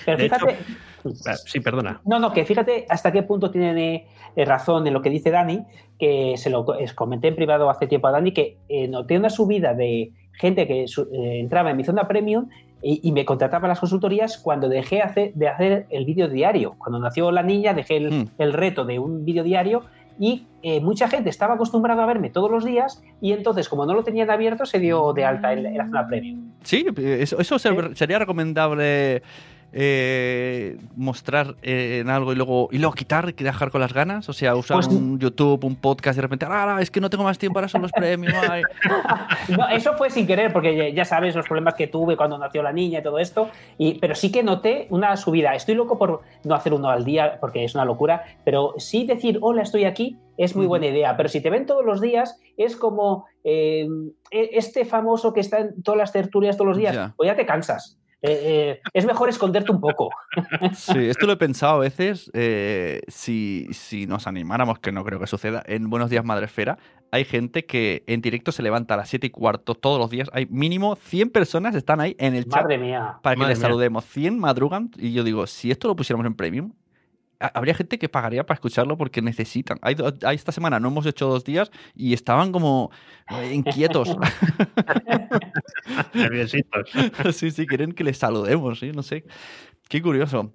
[0.05, 0.57] Pero fíjate,
[1.45, 2.01] Sí, perdona.
[2.05, 5.65] No, no, que fíjate hasta qué punto tiene eh, razón en lo que dice Dani,
[5.99, 6.65] que se lo
[6.95, 10.83] comenté en privado hace tiempo a Dani, que eh, noté una subida de gente que
[10.83, 12.49] eh, entraba en mi zona premium
[12.83, 15.03] y, me contrataba las consultorías cuando dejé
[15.35, 16.73] de hacer el vídeo diario.
[16.79, 18.29] Cuando nació la niña dejé el, hmm.
[18.39, 19.83] el reto de un vídeo diario
[20.19, 20.47] y
[20.81, 24.29] mucha gente estaba acostumbrada a verme todos los días y entonces como no lo tenían
[24.29, 26.51] abierto se dio de alta en, la zona premium.
[26.63, 29.21] Sí, eso, eso sería recomendable
[29.73, 34.27] eh, mostrar eh, en algo y luego, y luego quitar y dejar con las ganas?
[34.27, 37.09] O sea, usar pues un YouTube, un podcast y de repente, ah, es que no
[37.09, 38.33] tengo más tiempo para hacer los premios.
[39.49, 42.73] no, eso fue sin querer, porque ya sabes los problemas que tuve cuando nació la
[42.73, 45.55] niña y todo esto, y, pero sí que noté una subida.
[45.55, 49.39] Estoy loco por no hacer uno al día, porque es una locura, pero sí decir,
[49.41, 51.15] hola, estoy aquí, es muy buena idea.
[51.15, 53.87] Pero si te ven todos los días, es como eh,
[54.31, 57.45] e, este famoso que está en todas las tertulias todos los días, pues ya te
[57.45, 58.00] cansas.
[58.23, 60.09] Eh, eh, es mejor esconderte un poco.
[60.73, 62.29] Sí, esto lo he pensado a veces.
[62.33, 66.77] Eh, si, si, nos animáramos, que no creo que suceda, en Buenos Días Madrefera,
[67.11, 70.29] hay gente que en directo se levanta a las 7 y cuarto todos los días.
[70.33, 73.17] Hay mínimo 100 personas están ahí en el chat Madre mía.
[73.23, 74.05] para que les saludemos.
[74.05, 74.91] 100 madrugan.
[74.97, 76.73] Y yo digo, si esto lo pusiéramos en premium,
[77.53, 79.79] habría gente que pagaría para escucharlo porque necesitan.
[79.81, 79.95] Hay,
[80.33, 82.91] esta semana no hemos hecho dos días y estaban como
[83.29, 84.15] eh, inquietos.
[87.33, 88.91] Sí, sí, quieren que les saludemos, ¿sí?
[88.91, 89.25] No sé.
[89.87, 90.53] Qué curioso.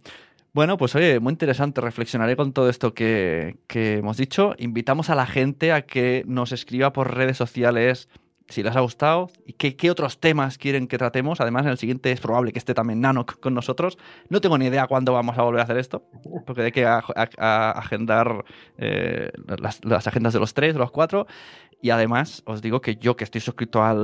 [0.53, 1.81] Bueno, pues oye, muy interesante.
[1.81, 4.55] Reflexionaré con todo esto que, que hemos dicho.
[4.59, 8.09] Invitamos a la gente a que nos escriba por redes sociales
[8.49, 11.41] si les ha gustado y qué, otros temas quieren que tratemos.
[11.41, 13.99] Además, en el siguiente es probable que esté también Nano con nosotros.
[14.29, 16.05] No tengo ni idea cuándo vamos a volver a hacer esto,
[16.47, 18.45] porque hay que agendar
[18.79, 21.27] eh, las, agendas de los tres, de los cuatro.
[21.83, 23.95] Y además, os digo que yo, que estoy suscrito a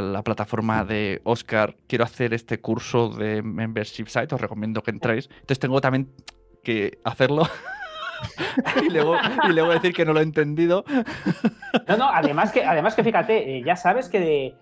[0.00, 4.34] la plataforma de Oscar, quiero hacer este curso de Membership Site.
[4.34, 5.28] Os recomiendo que entréis.
[5.32, 6.08] Entonces, tengo también
[6.62, 7.48] que hacerlo.
[8.82, 9.16] y, luego,
[9.48, 10.84] y luego decir que no lo he entendido.
[11.88, 14.54] No, no, además que, además que fíjate, eh, ya sabes que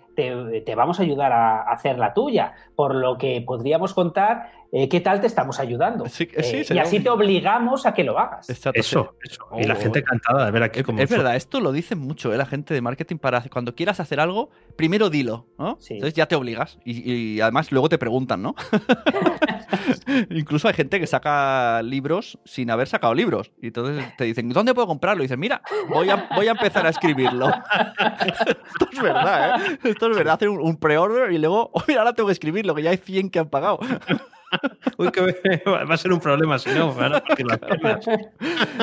[0.65, 5.01] te, vamos a ayudar a hacer la tuya, por lo que podríamos contar eh, qué
[5.01, 6.05] tal te estamos ayudando.
[6.07, 8.49] Eh, y así te obligamos a que lo hagas.
[8.49, 9.15] eso, eso.
[9.59, 11.01] Y la gente encantada de ver aquí cómo.
[11.01, 14.51] Es verdad, esto lo dicen mucho la gente de marketing para cuando quieras hacer algo,
[14.77, 15.79] primero dilo, ¿no?
[15.89, 18.55] Entonces ya te obligas y, además luego te preguntan, ¿no?
[20.31, 23.51] Incluso hay gente que saca libros sin haber sacado libros.
[23.61, 25.23] Y entonces te dicen, ¿dónde puedo comprarlo?
[25.23, 27.49] Y dices, mira, voy a, voy a empezar a escribirlo.
[28.69, 29.79] Esto es verdad, ¿eh?
[29.85, 30.35] Esto es verdad.
[30.35, 33.31] Hacer un, pre-order y luego, oh, mira, ahora tengo que escribirlo, que ya hay 100
[33.31, 33.79] que han pagado.
[34.99, 35.21] Uy, que
[35.67, 36.95] va a ser un problema si no,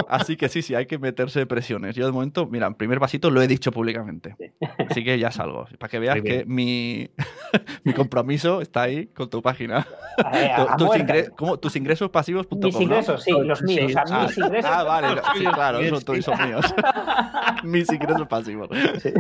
[0.08, 1.96] Así que sí, sí, hay que meterse presiones.
[1.96, 4.36] Yo de momento, mira, en primer pasito lo he dicho públicamente.
[4.90, 5.66] Así que ya salgo.
[5.78, 7.10] Para que veas que mi,
[7.84, 9.86] mi compromiso está ahí con tu página.
[10.78, 12.48] tus, ingresos pasivos.
[12.52, 13.94] Mis ingresos, sí, los míos.
[13.96, 14.72] ah, mis ingresos.
[14.72, 16.74] Ah, vale, sí, claro, son, son míos.
[17.64, 18.70] mis ingresos pasivos.
[19.02, 19.12] Sí.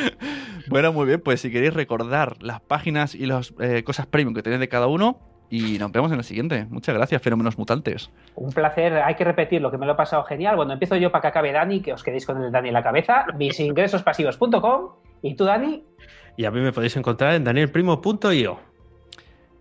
[0.68, 4.42] bueno, muy bien, pues si queréis recordar las páginas y las eh, cosas premium que
[4.42, 5.18] tenéis de cada uno,
[5.50, 6.66] y nos vemos en el siguiente.
[6.68, 8.10] Muchas gracias, Fenómenos Mutantes.
[8.34, 10.56] Un placer, hay que repetir lo que me lo he pasado genial.
[10.56, 12.82] Bueno, empiezo yo para que acabe Dani, que os quedéis con el Dani en la
[12.82, 13.26] cabeza.
[13.36, 14.90] Misingresospasivos.com.
[15.22, 15.84] ¿Y tú, Dani?
[16.36, 18.60] Y a mí me podéis encontrar en danielprimo.io.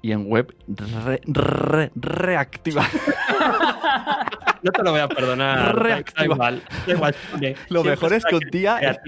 [0.01, 0.53] Y en web
[1.95, 2.85] reactiva.
[4.61, 5.77] no te lo voy a perdonar.
[5.77, 6.51] Reactiva.
[7.69, 8.99] Lo mejor es que un día,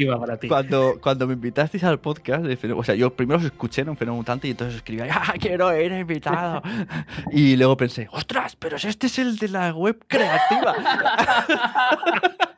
[0.48, 2.46] cuando, cuando me invitasteis al podcast,
[2.76, 5.76] o sea, yo primero os escuché en un fenómeno mutante y entonces escribía, ¡ah, quiero
[5.80, 6.62] ir invitado!
[7.32, 10.76] y luego pensé, ¡ostras, pero este es el de la web creativa!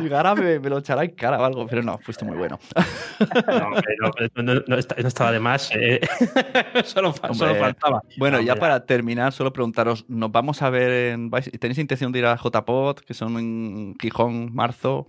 [0.00, 2.58] y ahora me, lo echará en cara o algo, pero no, fuiste muy bueno.
[4.36, 5.70] no, no, estaba de más.
[5.74, 6.00] Eh.
[6.84, 8.02] solo, faltaba.
[8.16, 11.30] Bueno, ya para terminar, solo preguntaros, ¿nos vamos a ver en...
[11.30, 15.08] ¿Tenéis intención de ir a JPod, que son en Gijón, marzo?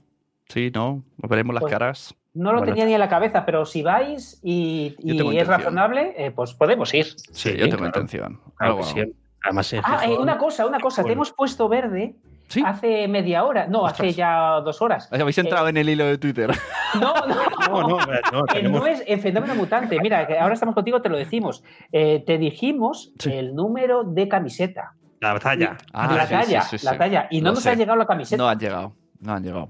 [0.50, 1.04] Sí, ¿no?
[1.18, 2.16] ¿Nos veremos las pues caras?
[2.34, 4.96] No lo tenía ni en la cabeza, pero si vais y,
[5.36, 7.08] es razonable, eh, pues podemos ir.
[7.32, 8.40] Sí, yo tengo intención.
[8.60, 12.16] Además, ah, eh, una cosa, una cosa, te hemos puesto verde
[12.64, 15.12] Hace media hora, no, hace ya dos horas.
[15.12, 16.52] Habéis entrado eh, en el hilo de Twitter.
[17.02, 20.00] No, no, no, no, es el fenómeno mutante.
[20.02, 21.62] Mira, ahora estamos contigo, te lo decimos.
[21.92, 24.94] Eh, te dijimos el número de camiseta.
[25.19, 25.77] La talla.
[25.94, 27.27] Ah, la talla, la talla.
[27.31, 28.41] Y no nos ha llegado la camiseta.
[28.41, 29.69] No han llegado, no han llegado.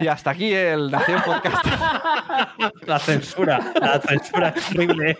[0.00, 1.66] Y hasta aquí el Nación Podcast.
[2.86, 5.18] La censura, la censura es horrible.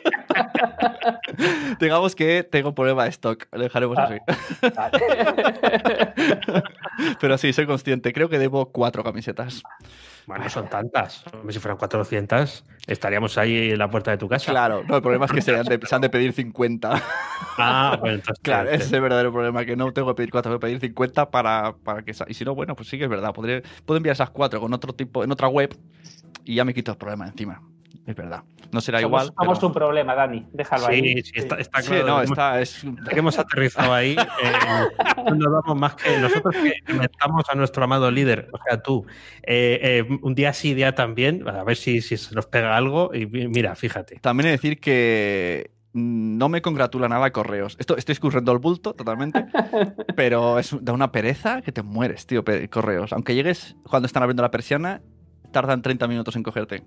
[1.80, 4.16] Digamos que tengo problema de stock, lo dejaremos así.
[7.20, 9.62] Pero sí, soy consciente, creo que debo cuatro camisetas.
[10.26, 11.24] Bueno, son tantas.
[11.50, 14.50] Si fueran 400, estaríamos ahí en la puerta de tu casa.
[14.50, 17.02] Claro, no, el problema es que se han de, se han de pedir 50.
[17.58, 18.34] Ah, bueno, entonces.
[18.42, 20.80] Claro, ese es el verdadero problema, que no tengo que pedir 4, tengo que pedir
[20.80, 22.14] 50 para, para que...
[22.28, 23.32] Y si no, bueno, pues sí que es verdad.
[23.34, 25.76] Podré, puedo enviar esas 4 con otro tipo, en otra web
[26.44, 27.62] y ya me quito el problema encima.
[28.06, 28.42] Es verdad.
[28.70, 29.34] No será Somos, igual.
[29.38, 30.46] somos pero- un problema, Dani.
[30.52, 31.14] Déjalo ahí.
[31.14, 32.06] Sí, sí, está, está Sí, claro.
[32.06, 36.54] no, Hemos- está, es, que hemos aterrizado ahí, eh, no nos damos más que nosotros
[36.86, 39.06] que metamos a nuestro amado líder, o sea, tú,
[39.42, 43.10] eh, eh, un día sí, día también, a ver si, si se nos pega algo.
[43.14, 44.16] Y mi- mira, fíjate.
[44.20, 47.76] También he de decir que no me congratula nada correos.
[47.78, 49.46] Esto estoy escurriendo el bulto totalmente,
[50.16, 53.12] pero es da una pereza que te mueres, tío, correos.
[53.14, 55.00] Aunque llegues cuando están abriendo la persiana,
[55.52, 56.82] tardan 30 minutos en cogerte.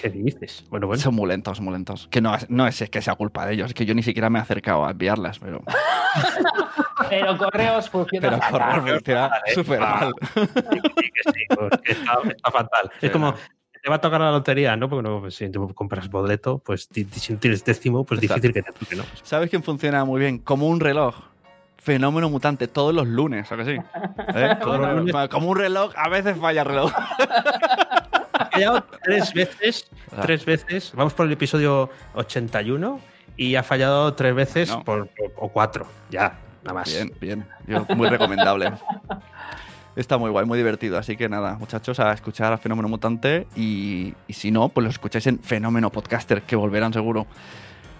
[0.00, 0.64] ¿Qué dices?
[0.70, 1.02] Bueno, bueno.
[1.02, 2.08] Son muy lentos, muy lentos.
[2.10, 4.30] Que no es, no es que sea culpa de ellos, es que yo ni siquiera
[4.30, 5.62] me he acercado a enviarlas, pero,
[7.10, 10.14] Pero correos funciona pero correos funciona súper mal.
[10.34, 12.90] Sí, que sí, pues, que está, está fatal.
[12.98, 13.34] Sí, es como,
[13.82, 14.88] te va a tocar la lotería, ¿no?
[14.88, 18.48] Porque no, pues, si tú compras boleto, pues si no tienes décimo, pues Exacto.
[18.48, 19.04] difícil que te toque, ¿no?
[19.22, 20.38] ¿Sabes quién funciona muy bien?
[20.38, 21.14] Como un reloj.
[21.76, 23.76] Fenómeno mutante todos los lunes, ¿a que sí?
[24.34, 24.56] ¿Eh?
[25.30, 26.92] Como un reloj, a veces falla el reloj.
[28.64, 30.20] Ha fallado tres veces, Ah.
[30.22, 30.92] tres veces.
[30.94, 33.00] Vamos por el episodio 81
[33.36, 34.84] y ha fallado tres veces No.
[34.84, 35.86] por, por- o cuatro.
[36.10, 36.92] Ya, nada más.
[36.92, 37.46] Bien, bien.
[37.66, 38.72] Yo- muy recomendable.
[39.96, 40.98] Está muy guay, muy divertido.
[40.98, 44.90] Así que nada, muchachos, a escuchar a Fenómeno Mutante y, y si no, pues lo
[44.90, 47.26] escucháis en Fenómeno Podcaster, que volverán seguro.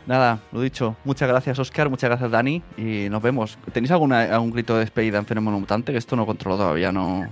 [0.07, 0.97] Nada, lo dicho.
[1.05, 1.89] Muchas gracias, Oscar.
[1.89, 2.63] Muchas gracias, Dani.
[2.77, 3.59] Y nos vemos.
[3.73, 5.93] ¿Tenéis alguna, algún grito de despedida en Fenómeno Mutante?
[5.93, 7.27] Que esto no controlo todavía, no.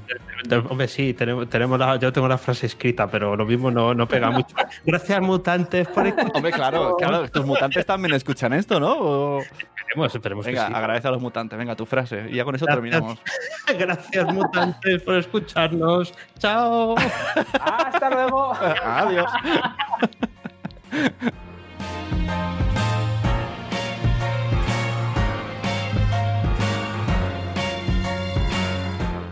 [0.69, 4.07] Hombre, sí, tenemos, tenemos la- yo tengo la frase escrita, pero lo mismo no, no
[4.07, 4.55] pega mucho.
[4.87, 6.31] Gracias, mutantes, por escuchar.
[6.37, 7.25] Hombre, claro, claro.
[7.25, 8.93] Estos mutantes también escuchan esto, ¿no?
[8.93, 10.73] O- Esperemos, esperemos que Venga, sí.
[10.77, 11.59] agradece a los mutantes.
[11.59, 12.29] Venga, tu frase.
[12.31, 12.83] Y ya con eso Gracias.
[12.91, 13.19] terminamos.
[13.79, 16.13] Gracias, mutantes, por escucharnos.
[16.39, 16.95] Chao.
[17.61, 18.53] Hasta luego.
[18.85, 19.31] Adiós.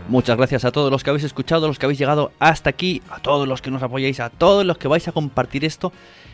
[0.09, 3.19] Muchas gracias a todos los que habéis escuchado, los que habéis llegado hasta aquí, a
[3.19, 5.91] todos los que nos apoyáis, a todos los que vais a compartir esto.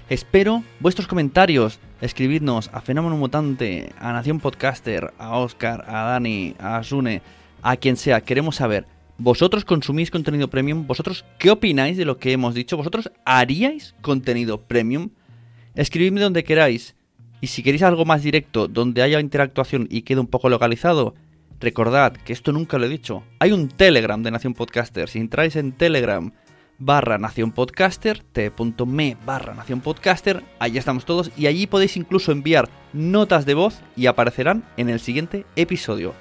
[0.09, 1.79] Espero vuestros comentarios.
[1.99, 7.23] Escribidnos a Fenómeno Mutante, a Nación Podcaster, a Oscar, a Dani, a Asune,
[7.63, 8.21] a quien sea.
[8.21, 8.85] Queremos saber,
[9.17, 10.85] ¿vosotros consumís contenido premium?
[10.85, 12.77] ¿Vosotros qué opináis de lo que hemos dicho?
[12.77, 15.09] ¿Vosotros haríais contenido premium?
[15.73, 16.93] Escribidme donde queráis.
[17.41, 21.15] Y si queréis algo más directo, donde haya interactuación y quede un poco localizado,
[21.63, 23.23] recordad que esto nunca lo he dicho.
[23.39, 25.09] Hay un Telegram de Nación Podcaster.
[25.09, 26.31] Si entráis en Telegram
[26.77, 32.69] barra Nación Podcaster, t.me barra Nación Podcaster, allí estamos todos y allí podéis incluso enviar
[32.91, 36.13] notas de voz y aparecerán en el siguiente episodio.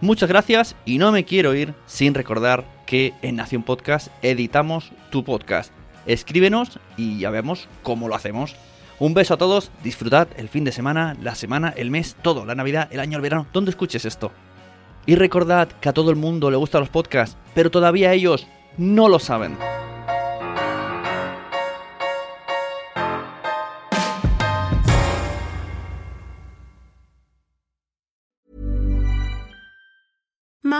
[0.00, 5.24] Muchas gracias y no me quiero ir sin recordar que en Nación Podcast editamos tu
[5.24, 5.72] podcast.
[6.06, 8.54] Escríbenos y ya vemos cómo lo hacemos.
[9.00, 12.54] Un beso a todos, disfrutad el fin de semana, la semana, el mes, todo, la
[12.54, 14.32] Navidad, el año, el verano, donde escuches esto.
[15.08, 19.08] Y recordad que a todo el mundo le gustan los podcasts, pero todavía ellos no
[19.08, 19.56] lo saben.